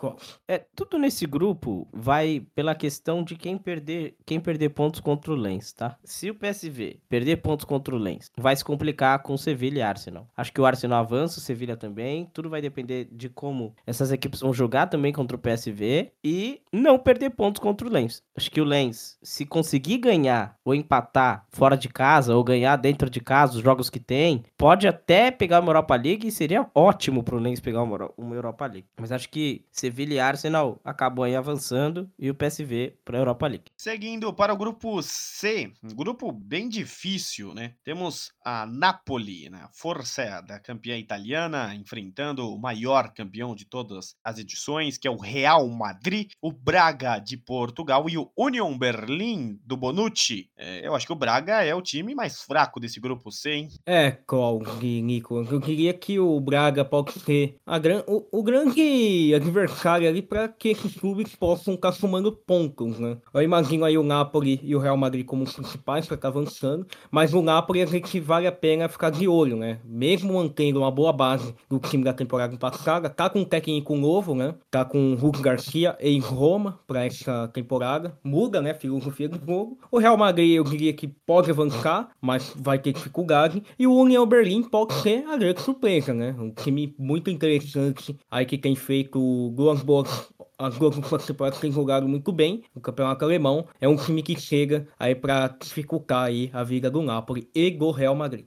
É, 0.46 0.58
tudo 0.74 0.98
nesse 0.98 1.26
grupo 1.26 1.88
vai 1.92 2.46
pela 2.54 2.74
questão 2.74 3.22
de 3.22 3.36
quem 3.36 3.58
perder, 3.58 4.16
quem 4.24 4.40
perder 4.40 4.70
pontos 4.70 5.00
contra 5.00 5.32
o 5.32 5.36
Lens, 5.36 5.72
tá? 5.72 5.96
Se 6.04 6.30
o 6.30 6.34
PSV 6.34 7.00
perder 7.08 7.36
pontos 7.36 7.64
contra 7.64 7.94
o 7.94 7.98
Lens, 7.98 8.30
vai 8.36 8.54
se 8.54 8.64
complicar 8.64 9.22
com 9.22 9.34
o 9.34 9.38
Sevilla 9.38 9.78
e 9.78 9.82
Arsenal. 9.82 10.28
Acho 10.36 10.52
que 10.52 10.60
o 10.60 10.66
Arsenal 10.66 11.00
avança, 11.00 11.38
o 11.38 11.42
Sevilla 11.42 11.76
também, 11.76 12.28
tudo 12.32 12.50
vai 12.50 12.60
depender 12.60 13.08
de 13.10 13.28
como 13.28 13.74
essas 13.86 14.12
equipes 14.12 14.40
vão 14.40 14.52
jogar 14.52 14.86
também 14.86 15.12
contra 15.12 15.36
o 15.36 15.40
PSV 15.40 16.12
e 16.22 16.60
não 16.72 16.98
perder 16.98 17.30
pontos 17.30 17.60
contra 17.60 17.86
o 17.86 17.90
Lens. 17.90 18.22
Acho 18.36 18.50
que 18.50 18.60
o 18.60 18.64
Lens, 18.64 19.18
se 19.22 19.46
conseguir 19.46 19.98
ganhar 19.98 20.56
ou 20.64 20.74
empatar 20.74 21.44
fora 21.48 21.76
de 21.76 21.88
casa 21.88 22.34
ou 22.34 22.44
ganhar 22.44 22.76
dentro 22.76 23.08
de 23.08 23.20
casa 23.20 23.56
os 23.56 23.62
jogos 23.62 23.90
que 23.90 24.00
tem, 24.00 24.44
pode 24.56 24.86
até 24.86 25.30
pegar 25.30 25.60
uma 25.60 25.70
Europa 25.70 25.96
League 25.96 26.26
e 26.26 26.32
seria 26.32 26.66
ótimo 26.74 27.22
pro 27.22 27.38
Lens 27.38 27.60
pegar 27.60 27.82
uma 27.82 28.34
Europa 28.34 28.66
League. 28.66 28.86
Mas 29.07 29.12
acho 29.12 29.28
que 29.28 29.64
Sevilla 29.70 30.14
e 30.14 30.18
Arsenal 30.18 30.80
acabou 30.84 31.24
aí 31.24 31.36
avançando 31.36 32.11
e 32.18 32.28
o 32.28 32.34
PSV 32.34 32.96
para 33.04 33.16
a 33.16 33.20
Europa 33.20 33.46
League. 33.46 33.70
Seguindo 33.76 34.32
para 34.34 34.52
o 34.52 34.57
grupo 34.57 35.00
C, 35.00 35.72
um 35.80 35.94
grupo 35.94 36.32
bem 36.32 36.68
difícil, 36.68 37.54
né? 37.54 37.74
Temos 37.84 38.32
a 38.44 38.66
Napoli, 38.66 39.48
né? 39.48 39.68
força 39.70 40.40
da 40.40 40.59
campeã 40.59 40.96
italiana, 40.98 41.72
enfrentando 41.76 42.52
o 42.52 42.59
maior 42.59 43.12
campeão 43.14 43.54
de 43.54 43.64
todas 43.64 44.16
as 44.24 44.38
edições, 44.38 44.98
que 44.98 45.07
é 45.07 45.11
o 45.11 45.20
Real 45.20 45.68
Madrid, 45.68 46.32
o 46.42 46.50
Braga 46.50 47.20
de 47.20 47.36
Portugal 47.36 48.11
e 48.11 48.18
o 48.18 48.28
Union 48.36 48.76
Berlin 48.76 49.61
do 49.64 49.76
Bonucci. 49.76 50.50
É, 50.57 50.84
eu 50.84 50.96
acho 50.96 51.07
que 51.07 51.12
o 51.12 51.16
Braga 51.16 51.62
é 51.62 51.72
o 51.72 51.82
time 51.82 52.12
mais 52.12 52.42
fraco 52.42 52.80
desse 52.80 52.98
grupo 52.98 53.30
C, 53.30 53.52
hein? 53.52 53.68
É, 53.86 54.11
Cláudio, 54.26 54.74
Nico. 55.00 55.46
Eu 55.48 55.61
queria 55.61 55.94
que 55.94 56.18
o 56.18 56.40
Braga 56.40 56.84
pode 56.84 57.12
ser 57.20 57.54
a 57.64 57.78
gran... 57.78 58.02
o, 58.09 58.26
o 58.32 58.42
grande 58.42 58.95
adversário 59.34 60.09
ali 60.09 60.22
para 60.22 60.49
que 60.49 60.68
esses 60.68 60.94
clubes 60.94 61.34
possam 61.34 61.74
estar 61.74 61.92
somando 61.92 62.32
pontos, 62.32 62.99
né? 62.99 63.18
Eu 63.32 63.42
imagino 63.42 63.84
aí 63.84 63.97
o 63.97 64.03
Napoli 64.03 64.61
e 64.62 64.74
o 64.74 64.78
Real 64.78 64.97
Madrid 64.97 65.24
como 65.24 65.44
os 65.44 65.53
principais 65.53 66.07
para 66.07 66.14
estar 66.14 66.28
avançando, 66.28 66.86
mas 67.11 67.34
o 67.34 67.42
Napoli 67.42 67.82
a 67.82 67.86
gente 67.86 68.20
vale 68.20 68.47
a 68.47 68.53
pena 68.53 68.88
ficar 68.88 69.11
de 69.11 69.26
olho, 69.26 69.57
né? 69.57 69.78
Mesmo 69.84 70.34
mantendo 70.34 70.80
uma 70.80 70.90
boa 70.90 71.12
base 71.12 71.55
do 71.68 71.78
time 71.78 72.05
da 72.05 72.12
temporada 72.12 72.57
passada, 72.57 73.11
tá 73.11 73.28
com 73.28 73.40
um 73.40 73.44
técnico 73.44 73.97
novo, 73.97 74.34
né? 74.34 74.55
Tá 74.70 74.84
com 74.84 75.12
o 75.12 75.16
Hulk 75.16 75.42
Garcia 75.42 75.97
em 76.01 76.20
Roma 76.20 76.78
para 76.86 77.05
essa 77.05 77.49
temporada, 77.49 78.18
muda, 78.22 78.61
né? 78.61 78.74
Filosofia 78.74 79.28
do 79.28 79.44
jogo. 79.44 79.78
O 79.90 79.99
Real 79.99 80.16
Madrid 80.16 80.55
eu 80.55 80.64
diria 80.64 80.92
que 80.92 81.09
pode 81.09 81.51
avançar, 81.51 82.11
mas 82.20 82.53
vai 82.57 82.78
ter 82.78 82.92
dificuldade. 82.92 83.62
E 83.78 83.86
o 83.86 83.94
União 83.94 84.26
Berlim 84.26 84.62
pode 84.62 84.94
ser 84.94 85.24
a 85.26 85.36
grande 85.36 85.61
surpresa, 85.61 86.14
né? 86.14 86.34
Um 86.38 86.51
time 86.51 86.94
muito 86.99 87.30
interessante 87.30 88.16
aí 88.30 88.44
que 88.44 88.59
tem 88.59 88.75
feito 88.76 89.50
duas 89.54 89.82
boas 89.82 90.30
as 90.58 90.78
duas 90.78 90.96
temporadas 91.26 91.60
têm 91.60 91.70
jogado 91.70 92.08
muito 92.08 92.32
bem 92.32 92.62
no 92.74 92.80
campeonato 92.80 93.24
alemão. 93.24 93.66
É 93.80 93.86
um 93.86 93.96
time 93.96 94.22
que 94.22 94.40
chega 94.40 94.88
aí 94.98 95.14
para 95.14 95.48
dificultar 95.48 96.24
aí 96.24 96.50
a 96.52 96.62
vida 96.64 96.90
do 96.90 97.02
Napoli 97.02 97.48
e 97.54 97.70
do 97.70 97.90
Real 97.90 98.14
Madrid. 98.14 98.44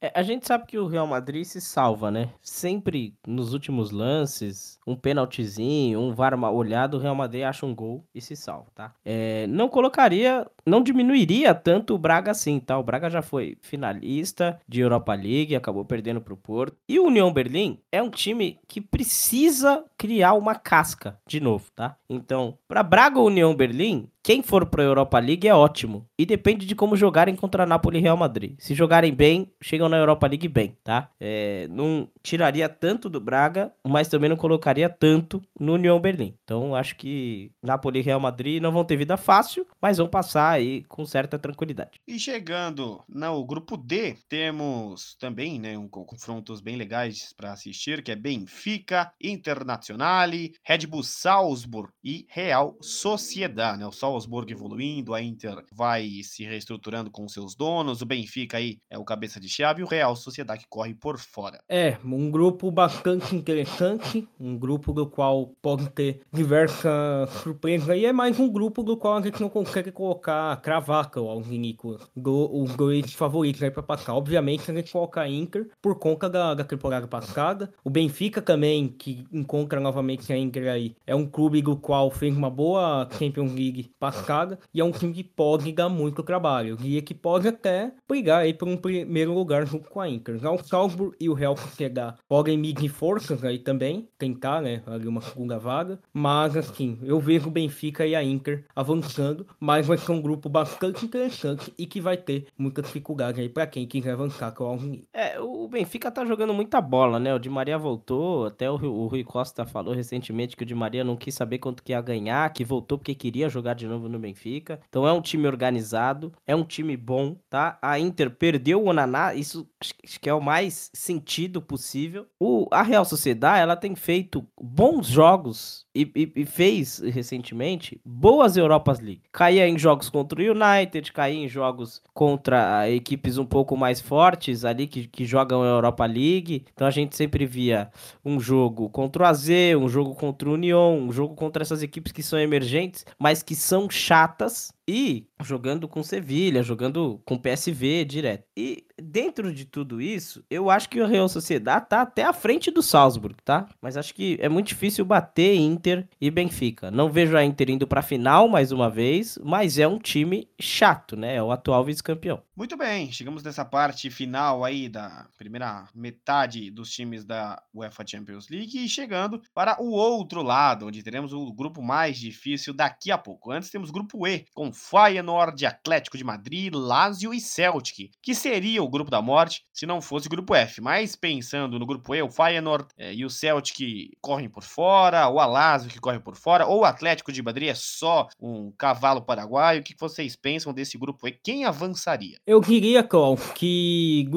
É, 0.00 0.12
a 0.14 0.22
gente 0.22 0.46
sabe 0.46 0.66
que 0.66 0.78
o 0.78 0.86
Real 0.86 1.06
Madrid 1.06 1.44
se 1.44 1.60
salva, 1.60 2.10
né? 2.10 2.30
Sempre 2.40 3.14
nos 3.26 3.52
últimos 3.52 3.90
lances, 3.90 4.78
um 4.86 4.94
pênaltizinho, 4.94 6.00
um 6.00 6.14
VAR 6.14 6.34
olhado, 6.52 6.96
o 6.96 7.00
Real 7.00 7.14
Madrid 7.14 7.42
acha 7.42 7.66
um 7.66 7.74
gol 7.74 8.04
e 8.14 8.20
se 8.20 8.36
salva, 8.36 8.70
tá? 8.74 8.94
É, 9.04 9.46
não 9.48 9.68
colocaria, 9.68 10.46
não 10.64 10.82
diminuiria 10.82 11.52
tanto 11.54 11.94
o 11.94 11.98
Braga 11.98 12.30
assim, 12.30 12.60
tá? 12.60 12.78
O 12.78 12.82
Braga 12.82 13.10
já 13.10 13.22
foi 13.22 13.58
finalista 13.60 14.60
de 14.68 14.80
Europa 14.80 15.14
League, 15.14 15.56
acabou 15.56 15.84
perdendo 15.84 16.20
pro 16.20 16.36
Porto. 16.36 16.76
E 16.88 17.00
o 17.00 17.06
União 17.06 17.32
Berlim 17.32 17.80
é 17.90 18.00
um 18.00 18.10
time 18.10 18.58
que 18.68 18.80
precisa 18.80 19.84
criar 19.96 20.34
uma 20.34 20.54
casca 20.54 21.18
de 21.26 21.40
novo, 21.40 21.66
tá? 21.74 21.96
Então, 22.08 22.56
para 22.68 22.84
Braga 22.84 23.18
ou 23.18 23.26
União 23.26 23.54
Berlim, 23.54 24.08
quem 24.28 24.42
for 24.42 24.66
para 24.66 24.82
a 24.82 24.84
Europa 24.84 25.18
League 25.18 25.48
é 25.48 25.54
ótimo. 25.54 26.06
E 26.18 26.26
depende 26.26 26.66
de 26.66 26.74
como 26.74 26.94
jogarem 26.94 27.34
contra 27.34 27.64
Napoli 27.64 27.96
e 27.96 28.02
Real 28.02 28.14
Madrid. 28.14 28.56
Se 28.58 28.74
jogarem 28.74 29.14
bem, 29.14 29.50
chegam 29.58 29.88
na 29.88 29.96
Europa 29.96 30.26
League 30.26 30.46
bem, 30.48 30.76
tá? 30.84 31.10
É, 31.18 31.66
não 31.70 32.06
tiraria 32.22 32.68
tanto 32.68 33.08
do 33.08 33.22
Braga, 33.22 33.72
mas 33.82 34.06
também 34.06 34.28
não 34.28 34.36
colocaria 34.36 34.90
tanto 34.90 35.40
no 35.58 35.72
União 35.72 35.98
Berlim. 35.98 36.34
Então 36.44 36.74
acho 36.74 36.94
que 36.96 37.50
Napoli 37.62 38.00
e 38.00 38.02
Real 38.02 38.20
Madrid 38.20 38.60
não 38.60 38.70
vão 38.70 38.84
ter 38.84 38.98
vida 38.98 39.16
fácil, 39.16 39.66
mas 39.80 39.96
vão 39.96 40.06
passar 40.06 40.50
aí 40.50 40.84
com 40.84 41.06
certa 41.06 41.38
tranquilidade. 41.38 41.92
E 42.06 42.18
chegando 42.18 43.02
no 43.08 43.46
grupo 43.46 43.78
D, 43.78 44.14
temos 44.28 45.16
também 45.18 45.58
né, 45.58 45.78
um 45.78 45.88
confrontos 45.88 46.60
bem 46.60 46.76
legais 46.76 47.32
para 47.34 47.52
assistir, 47.52 48.02
que 48.02 48.12
é 48.12 48.16
Benfica, 48.16 49.10
Internazionale, 49.22 50.52
Red 50.62 50.86
Bull 50.86 51.02
Salzburg 51.02 51.90
e 52.04 52.26
Real 52.28 52.76
Sociedad, 52.82 53.78
né? 53.78 53.86
O 53.86 53.90
Salzburg 53.90 54.17
Salzburg 54.18 54.52
evoluindo, 54.52 55.14
a 55.14 55.22
Inter 55.22 55.64
vai 55.72 56.08
se 56.22 56.44
reestruturando 56.44 57.10
com 57.10 57.28
seus 57.28 57.54
donos, 57.54 58.02
o 58.02 58.06
Benfica 58.06 58.56
aí 58.56 58.78
é 58.90 58.98
o 58.98 59.04
cabeça 59.04 59.38
de 59.38 59.48
chave 59.48 59.80
e 59.80 59.84
o 59.84 59.86
Real 59.86 60.16
Sociedade 60.16 60.64
que 60.64 60.68
corre 60.68 60.92
por 60.92 61.18
fora. 61.18 61.60
É, 61.68 61.96
um 62.04 62.30
grupo 62.30 62.70
bastante 62.70 63.36
interessante, 63.36 64.26
um 64.38 64.58
grupo 64.58 64.92
do 64.92 65.06
qual 65.06 65.52
pode 65.62 65.88
ter 65.90 66.20
diversas 66.32 67.30
surpresas 67.42 67.96
e 67.96 68.04
é 68.04 68.12
mais 68.12 68.40
um 68.40 68.50
grupo 68.50 68.82
do 68.82 68.96
qual 68.96 69.16
a 69.16 69.22
gente 69.22 69.40
não 69.40 69.48
consegue 69.48 69.92
colocar 69.92 70.60
cravaca 70.60 71.20
aos 71.20 71.46
Nicolas, 71.46 72.02
os 72.16 72.74
dois 72.74 73.12
favoritos 73.12 73.62
aí 73.62 73.70
para 73.70 73.82
passar. 73.82 74.14
Obviamente 74.14 74.70
a 74.70 74.74
gente 74.74 74.90
coloca 74.90 75.20
a 75.20 75.28
Inter 75.28 75.68
por 75.80 75.98
conta 75.98 76.28
da, 76.28 76.54
da 76.54 76.64
temporada 76.64 77.06
passada, 77.06 77.72
o 77.84 77.90
Benfica 77.90 78.42
também, 78.42 78.88
que 78.88 79.24
encontra 79.32 79.78
novamente 79.78 80.32
a 80.32 80.36
Inter 80.36 80.72
aí, 80.72 80.96
é 81.06 81.14
um 81.14 81.26
clube 81.26 81.62
do 81.62 81.76
qual 81.76 82.10
fez 82.10 82.36
uma 82.36 82.50
boa 82.50 83.08
Champions 83.16 83.52
League 83.52 83.90
passada 83.98 84.58
e 84.72 84.80
é 84.80 84.84
um 84.84 84.92
time 84.92 85.12
que 85.12 85.24
pode 85.24 85.72
dar 85.72 85.88
muito 85.88 86.22
trabalho. 86.22 86.70
Eu 86.70 86.76
diria 86.76 87.02
que 87.02 87.14
pode 87.14 87.48
até 87.48 87.92
brigar 88.08 88.42
aí 88.42 88.54
por 88.54 88.68
um 88.68 88.76
primeiro 88.76 89.32
lugar 89.32 89.66
junto 89.66 89.88
com 89.88 90.00
a 90.00 90.08
Inter. 90.08 90.38
Já 90.38 90.50
o 90.50 90.62
Salzburg 90.62 91.16
e 91.20 91.28
o 91.28 91.34
Real 91.34 91.56
Sociedad 91.56 92.14
podem 92.28 92.56
medir 92.56 92.88
forças 92.88 93.44
aí 93.44 93.58
também, 93.58 94.08
tentar, 94.18 94.60
né, 94.60 94.82
ali 94.86 95.06
uma 95.08 95.20
segunda 95.20 95.58
vaga, 95.58 95.98
mas 96.12 96.56
assim, 96.56 96.98
eu 97.02 97.18
vejo 97.18 97.48
o 97.48 97.52
Benfica 97.52 98.06
e 98.06 98.14
a 98.14 98.22
Inter 98.22 98.64
avançando, 98.74 99.46
mas 99.58 99.86
vai 99.86 99.98
ser 99.98 100.12
um 100.12 100.22
grupo 100.22 100.48
bastante 100.48 101.04
interessante 101.04 101.72
e 101.78 101.86
que 101.86 102.00
vai 102.00 102.16
ter 102.16 102.46
muita 102.56 102.82
dificuldade 102.82 103.40
aí 103.40 103.48
para 103.48 103.66
quem 103.66 103.86
quiser 103.86 104.12
avançar 104.12 104.52
com 104.52 104.76
o 104.76 105.00
É, 105.12 105.40
o 105.40 105.68
Benfica 105.68 106.10
tá 106.10 106.24
jogando 106.24 106.54
muita 106.54 106.80
bola, 106.80 107.18
né? 107.18 107.34
O 107.34 107.38
Di 107.38 107.48
Maria 107.50 107.78
voltou, 107.78 108.46
até 108.46 108.70
o, 108.70 108.74
o 108.74 109.06
Rui 109.06 109.24
Costa 109.24 109.64
falou 109.66 109.94
recentemente 109.94 110.56
que 110.56 110.62
o 110.62 110.66
Di 110.66 110.74
Maria 110.74 111.04
não 111.04 111.16
quis 111.16 111.34
saber 111.34 111.58
quanto 111.58 111.82
que 111.82 111.92
ia 111.92 112.00
ganhar, 112.00 112.52
que 112.52 112.64
voltou 112.64 112.98
porque 112.98 113.14
queria 113.14 113.48
jogar 113.48 113.74
de 113.74 113.86
novo 113.88 114.08
no 114.08 114.18
Benfica. 114.18 114.80
Então 114.88 115.06
é 115.06 115.12
um 115.12 115.20
time 115.20 115.46
organizado, 115.46 116.32
é 116.46 116.54
um 116.54 116.64
time 116.64 116.96
bom, 116.96 117.36
tá? 117.48 117.78
A 117.80 117.98
Inter 117.98 118.30
perdeu 118.30 118.82
o 118.82 118.88
Onaná, 118.88 119.34
isso 119.34 119.68
acho 119.80 120.20
que 120.20 120.28
é 120.28 120.34
o 120.34 120.40
mais 120.40 120.90
sentido 120.92 121.62
possível. 121.62 122.26
O, 122.38 122.66
a 122.70 122.82
Real 122.82 123.04
Sociedade, 123.04 123.62
ela 123.62 123.76
tem 123.76 123.94
feito 123.94 124.46
bons 124.60 125.06
jogos 125.06 125.86
e, 125.94 126.10
e, 126.14 126.32
e, 126.42 126.44
fez 126.44 126.98
recentemente 126.98 128.00
boas 128.04 128.56
Europas 128.56 129.00
League. 129.00 129.22
Caía 129.32 129.68
em 129.68 129.78
jogos 129.78 130.08
contra 130.08 130.40
o 130.40 130.42
United, 130.42 131.12
caía 131.12 131.44
em 131.44 131.48
jogos 131.48 132.00
contra 132.14 132.88
equipes 132.90 133.38
um 133.38 133.44
pouco 133.46 133.76
mais 133.76 134.00
fortes 134.00 134.64
ali 134.64 134.86
que, 134.86 135.06
que 135.06 135.24
jogam 135.24 135.62
a 135.62 135.66
Europa 135.66 136.06
League. 136.06 136.64
Então 136.72 136.86
a 136.86 136.90
gente 136.90 137.16
sempre 137.16 137.46
via 137.46 137.90
um 138.24 138.38
jogo 138.40 138.88
contra 138.90 139.22
o 139.22 139.26
AZ, 139.26 139.48
um 139.78 139.88
jogo 139.88 140.14
contra 140.14 140.48
o 140.48 140.54
Union, 140.54 140.98
um 140.98 141.12
jogo 141.12 141.34
contra 141.34 141.62
essas 141.62 141.82
equipes 141.82 142.12
que 142.12 142.22
são 142.22 142.38
emergentes, 142.38 143.04
mas 143.18 143.42
que 143.42 143.54
são 143.54 143.77
chatas 143.86 144.72
e 144.86 145.27
jogando 145.42 145.88
com 145.88 146.02
Sevilha, 146.02 146.62
jogando 146.62 147.20
com 147.24 147.38
PSV 147.38 148.04
direto. 148.04 148.44
E 148.56 148.84
dentro 149.00 149.52
de 149.52 149.64
tudo 149.64 150.00
isso, 150.00 150.44
eu 150.50 150.70
acho 150.70 150.88
que 150.88 151.00
o 151.00 151.06
Real 151.06 151.28
Sociedade 151.28 151.88
tá 151.88 152.02
até 152.02 152.24
à 152.24 152.32
frente 152.32 152.70
do 152.70 152.82
Salzburg, 152.82 153.36
tá? 153.44 153.68
Mas 153.80 153.96
acho 153.96 154.14
que 154.14 154.36
é 154.40 154.48
muito 154.48 154.68
difícil 154.68 155.04
bater 155.04 155.54
Inter 155.56 156.08
e 156.20 156.30
Benfica. 156.30 156.90
Não 156.90 157.10
vejo 157.10 157.36
a 157.36 157.44
Inter 157.44 157.70
indo 157.70 157.86
para 157.86 158.02
final 158.02 158.48
mais 158.48 158.72
uma 158.72 158.90
vez, 158.90 159.38
mas 159.42 159.78
é 159.78 159.86
um 159.86 159.98
time 159.98 160.48
chato, 160.60 161.16
né? 161.16 161.36
É 161.36 161.42
o 161.42 161.52
atual 161.52 161.84
vice-campeão. 161.84 162.42
Muito 162.56 162.76
bem, 162.76 163.12
chegamos 163.12 163.44
nessa 163.44 163.64
parte 163.64 164.10
final 164.10 164.64
aí 164.64 164.88
da 164.88 165.28
primeira 165.38 165.88
metade 165.94 166.72
dos 166.72 166.90
times 166.90 167.24
da 167.24 167.62
UEFA 167.72 168.04
Champions 168.04 168.48
League 168.48 168.84
e 168.84 168.88
chegando 168.88 169.40
para 169.54 169.80
o 169.80 169.90
outro 169.90 170.42
lado, 170.42 170.86
onde 170.86 171.02
teremos 171.02 171.32
o 171.32 171.52
grupo 171.52 171.80
mais 171.80 172.18
difícil 172.18 172.74
daqui 172.74 173.12
a 173.12 173.18
pouco. 173.18 173.52
Antes 173.52 173.70
temos 173.70 173.92
grupo 173.92 174.26
E, 174.26 174.44
com 174.52 174.72
Feyenoord, 174.72 175.27
Atlético 175.66 176.16
de 176.16 176.24
Madrid, 176.24 176.72
Lazio 176.74 177.32
e 177.32 177.40
Celtic, 177.40 178.10
que 178.22 178.34
seria 178.34 178.82
o 178.82 178.88
grupo 178.88 179.10
da 179.10 179.20
morte 179.20 179.64
se 179.72 179.86
não 179.86 180.00
fosse 180.00 180.26
o 180.26 180.30
grupo 180.30 180.54
F. 180.54 180.80
Mas 180.80 181.16
pensando 181.16 181.78
no 181.78 181.86
grupo 181.86 182.14
E, 182.14 182.22
o 182.22 182.30
Feyenoord 182.30 182.86
é, 182.96 183.14
e 183.14 183.24
o 183.24 183.30
Celtic 183.30 184.10
correm 184.20 184.48
por 184.48 184.62
fora, 184.62 185.28
o 185.28 185.34
Lazio 185.34 185.90
que 185.90 186.00
corre 186.00 186.20
por 186.20 186.36
fora, 186.36 186.66
ou 186.66 186.80
o 186.80 186.84
Atlético 186.84 187.32
de 187.32 187.42
Madrid 187.42 187.68
é 187.68 187.74
só 187.74 188.28
um 188.40 188.72
cavalo 188.76 189.22
paraguaio. 189.22 189.80
O 189.80 189.84
que 189.84 189.94
vocês 189.98 190.36
pensam 190.36 190.72
desse 190.72 190.98
grupo 190.98 191.26
E? 191.26 191.32
Quem 191.32 191.64
avançaria? 191.64 192.38
Eu 192.46 192.60
diria, 192.60 193.02
Cláudio, 193.02 193.52
que 193.54 194.28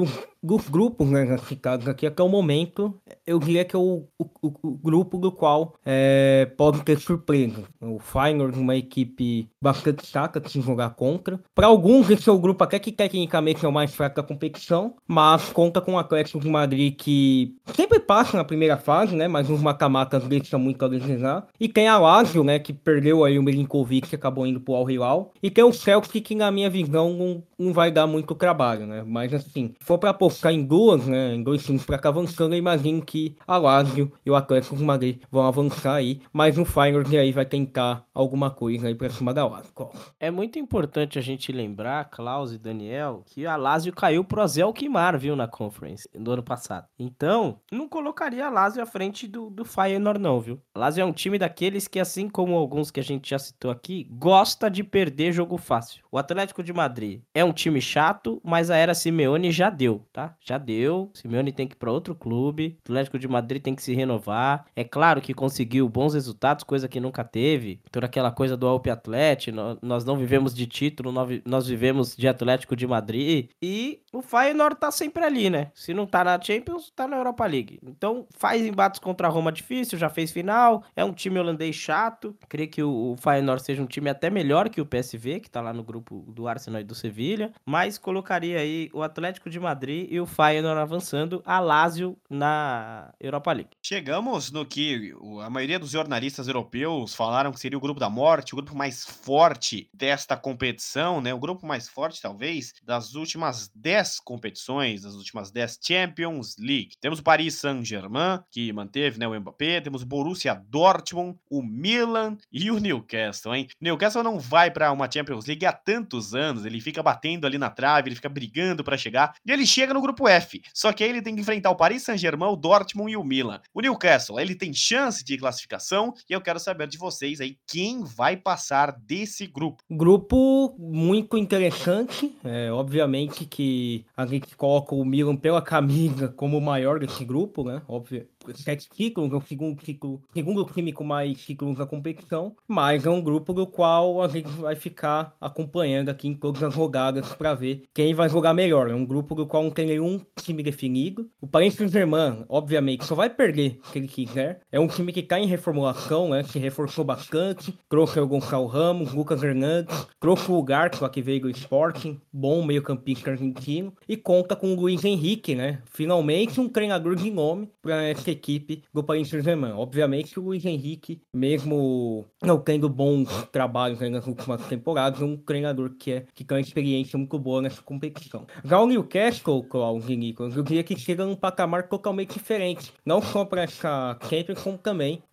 dos 0.42 0.68
grupos 0.68 1.08
né, 1.08 1.38
citados 1.38 1.88
aqui 1.88 2.06
até 2.06 2.22
o 2.24 2.30
momento, 2.30 3.00
eu 3.26 3.40
diria 3.40 3.64
que 3.64 3.76
é 3.76 3.80
o, 3.80 4.08
o, 4.18 4.30
o 4.42 4.78
grupo 4.78 5.18
do 5.18 5.32
qual 5.32 5.76
é, 5.86 6.52
pode 6.58 6.82
ter 6.84 7.00
surpresa. 7.00 7.64
O 7.80 8.00
Feyenoord, 8.00 8.58
uma 8.60 8.76
equipe 8.76 9.50
bastante 9.62 10.06
chata 10.06 10.40
de 10.40 10.50
se 10.52 10.62
jogar 10.62 10.92
contra. 10.92 11.40
Para 11.54 11.68
alguns, 11.68 12.10
esse 12.10 12.28
é 12.30 12.32
o 12.32 12.40
grupo 12.40 12.64
até 12.64 12.80
que 12.80 12.92
tecnicamente 12.92 13.66
é 13.66 13.68
o 13.68 13.72
mais 13.72 13.94
fraco 13.94 14.16
da 14.16 14.24
competição, 14.24 14.96
mas 15.08 15.50
conta 15.50 15.80
com 15.80 15.94
o 15.94 16.00
Atlético 16.00 16.40
de 16.40 16.50
Madrid 16.50 16.96
que 16.96 17.56
sempre 17.76 18.00
passa 18.00 18.38
na 18.38 18.44
primeira 18.44 18.78
fase, 18.78 19.16
né? 19.16 19.28
Mas 19.28 19.50
os 19.50 19.62
mata-matas 19.62 20.24
muito 20.58 20.84
a 20.84 20.88
desejar. 20.88 21.48
E 21.60 21.68
tem 21.68 21.88
a 21.88 21.98
Lazio, 21.98 22.44
né? 22.44 22.60
Que 22.60 22.74
perdeu 22.74 23.24
aí 23.24 23.38
o 23.38 23.44
Milinkovic, 23.44 24.10
que 24.10 24.16
acabou 24.16 24.46
indo 24.46 24.60
pro 24.60 24.76
Al 24.76 24.90
Hilal. 24.90 25.32
E 25.42 25.50
tem 25.50 25.64
o 25.64 25.74
Celtic, 25.74 26.24
que 26.24 26.36
na 26.36 26.52
minha 26.52 26.70
visão 26.70 27.14
não, 27.14 27.44
não 27.58 27.74
vai 27.74 27.92
dar 27.92 28.08
muito 28.08 28.34
trabalho, 28.36 28.86
né? 28.86 29.04
Mas 29.06 29.34
assim, 29.34 29.74
se 29.80 29.86
for 29.86 29.98
para 30.32 30.36
ficar 30.36 30.54
em 30.54 30.64
duas, 30.64 31.06
né, 31.06 31.36
em 31.36 31.44
dois 31.44 31.64
times 31.64 31.84
para 31.84 31.98
cá 31.98 32.10
avançando, 32.10 32.54
eu 32.54 32.60
imagino 32.60 33.02
que 33.02 33.36
a 33.46 33.58
Lazio 33.58 34.12
e 34.26 34.32
o 34.32 34.36
Atlético 34.36 34.76
de 34.76 34.84
Madrid 34.84 35.22
vão 35.30 35.46
avançar 35.46 35.96
aí, 35.96 36.22
mas 36.32 36.58
o 36.58 36.66
Feyenoord 36.66 37.18
aí 37.18 37.32
vai 37.32 37.46
tentar 37.46 38.06
alguma 38.14 38.50
coisa 38.50 38.88
aí 38.88 38.96
para 38.96 39.10
cima 39.10 39.34
da 39.34 39.48
Lazio. 39.48 39.72
É 40.20 40.32
muito 40.32 40.58
importante 40.58 41.20
a 41.20 41.22
gente 41.22 41.52
lembrar, 41.52 42.10
Klaus 42.10 42.54
e 42.54 42.58
Daniel, 42.58 43.24
que 43.26 43.46
a 43.46 43.56
Lazio 43.56 43.94
caiu 43.94 44.24
pro 44.24 44.42
Azel 44.42 44.72
Quimar, 44.74 45.18
viu, 45.18 45.36
na 45.36 45.48
Conference 45.48 46.08
do 46.14 46.32
ano 46.32 46.44
passado. 46.44 46.88
Então, 46.98 47.60
não 47.72 47.88
colocaria 47.88 48.46
a 48.46 48.50
Lazio 48.50 48.82
à 48.82 48.86
frente 48.86 49.28
do, 49.28 49.50
do 49.50 49.66
Feyenoord 49.66 50.20
não, 50.20 50.40
viu? 50.40 50.62
A 50.74 50.80
Lazio 50.80 51.02
é 51.02 51.06
um 51.06 51.14
time 51.14 51.38
daqueles 51.38 51.88
que, 51.88 52.00
assim 52.00 52.30
como 52.30 52.56
alguns 52.56 52.92
que 52.92 53.00
a 53.00 53.04
gente 53.04 53.30
já 53.30 53.40
citou 53.40 53.72
aqui, 53.72 54.08
gosta 54.12 54.70
de 54.70 54.84
perder 54.84 55.32
jogo 55.32 55.58
fácil. 55.58 56.04
O 56.12 56.18
Atlético 56.18 56.64
de 56.64 56.74
Madrid 56.74 57.22
é 57.34 57.44
um 57.44 57.54
time 57.54 57.82
chato, 57.82 58.42
mas 58.44 58.70
a 58.70 58.76
era 58.76 58.94
Simeone 58.94 59.52
já 59.52 59.70
deu, 59.70 60.06
tá? 60.12 60.21
Tá? 60.22 60.36
Já 60.40 60.58
deu. 60.58 61.10
Simeone 61.14 61.52
tem 61.52 61.68
que 61.68 61.74
ir 61.76 61.78
para 61.78 61.92
outro 61.92 62.14
clube. 62.14 62.78
O 62.88 62.92
Atlético 62.92 63.18
de 63.18 63.28
Madrid 63.28 63.62
tem 63.62 63.74
que 63.74 63.82
se 63.82 63.94
renovar. 63.94 64.66
É 64.76 64.84
claro 64.84 65.22
que 65.22 65.34
conseguiu 65.34 65.90
bons 65.90 66.14
resultados, 66.14 66.64
coisa 66.64 66.88
que 66.88 67.00
nunca 67.00 67.24
teve. 67.24 67.82
Toda 67.92 68.06
aquela 68.06 68.32
coisa 68.32 68.56
do 68.56 68.68
Alpe 68.68 68.90
Atlético, 68.90 69.58
nós 69.82 70.06
não 70.06 70.18
vivemos 70.18 70.54
de 70.54 70.68
título, 70.68 71.12
nós 71.46 71.68
vivemos 71.68 72.16
de 72.16 72.28
Atlético 72.28 72.76
de 72.76 72.86
Madrid. 72.86 73.50
E 73.62 74.02
o 74.14 74.22
Feyenoord 74.22 74.76
tá 74.80 74.92
sempre 74.92 75.24
ali, 75.24 75.50
né? 75.50 75.72
Se 75.74 75.94
não 75.94 76.06
tá 76.06 76.24
na 76.24 76.40
Champions, 76.40 76.92
tá 76.96 77.08
na 77.08 77.18
Europa 77.18 77.46
League. 77.46 77.80
Então, 77.84 78.28
faz 78.38 78.62
embates 78.66 79.00
contra 79.00 79.28
a 79.28 79.30
Roma 79.30 79.52
difícil, 79.52 79.98
já 79.98 80.10
fez 80.10 80.32
final. 80.32 80.84
É 80.96 81.04
um 81.04 81.14
time 81.14 81.40
holandês 81.40 81.76
chato. 81.76 82.36
Creio 82.48 82.70
que 82.70 82.84
o 82.84 83.16
Feyenoord 83.18 83.64
seja 83.64 83.82
um 83.82 83.88
time 83.88 84.10
até 84.10 84.30
melhor 84.30 84.70
que 84.70 84.82
o 84.82 84.86
PSV, 84.86 85.40
que 85.40 85.50
tá 85.50 85.62
lá 85.62 85.74
no 85.74 85.84
grupo 85.84 86.26
do 86.28 86.48
Arsenal 86.48 86.82
e 86.82 86.84
do 86.84 86.94
Sevilha. 86.94 87.52
Mas 87.66 87.98
colocaria 87.98 88.60
aí 88.60 88.90
o 88.94 89.02
Atlético 89.02 89.50
de 89.50 89.60
Madrid 89.60 90.11
e 90.12 90.20
o 90.20 90.26
Feyenoord 90.26 90.82
avançando, 90.82 91.42
a 91.46 91.58
Lazio 91.62 92.18
na 92.30 93.14
Europa 93.18 93.54
League. 93.54 93.70
Chegamos 93.82 94.52
no 94.52 94.66
que 94.66 95.14
a 95.42 95.50
maioria 95.50 95.80
dos 95.80 95.92
jornalistas 95.92 96.50
europeus 96.50 97.16
falaram 97.16 97.54
que 97.54 97.60
seria 97.62 97.78
o 97.78 97.82
grupo 97.82 97.98
da 97.98 98.10
morte, 98.10 98.54
o 98.54 98.58
grupo 98.58 98.76
mais 98.76 99.06
forte 99.06 99.90
desta 99.94 100.36
competição, 100.36 101.22
né? 101.22 101.34
O 101.34 101.40
grupo 101.40 101.66
mais 101.66 101.88
forte, 101.88 102.22
talvez, 102.22 102.74
das 102.84 103.16
últimas 103.16 103.72
10 103.74 104.20
competições, 104.20 105.04
das 105.04 105.14
últimas 105.16 105.50
10 105.50 105.80
Champions 105.82 106.58
League. 106.60 106.98
Temos 107.00 107.20
o 107.20 107.24
Paris 107.24 107.56
Saint-Germain, 107.56 108.42
que 108.52 108.74
manteve 108.74 109.18
né, 109.18 109.26
o 109.26 109.40
Mbappé, 109.40 109.80
temos 109.80 110.02
o 110.02 110.06
Borussia 110.06 110.62
Dortmund, 110.68 111.40
o 111.50 111.64
Milan 111.64 112.38
e 112.52 112.70
o 112.70 112.80
Newcastle, 112.80 113.56
hein? 113.56 113.68
Newcastle 113.80 114.24
não 114.24 114.38
vai 114.38 114.70
para 114.70 114.92
uma 114.92 115.10
Champions 115.10 115.46
League 115.46 115.66
há 115.66 115.72
tantos 115.72 116.36
anos, 116.36 116.66
ele 116.66 116.82
fica 116.82 117.02
batendo 117.02 117.48
ali 117.48 117.58
na 117.58 117.70
trave, 117.70 118.10
ele 118.10 118.16
fica 118.16 118.28
brigando 118.28 118.84
para 118.84 118.98
chegar, 118.98 119.36
e 119.46 119.52
ele 119.52 119.66
chega 119.66 119.94
no 119.94 120.01
grupo 120.02 120.28
F. 120.28 120.62
Só 120.74 120.92
que 120.92 121.04
aí 121.04 121.10
ele 121.10 121.22
tem 121.22 121.36
que 121.36 121.42
enfrentar 121.42 121.70
o 121.70 121.76
Paris 121.76 122.04
Saint-Germain, 122.04 122.52
o 122.52 122.56
Dortmund 122.56 123.12
e 123.12 123.18
o 123.18 123.24
Milan. 123.24 123.62
O 123.74 123.82
Newcastle, 123.82 124.40
ele 124.40 124.56
tem 124.56 124.74
chance 124.74 125.24
de 125.24 125.38
classificação 125.38 126.14
e 126.30 126.34
eu 126.34 126.42
quero 126.42 126.60
saber 126.60 126.88
de 126.88 126.98
vocês 126.98 127.40
aí 127.40 127.58
quem 127.68 128.04
vai 128.04 128.36
passar 128.36 128.92
desse 128.92 129.48
grupo. 129.48 129.84
Grupo 129.90 130.76
muito 130.78 131.38
interessante, 131.38 132.36
é, 132.44 132.72
obviamente 132.72 133.46
que 133.46 134.06
a 134.16 134.26
gente 134.26 134.56
coloca 134.56 134.96
o 134.96 135.06
Milan 135.06 135.36
pela 135.36 135.62
camisa 135.62 136.28
como 136.30 136.58
o 136.58 136.62
maior 136.62 137.00
desse 137.00 137.24
grupo, 137.24 137.64
né? 137.64 137.82
Óbvio, 137.88 138.28
sete 138.56 138.90
títulos, 138.90 139.32
é 139.32 139.36
o 139.36 139.42
segundo, 139.42 139.84
ciclo, 139.84 140.22
segundo 140.34 140.66
time 140.66 140.92
com 140.92 141.04
mais 141.04 141.40
títulos 141.40 141.78
na 141.78 141.86
competição, 141.86 142.56
mas 142.68 143.06
é 143.06 143.10
um 143.10 143.22
grupo 143.22 143.54
do 143.54 143.68
qual 143.68 144.22
a 144.22 144.28
gente 144.28 144.50
vai 144.50 144.76
ficar 144.76 145.36
acompanhando 145.40 146.10
aqui 146.10 146.28
em 146.28 146.34
todas 146.34 146.64
as 146.64 146.74
rodadas 146.74 147.34
para 147.34 147.54
ver 147.54 147.84
quem 147.94 148.14
vai 148.14 148.30
jogar 148.30 148.54
melhor. 148.54 148.90
É 148.90 148.96
um 148.96 149.06
grupo 149.06 149.36
do 149.36 149.46
qual 149.46 149.64
não 149.64 149.72
tem 149.72 149.91
nenhum 149.92 150.22
time 150.42 150.64
definido. 150.64 151.30
O 151.40 151.48
Paris 151.48 151.76
Saint-Germain, 151.76 152.46
obviamente, 152.50 153.06
só 153.06 153.16
vai 153.16 153.30
perder 153.30 153.80
se 153.84 154.00
ele 154.00 154.08
quiser. 154.08 154.62
É 154.72 154.80
um 154.80 154.88
time 154.88 155.12
que 155.12 155.20
está 155.20 155.40
em 155.40 155.46
reformulação, 155.46 156.30
né? 156.30 156.44
Se 156.44 156.60
reforçou 156.60 157.04
bastante. 157.04 157.78
Trouxe 157.90 158.20
o 158.20 158.28
Gonçalo 158.28 158.68
Ramos, 158.68 159.14
Lucas 159.14 159.44
Hernandes, 159.44 160.08
trouxe 160.20 160.52
o 160.52 160.62
Garto, 160.64 161.08
que 161.10 161.22
veio 161.22 161.42
do 161.42 161.50
Sporting, 161.50 162.20
bom 162.32 162.64
meio-campista 162.64 163.32
argentino, 163.32 163.94
e 164.08 164.16
conta 164.16 164.56
com 164.56 164.74
o 164.74 164.80
Luiz 164.80 165.04
Henrique, 165.04 165.56
né? 165.56 165.82
Finalmente 165.86 166.60
um 166.60 166.70
treinador 166.70 167.16
de 167.16 167.30
nome 167.30 167.70
para 167.82 168.04
essa 168.04 168.32
equipe 168.32 168.84
do 168.94 169.04
Paris 169.04 169.30
Saint-Germain. 169.30 169.74
Obviamente 169.74 170.40
o 170.40 170.44
Luiz 170.44 170.66
Henrique, 170.66 171.22
mesmo 171.34 172.26
não 172.42 172.60
tendo 172.60 172.88
bons 172.88 173.30
trabalhos 173.52 174.00
nas 174.00 174.26
últimas 174.26 174.66
temporadas, 174.68 175.22
é 175.22 175.26
um 175.26 175.38
treinador 175.38 175.92
que, 175.98 176.12
é, 176.12 176.26
que 176.34 176.44
tem 176.44 176.58
uma 176.58 176.62
experiência 176.62 177.18
muito 177.18 177.38
boa 177.38 177.62
nessa 177.62 177.82
competição. 177.82 178.46
Já 178.64 178.80
o 178.80 178.88
Newcastle, 178.88 179.64
Claudio 179.82 180.16
Nicolas, 180.16 180.56
eu 180.56 180.62
diria 180.62 180.84
que 180.84 180.96
chega 180.96 181.26
num 181.26 181.36
patamar 181.36 181.90
totalmente 181.90 182.34
diferente. 182.34 182.94
Não 183.04 183.20
só 183.20 183.44
para 183.44 183.64
essa 183.64 184.16
Champions, 184.30 184.62
como 184.62 184.78
também 184.78 185.24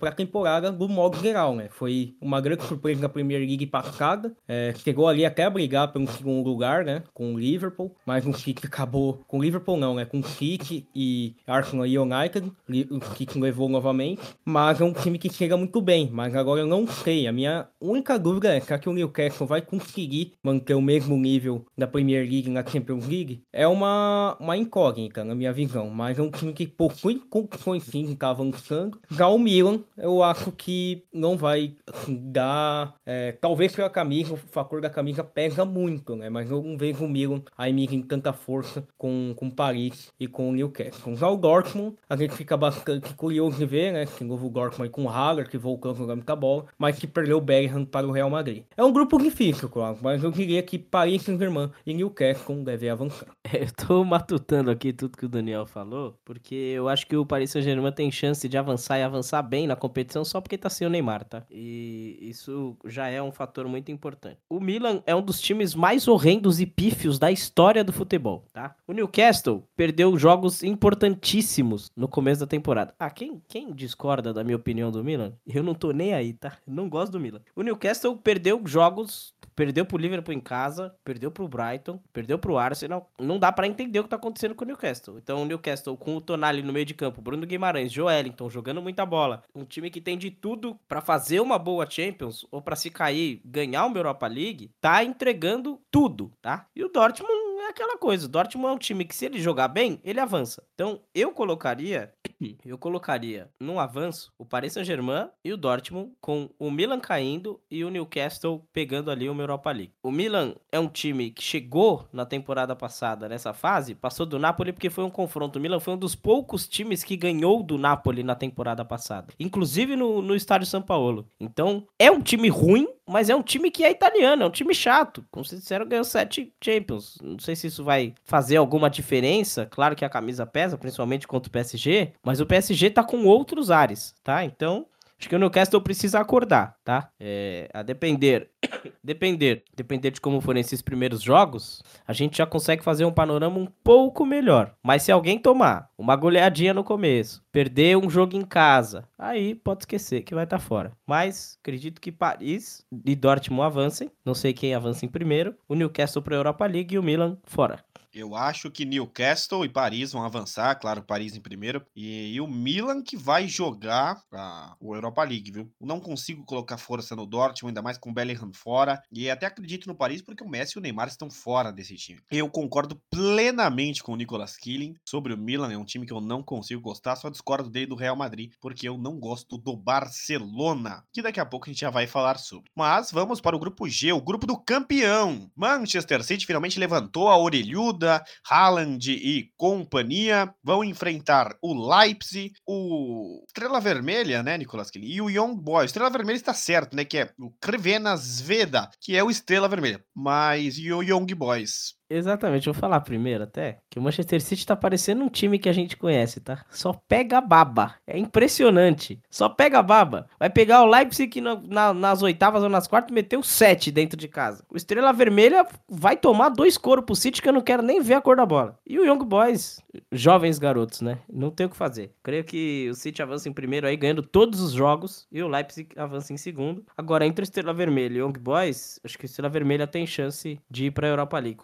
para 0.00 0.10
a 0.10 0.12
temporada 0.12 0.72
do 0.72 0.88
modo 0.88 1.16
geral, 1.18 1.54
né? 1.54 1.68
Foi 1.70 2.14
uma 2.20 2.40
grande 2.40 2.64
surpresa 2.64 3.00
na 3.00 3.08
Premier 3.08 3.40
League 3.40 3.66
passada. 3.66 4.34
É, 4.48 4.74
chegou 4.76 5.06
ali 5.06 5.24
até 5.24 5.44
a 5.44 5.50
brigar 5.50 5.92
pelo 5.92 6.08
segundo 6.08 6.48
lugar, 6.48 6.84
né? 6.84 7.04
Com 7.14 7.34
o 7.34 7.38
Liverpool, 7.38 7.94
mas 8.04 8.26
o 8.26 8.32
City 8.32 8.66
acabou... 8.66 9.20
Com 9.28 9.38
o 9.38 9.42
Liverpool 9.42 9.76
não, 9.76 9.94
né? 9.94 10.04
Com 10.04 10.18
o 10.18 10.24
City 10.24 10.86
e 10.94 11.36
Arsenal 11.46 11.86
e 11.86 11.96
United 11.96 12.50
o 12.90 13.00
que 13.14 13.38
levou 13.38 13.68
novamente, 13.68 14.22
mas 14.44 14.80
é 14.80 14.84
um 14.84 14.92
time 14.92 15.18
que 15.18 15.32
chega 15.32 15.56
muito 15.56 15.80
bem, 15.80 16.08
mas 16.12 16.34
agora 16.34 16.60
eu 16.60 16.66
não 16.66 16.86
sei, 16.86 17.26
a 17.26 17.32
minha 17.32 17.68
única 17.80 18.18
dúvida 18.18 18.54
é, 18.54 18.60
será 18.60 18.78
que 18.78 18.88
o 18.88 18.92
Newcastle 18.92 19.46
vai 19.46 19.62
conseguir 19.62 20.32
manter 20.42 20.74
o 20.74 20.82
mesmo 20.82 21.16
nível 21.16 21.64
da 21.76 21.86
Premier 21.86 22.28
League 22.28 22.50
na 22.50 22.64
Champions 22.64 23.06
League? 23.06 23.42
É 23.58 23.66
uma, 23.66 24.36
uma 24.38 24.56
incógnita 24.56 25.24
na 25.24 25.34
minha 25.34 25.52
visão, 25.52 25.90
mas 25.90 26.16
é 26.16 26.22
um 26.22 26.30
time 26.30 26.52
que 26.52 26.64
possui 26.64 27.20
condições 27.28 27.82
sim 27.82 28.04
de 28.04 28.12
estar 28.12 28.30
avançando. 28.30 29.00
Já 29.10 29.26
o 29.26 29.36
Milan, 29.36 29.80
eu 29.96 30.22
acho 30.22 30.52
que 30.52 31.02
não 31.12 31.36
vai 31.36 31.74
dar, 32.06 32.94
é, 33.04 33.32
talvez 33.32 33.74
pela 33.74 33.90
camisa, 33.90 34.34
o 34.34 34.36
fator 34.36 34.80
da 34.80 34.88
camisa 34.88 35.24
pesa 35.24 35.64
muito, 35.64 36.14
né, 36.14 36.30
mas 36.30 36.48
eu 36.48 36.62
não 36.62 36.78
vejo 36.78 37.04
o 37.04 37.08
Milan 37.08 37.42
aí 37.56 37.72
em 37.72 38.00
tanta 38.00 38.32
força 38.32 38.86
com, 38.96 39.34
com 39.34 39.50
Paris 39.50 40.12
e 40.20 40.28
com 40.28 40.50
o 40.50 40.52
Newcastle. 40.52 41.16
Já 41.16 41.28
o 41.28 41.36
Dortmund, 41.36 41.96
a 42.08 42.14
gente 42.14 42.34
fica 42.34 42.56
bastante 42.56 43.12
curioso 43.14 43.58
de 43.58 43.66
ver, 43.66 43.92
né? 43.92 44.06
Que 44.06 44.22
novo 44.22 44.48
Dortmund 44.48 44.88
com 44.90 45.02
o 45.02 45.08
Haller, 45.08 45.50
que 45.50 45.58
voltou 45.58 45.90
a 45.90 45.94
jogar 45.94 46.14
muita 46.14 46.36
bola, 46.36 46.66
mas 46.78 46.96
que 46.96 47.08
perdeu 47.08 47.38
o 47.38 47.40
Bellingham 47.40 47.84
para 47.84 48.06
o 48.06 48.12
Real 48.12 48.30
Madrid. 48.30 48.62
É 48.76 48.84
um 48.84 48.92
grupo 48.92 49.18
difícil, 49.18 49.68
claro, 49.68 49.98
mas 50.00 50.22
eu 50.22 50.30
diria 50.30 50.62
que 50.62 50.78
Paris 50.78 51.22
Saint-Germain 51.22 51.72
e 51.84 51.92
Newcastle 51.92 52.62
devem 52.62 52.90
avançar. 52.90 53.26
Eu 53.52 53.70
tô 53.72 54.04
matutando 54.04 54.70
aqui 54.70 54.92
tudo 54.92 55.16
que 55.16 55.24
o 55.24 55.28
Daniel 55.28 55.66
falou, 55.66 56.18
porque 56.24 56.54
eu 56.54 56.88
acho 56.88 57.06
que 57.06 57.16
o 57.16 57.24
Paris 57.24 57.50
Saint-Germain 57.50 57.92
tem 57.92 58.10
chance 58.10 58.48
de 58.48 58.56
avançar 58.56 58.98
e 58.98 59.02
avançar 59.02 59.42
bem 59.42 59.66
na 59.66 59.76
competição 59.76 60.24
só 60.24 60.40
porque 60.40 60.58
tá 60.58 60.68
sem 60.68 60.86
o 60.86 60.90
Neymar, 60.90 61.24
tá? 61.24 61.42
E 61.50 62.18
isso 62.20 62.76
já 62.84 63.08
é 63.08 63.22
um 63.22 63.32
fator 63.32 63.66
muito 63.66 63.90
importante. 63.90 64.38
O 64.48 64.60
Milan 64.60 65.02
é 65.06 65.14
um 65.14 65.22
dos 65.22 65.40
times 65.40 65.74
mais 65.74 66.08
horrendos 66.08 66.60
e 66.60 66.66
pífios 66.66 67.18
da 67.18 67.30
história 67.30 67.82
do 67.82 67.92
futebol, 67.92 68.44
tá? 68.52 68.74
O 68.86 68.92
Newcastle 68.92 69.64
perdeu 69.76 70.16
jogos 70.18 70.62
importantíssimos 70.62 71.90
no 71.96 72.08
começo 72.08 72.40
da 72.40 72.46
temporada. 72.46 72.94
Ah, 72.98 73.10
quem, 73.10 73.40
quem 73.48 73.72
discorda 73.72 74.32
da 74.32 74.44
minha 74.44 74.56
opinião 74.56 74.90
do 74.90 75.04
Milan? 75.04 75.32
Eu 75.46 75.62
não 75.62 75.74
tô 75.74 75.92
nem 75.92 76.14
aí, 76.14 76.32
tá? 76.32 76.58
não 76.66 76.88
gosto 76.88 77.12
do 77.12 77.20
Milan. 77.20 77.40
O 77.56 77.62
Newcastle 77.62 78.16
perdeu 78.16 78.60
jogos, 78.66 79.34
perdeu 79.58 79.84
pro 79.84 79.98
Liverpool 79.98 80.32
em 80.32 80.38
casa, 80.38 80.94
perdeu 81.04 81.32
pro 81.32 81.48
Brighton, 81.48 81.98
perdeu 82.12 82.38
pro 82.38 82.56
Arsenal. 82.56 83.10
Não 83.18 83.40
dá 83.40 83.50
para 83.50 83.66
entender 83.66 83.98
o 83.98 84.04
que 84.04 84.08
tá 84.08 84.14
acontecendo 84.14 84.54
com 84.54 84.62
o 84.64 84.68
Newcastle. 84.68 85.18
Então, 85.18 85.42
o 85.42 85.44
Newcastle 85.44 85.96
com 85.96 86.16
o 86.16 86.20
Tonali 86.20 86.62
no 86.62 86.72
meio 86.72 86.86
de 86.86 86.94
campo, 86.94 87.20
Bruno 87.20 87.44
Guimarães, 87.44 87.90
Joelinton 87.90 88.48
jogando 88.48 88.80
muita 88.80 89.04
bola, 89.04 89.42
um 89.52 89.64
time 89.64 89.90
que 89.90 90.00
tem 90.00 90.16
de 90.16 90.30
tudo 90.30 90.78
para 90.86 91.00
fazer 91.00 91.40
uma 91.40 91.58
boa 91.58 91.90
Champions 91.90 92.46
ou 92.52 92.62
para 92.62 92.76
se 92.76 92.88
cair, 92.88 93.42
ganhar 93.44 93.84
uma 93.84 93.98
Europa 93.98 94.28
League, 94.28 94.70
tá 94.80 95.02
entregando 95.02 95.80
tudo, 95.90 96.30
tá? 96.40 96.68
E 96.76 96.84
o 96.84 96.88
Dortmund 96.88 97.57
é 97.62 97.70
aquela 97.70 97.98
coisa, 97.98 98.26
o 98.26 98.28
Dortmund 98.28 98.72
é 98.72 98.74
um 98.74 98.78
time 98.78 99.04
que 99.04 99.14
se 99.14 99.26
ele 99.26 99.40
jogar 99.40 99.68
bem, 99.68 100.00
ele 100.04 100.20
avança. 100.20 100.62
Então, 100.74 101.00
eu 101.14 101.32
colocaria 101.32 102.12
eu 102.64 102.78
colocaria 102.78 103.48
no 103.60 103.78
avanço 103.78 104.32
o 104.38 104.44
Paris 104.44 104.72
Saint-Germain 104.72 105.28
e 105.44 105.52
o 105.52 105.56
Dortmund, 105.56 106.12
com 106.20 106.50
o 106.58 106.70
Milan 106.70 107.00
caindo 107.00 107.60
e 107.70 107.84
o 107.84 107.90
Newcastle 107.90 108.64
pegando 108.72 109.10
ali 109.10 109.28
uma 109.28 109.42
Europa 109.42 109.70
League. 109.70 109.92
O 110.02 110.10
Milan 110.10 110.54
é 110.70 110.78
um 110.78 110.88
time 110.88 111.30
que 111.30 111.42
chegou 111.42 112.06
na 112.12 112.24
temporada 112.24 112.74
passada 112.74 113.28
nessa 113.28 113.52
fase, 113.52 113.94
passou 113.94 114.26
do 114.26 114.38
Napoli 114.38 114.72
porque 114.72 114.90
foi 114.90 115.04
um 115.04 115.10
confronto. 115.10 115.58
O 115.58 115.62
Milan 115.62 115.80
foi 115.80 115.94
um 115.94 115.98
dos 115.98 116.14
poucos 116.14 116.68
times 116.68 117.02
que 117.04 117.16
ganhou 117.16 117.62
do 117.62 117.78
Napoli 117.78 118.22
na 118.22 118.34
temporada 118.34 118.84
passada, 118.84 119.32
inclusive 119.38 119.96
no, 119.96 120.22
no 120.22 120.34
estádio 120.34 120.66
São 120.66 120.82
Paulo. 120.82 121.26
Então, 121.40 121.86
é 121.98 122.10
um 122.10 122.20
time 122.20 122.48
ruim, 122.48 122.88
mas 123.08 123.30
é 123.30 123.34
um 123.34 123.42
time 123.42 123.70
que 123.70 123.84
é 123.84 123.90
italiano, 123.90 124.42
é 124.42 124.46
um 124.46 124.50
time 124.50 124.74
chato. 124.74 125.24
Como 125.30 125.44
vocês 125.44 125.60
disseram, 125.60 125.88
ganhou 125.88 126.04
sete 126.04 126.52
Champions. 126.62 127.18
Não 127.22 127.38
sei 127.38 127.56
se 127.56 127.66
isso 127.66 127.82
vai 127.82 128.14
fazer 128.24 128.56
alguma 128.56 128.90
diferença. 128.90 129.66
Claro 129.66 129.96
que 129.96 130.04
a 130.04 130.10
camisa 130.10 130.44
pesa, 130.46 130.76
principalmente 130.76 131.26
contra 131.26 131.48
o 131.48 131.52
PSG, 131.52 132.12
mas 132.22 132.40
o 132.40 132.46
PSG 132.46 132.90
tá 132.90 133.02
com 133.02 133.24
outros 133.24 133.70
ares, 133.70 134.14
tá? 134.22 134.44
Então, 134.44 134.86
Acho 135.18 135.28
que 135.28 135.34
o 135.34 135.38
Newcastle 135.38 135.80
precisa 135.80 136.20
acordar, 136.20 136.76
tá? 136.84 137.10
É, 137.18 137.68
a 137.74 137.82
depender, 137.82 138.50
depender, 139.02 139.64
depender 139.76 140.12
de 140.12 140.20
como 140.20 140.40
forem 140.40 140.60
esses 140.60 140.80
primeiros 140.80 141.20
jogos, 141.20 141.82
a 142.06 142.12
gente 142.12 142.38
já 142.38 142.46
consegue 142.46 142.84
fazer 142.84 143.04
um 143.04 143.12
panorama 143.12 143.58
um 143.58 143.66
pouco 143.82 144.24
melhor. 144.24 144.72
Mas 144.80 145.02
se 145.02 145.10
alguém 145.10 145.36
tomar 145.36 145.90
uma 145.98 146.14
goleadinha 146.14 146.72
no 146.72 146.84
começo, 146.84 147.42
perder 147.50 147.96
um 147.96 148.08
jogo 148.08 148.36
em 148.36 148.44
casa, 148.44 149.08
aí 149.18 149.56
pode 149.56 149.82
esquecer 149.82 150.22
que 150.22 150.36
vai 150.36 150.44
estar 150.44 150.58
tá 150.58 150.64
fora. 150.64 150.92
Mas 151.04 151.58
acredito 151.60 152.00
que 152.00 152.12
Paris 152.12 152.86
e 153.04 153.16
Dortmund 153.16 153.66
avancem. 153.66 154.12
Não 154.24 154.34
sei 154.34 154.52
quem 154.52 154.72
avança 154.72 155.04
em 155.04 155.08
primeiro. 155.08 155.56
O 155.68 155.74
Newcastle 155.74 156.22
para 156.22 156.36
a 156.36 156.38
Europa 156.38 156.64
League 156.64 156.94
e 156.94 156.98
o 156.98 157.02
Milan 157.02 157.36
fora. 157.42 157.84
Eu 158.18 158.34
acho 158.34 158.68
que 158.68 158.84
Newcastle 158.84 159.64
e 159.64 159.68
Paris 159.68 160.10
vão 160.10 160.24
avançar, 160.24 160.74
claro, 160.74 161.04
Paris 161.04 161.36
em 161.36 161.40
primeiro. 161.40 161.86
E, 161.94 162.34
e 162.34 162.40
o 162.40 162.48
Milan 162.48 163.00
que 163.00 163.16
vai 163.16 163.46
jogar 163.46 164.20
a, 164.32 164.74
o 164.80 164.92
Europa 164.92 165.22
League, 165.22 165.52
viu? 165.52 165.70
Não 165.80 166.00
consigo 166.00 166.44
colocar 166.44 166.78
força 166.78 167.14
no 167.14 167.24
Dortmund, 167.24 167.70
ainda 167.70 167.80
mais 167.80 167.96
com 167.96 168.10
o 168.10 168.12
Bellingham 168.12 168.52
fora. 168.52 169.00
E 169.12 169.30
até 169.30 169.46
acredito 169.46 169.86
no 169.86 169.94
Paris 169.94 170.20
porque 170.20 170.42
o 170.42 170.48
Messi 170.48 170.72
e 170.76 170.78
o 170.80 170.82
Neymar 170.82 171.06
estão 171.06 171.30
fora 171.30 171.70
desse 171.70 171.94
time. 171.94 172.20
Eu 172.28 172.50
concordo 172.50 173.00
plenamente 173.08 174.02
com 174.02 174.14
o 174.14 174.16
Nicolas 174.16 174.56
Killing 174.56 174.96
sobre 175.04 175.32
o 175.32 175.38
Milan, 175.38 175.72
é 175.72 175.78
um 175.78 175.84
time 175.84 176.04
que 176.04 176.12
eu 176.12 176.20
não 176.20 176.42
consigo 176.42 176.80
gostar, 176.80 177.14
só 177.14 177.30
discordo 177.30 177.70
dele 177.70 177.86
do 177.86 177.94
Real 177.94 178.16
Madrid, 178.16 178.50
porque 178.60 178.88
eu 178.88 178.98
não 178.98 179.20
gosto 179.20 179.56
do 179.56 179.76
Barcelona, 179.76 181.04
que 181.12 181.22
daqui 181.22 181.38
a 181.38 181.46
pouco 181.46 181.66
a 181.66 181.72
gente 181.72 181.82
já 181.82 181.90
vai 181.90 182.08
falar 182.08 182.36
sobre. 182.38 182.68
Mas 182.74 183.12
vamos 183.12 183.40
para 183.40 183.54
o 183.54 183.60
grupo 183.60 183.88
G, 183.88 184.12
o 184.12 184.20
grupo 184.20 184.44
do 184.44 184.58
campeão. 184.58 185.48
Manchester 185.54 186.24
City 186.24 186.44
finalmente 186.44 186.80
levantou 186.80 187.28
a 187.28 187.38
orelhuda, 187.38 188.07
Haaland 188.48 189.10
e 189.10 189.50
companhia 189.56 190.52
vão 190.62 190.82
enfrentar 190.84 191.56
o 191.62 191.74
Leipzig, 191.74 192.52
o 192.66 193.44
Estrela 193.46 193.80
Vermelha, 193.80 194.42
né, 194.42 194.56
Nicolas 194.56 194.90
Killing, 194.90 195.06
e 195.06 195.20
o 195.20 195.30
Young 195.30 195.56
Boys. 195.56 195.86
Estrela 195.86 196.10
Vermelha 196.10 196.36
está 196.36 196.54
certo, 196.54 196.96
né, 196.96 197.04
que 197.04 197.18
é 197.18 197.30
o 197.38 197.50
Crvena 197.60 198.16
Zveda, 198.16 198.88
que 199.00 199.16
é 199.16 199.22
o 199.22 199.30
Estrela 199.30 199.68
Vermelha, 199.68 200.02
mas 200.14 200.78
e 200.78 200.92
o 200.92 201.02
Young 201.02 201.26
Boys? 201.34 201.97
Exatamente, 202.10 202.64
vou 202.64 202.74
falar 202.74 203.00
primeiro 203.00 203.44
até 203.44 203.78
que 203.90 203.98
o 203.98 204.02
Manchester 204.02 204.40
City 204.40 204.66
tá 204.66 204.74
parecendo 204.74 205.22
um 205.22 205.28
time 205.28 205.58
que 205.58 205.68
a 205.68 205.72
gente 205.72 205.96
conhece, 205.96 206.40
tá? 206.40 206.64
Só 206.70 206.92
pega 206.92 207.40
baba. 207.40 207.94
É 208.06 208.18
impressionante. 208.18 209.20
Só 209.30 209.48
pega 209.48 209.82
baba. 209.82 210.26
Vai 210.38 210.48
pegar 210.48 210.82
o 210.82 210.86
Leipzig 210.86 211.40
na, 211.40 211.92
nas 211.92 212.22
oitavas 212.22 212.62
ou 212.62 212.68
nas 212.68 212.86
quartas 212.86 213.14
meteu 213.14 213.42
sete 213.42 213.90
dentro 213.90 214.16
de 214.16 214.28
casa. 214.28 214.64
O 214.70 214.76
Estrela 214.76 215.12
Vermelha 215.12 215.66
vai 215.88 216.16
tomar 216.16 216.48
dois 216.48 216.78
coros 216.78 217.04
pro 217.04 217.14
City 217.14 217.42
que 217.42 217.48
eu 217.48 217.52
não 217.52 217.60
quero 217.60 217.82
nem 217.82 218.00
ver 218.00 218.14
a 218.14 218.20
cor 218.20 218.36
da 218.36 218.46
bola. 218.46 218.78
E 218.86 218.98
o 218.98 219.04
Young 219.04 219.24
Boys, 219.24 219.80
jovens 220.10 220.58
garotos, 220.58 221.00
né? 221.02 221.18
Não 221.30 221.50
tem 221.50 221.66
o 221.66 221.70
que 221.70 221.76
fazer. 221.76 222.12
Creio 222.22 222.44
que 222.44 222.88
o 222.90 222.94
City 222.94 223.22
avança 223.22 223.48
em 223.48 223.52
primeiro 223.52 223.86
aí, 223.86 223.96
ganhando 223.96 224.22
todos 224.22 224.60
os 224.60 224.72
jogos. 224.72 225.26
E 225.30 225.42
o 225.42 225.48
Leipzig 225.48 225.88
avança 225.96 226.32
em 226.32 226.36
segundo. 226.36 226.84
Agora, 226.96 227.26
entre 227.26 227.42
o 227.42 227.44
Estrela 227.44 227.74
Vermelha 227.74 228.14
e 228.14 228.22
o 228.22 228.26
Young 228.26 228.38
Boys, 228.38 228.98
acho 229.04 229.18
que 229.18 229.24
o 229.24 229.26
Estrela 229.26 229.48
Vermelha 229.48 229.86
tem 229.86 230.06
chance 230.06 230.58
de 230.70 230.86
ir 230.86 230.90
pra 230.90 231.08
Europa 231.08 231.38
League. 231.38 231.56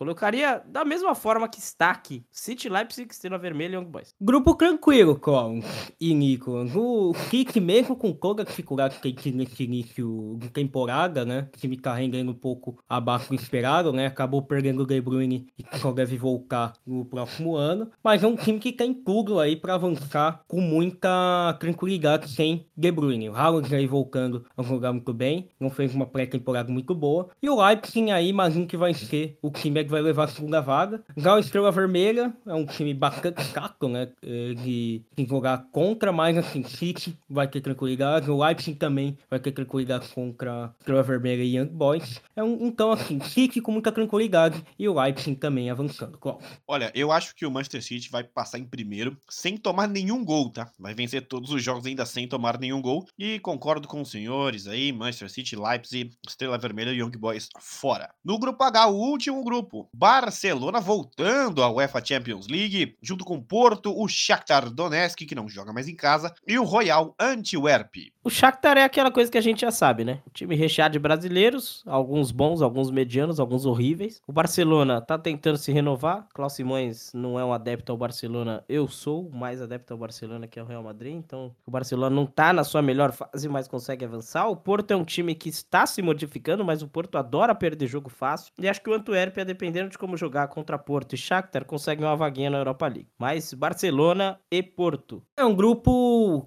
Da 0.67 0.85
mesma 0.85 1.15
forma 1.15 1.49
que 1.49 1.59
está 1.59 1.91
aqui. 1.91 2.25
City, 2.31 2.69
Leipzig, 2.69 3.11
Estrela 3.11 3.39
Vermelha 3.39 3.75
e 3.75 3.77
Young 3.77 3.87
Boys. 3.87 4.15
Grupo 4.21 4.55
tranquilo, 4.55 5.19
Clon 5.19 5.61
e 6.01 6.15
Nico. 6.15 6.53
O 6.75 7.13
Kik, 7.31 7.61
mesmo 7.61 7.97
com 7.97 8.13
toda 8.13 8.43
a 8.43 8.45
dificuldade 8.45 8.99
que 8.99 9.13
tem 9.13 9.33
nesse 9.33 9.65
início 9.65 10.37
de 10.39 10.49
temporada, 10.51 11.25
né? 11.25 11.49
O 11.55 11.59
time 11.59 11.77
tá 11.77 11.95
rendendo 11.95 12.31
um 12.31 12.35
pouco 12.35 12.79
abaixo 12.89 13.29
do 13.29 13.35
esperado, 13.35 13.93
né? 13.93 14.07
Acabou 14.07 14.43
perdendo 14.43 14.83
o 14.83 14.87
De 14.87 15.01
Bruyne 15.01 15.47
e 15.59 15.79
só 15.79 15.93
deve 15.93 16.17
voltar 16.17 16.73
no 16.87 17.05
próximo 17.05 17.57
ano. 17.57 17.91
Mas 18.03 18.23
é 18.23 18.27
um 18.27 18.37
time 18.37 18.59
que 18.59 18.73
tem 18.73 18.93
tudo 18.93 19.39
aí 19.39 19.57
para 19.57 19.75
avançar 19.75 20.43
com 20.49 20.61
muita 20.61 21.57
tranquilidade 21.61 22.29
sem 22.29 22.67
De 22.77 22.91
Bruyne. 22.91 23.29
O 23.29 23.35
Haaland 23.35 23.75
aí 23.75 23.87
voltando 23.87 24.45
a 24.57 24.63
jogar 24.63 24.93
muito 24.93 25.13
bem. 25.13 25.51
Não 25.61 25.71
fez 25.71 25.95
uma 25.95 26.07
pré-temporada 26.07 26.73
muito 26.73 26.95
boa. 26.95 27.29
E 27.43 27.49
o 27.49 27.65
Leipzig 27.65 28.11
aí, 28.11 28.29
imagino 28.29 28.67
que 28.67 28.77
vai 28.77 28.95
ser 28.95 29.39
o 29.43 29.51
time 29.51 29.85
que 29.85 29.91
vai 29.91 30.03
levar 30.03 30.24
segunda 30.27 30.61
vaga. 30.61 31.03
Já 31.17 31.35
o 31.35 31.39
Estrela 31.39 31.71
Vermelha 31.71 32.33
é 32.47 32.55
um 32.55 32.67
time 32.67 32.95
bastante 32.95 33.43
chato, 33.45 33.89
né? 33.89 34.09
De, 34.23 35.03
de 35.17 35.27
jogar 35.27 35.67
contra, 35.73 36.13
mas 36.13 36.37
assim, 36.37 36.63
City 36.63 37.19
vai 37.29 37.49
ter 37.49 37.61
tranquilidade. 37.61 38.31
O 38.31 38.43
Leipzig 38.43 38.79
também 38.79 39.19
vai 39.29 39.39
ter 39.39 39.53
tranquilidade 39.53 40.09
contra 40.09 40.75
Estrela 40.79 41.03
Vermelha 41.03 41.43
e 41.43 41.57
Young 41.57 41.67
Boys. 41.67 42.21
É 42.37 42.43
um, 42.43 42.67
então, 42.67 42.93
assim, 42.93 43.21
City 43.21 43.61
com 43.61 43.73
muita 43.73 43.93
tranquilidade 43.93 44.65
e 44.79 44.89
o 44.89 45.01
Leipzig 45.01 45.37
também 45.37 45.71
avançando. 45.71 46.19
Claro. 46.19 46.39
Olha, 46.67 46.93
eu 46.95 47.11
acho 47.11 47.35
que 47.35 47.47
o 47.47 47.51
Manchester 47.51 47.83
City 47.83 48.11
vai 48.11 48.25
passar 48.25 48.59
em 48.59 48.65
primeiro 48.65 49.17
sem 49.29 49.57
tomar 49.57 49.89
nenhum 49.89 50.25
gol, 50.25 50.51
tá? 50.51 50.71
Vai 50.79 50.95
vencer 50.95 51.27
todos 51.27 51.51
os 51.51 51.63
jogos 51.63 51.87
ainda 51.87 52.07
sem 52.07 52.29
tomar 52.29 52.59
nenhum 52.59 52.81
gol. 52.81 53.07
E 53.19 53.39
concordo 53.41 53.89
com 53.89 54.01
os 54.01 54.11
senhores 54.11 54.67
aí, 54.67 54.93
Manchester 54.93 55.31
City, 55.31 55.57
Leipzig, 55.57 56.13
Estrela 56.27 56.59
Vermelha 56.59 56.91
e 56.91 57.01
Young 57.01 57.11
Boys 57.11 57.49
fora. 57.59 58.11
No 58.25 58.39
grupo 58.39 58.63
H, 58.63 58.87
o 58.87 58.97
último 58.97 59.43
grupo, 59.43 59.89
Bar 59.95 60.14
Barcelona 60.21 60.79
voltando 60.79 61.61
à 61.61 61.69
UEFA 61.69 62.01
Champions 62.05 62.47
League, 62.47 62.97
junto 63.03 63.25
com 63.25 63.43
Porto, 63.43 63.93
o 63.93 64.07
Shakhtar 64.07 64.71
Donetsk, 64.71 65.27
que 65.27 65.35
não 65.35 65.49
joga 65.49 65.73
mais 65.73 65.89
em 65.89 65.97
casa, 65.97 66.33
e 66.47 66.57
o 66.57 66.63
Royal 66.63 67.17
Antwerp. 67.19 68.13
O 68.23 68.31
Shakhtar 68.31 68.79
é 68.79 68.85
aquela 68.85 69.11
coisa 69.11 69.31
que 69.31 69.37
a 69.37 69.41
gente 69.41 69.63
já 69.63 69.73
sabe, 69.73 70.05
né? 70.05 70.21
O 70.25 70.31
time 70.31 70.55
recheado 70.55 70.93
de 70.93 70.99
brasileiros, 71.01 71.83
alguns 71.85 72.31
bons, 72.31 72.63
alguns 72.63 72.91
medianos, 72.93 73.41
alguns 73.41 73.67
horríveis. 73.67 74.23
O 74.27 74.33
Barcelona 74.33 75.01
tá 75.01 75.19
tentando 75.19 75.59
se 75.59 75.73
renovar. 75.73 76.27
Klaus 76.33 76.53
Simões 76.53 77.13
não 77.13 77.39
é 77.39 77.45
um 77.45 77.53
adepto 77.53 77.91
ao 77.91 77.99
Barcelona, 77.99 78.65
eu 78.69 78.87
sou 78.87 79.29
mais 79.31 79.61
adepto 79.61 79.93
ao 79.93 79.99
Barcelona 79.99 80.47
que 80.47 80.61
ao 80.61 80.67
Real 80.67 80.83
Madrid, 80.83 81.13
então 81.13 81.55
o 81.67 81.71
Barcelona 81.71 82.15
não 82.15 82.25
tá 82.25 82.53
na 82.53 82.63
sua 82.63 82.81
melhor 82.81 83.13
fase, 83.13 83.49
mas 83.49 83.67
consegue 83.67 84.05
avançar. 84.05 84.49
O 84.49 84.57
Porto 84.57 84.93
é 84.93 84.97
um 84.97 85.05
time 85.05 85.35
que 85.35 85.49
está 85.49 85.85
se 85.85 86.01
modificando, 86.01 86.65
mas 86.65 86.83
o 86.83 86.89
Porto 86.89 87.19
adora 87.19 87.55
perder 87.55 87.89
jogo 87.89 88.09
fácil. 88.09 88.53
E 88.59 88.69
acho 88.69 88.81
que 88.81 88.89
o 88.89 88.95
Antwerp, 88.95 89.37
dependendo 89.45 89.91
de 89.91 89.99
como 90.05 90.19
jogar 90.19 90.49
contra 90.49 90.79
Porto 90.79 91.15
e 91.15 91.17
Shakhtar, 91.17 91.65
consegue 91.65 92.05
uma 92.05 92.15
vaguinha 92.15 92.51
na 92.51 92.59
Europa 92.59 92.87
League. 92.87 93.09
Mas 93.19 93.55
Barcelona 93.55 94.39
e 94.51 94.63
Porto. 94.63 95.23
É 95.35 95.43
um 95.43 95.55
grupo, 95.55 96.47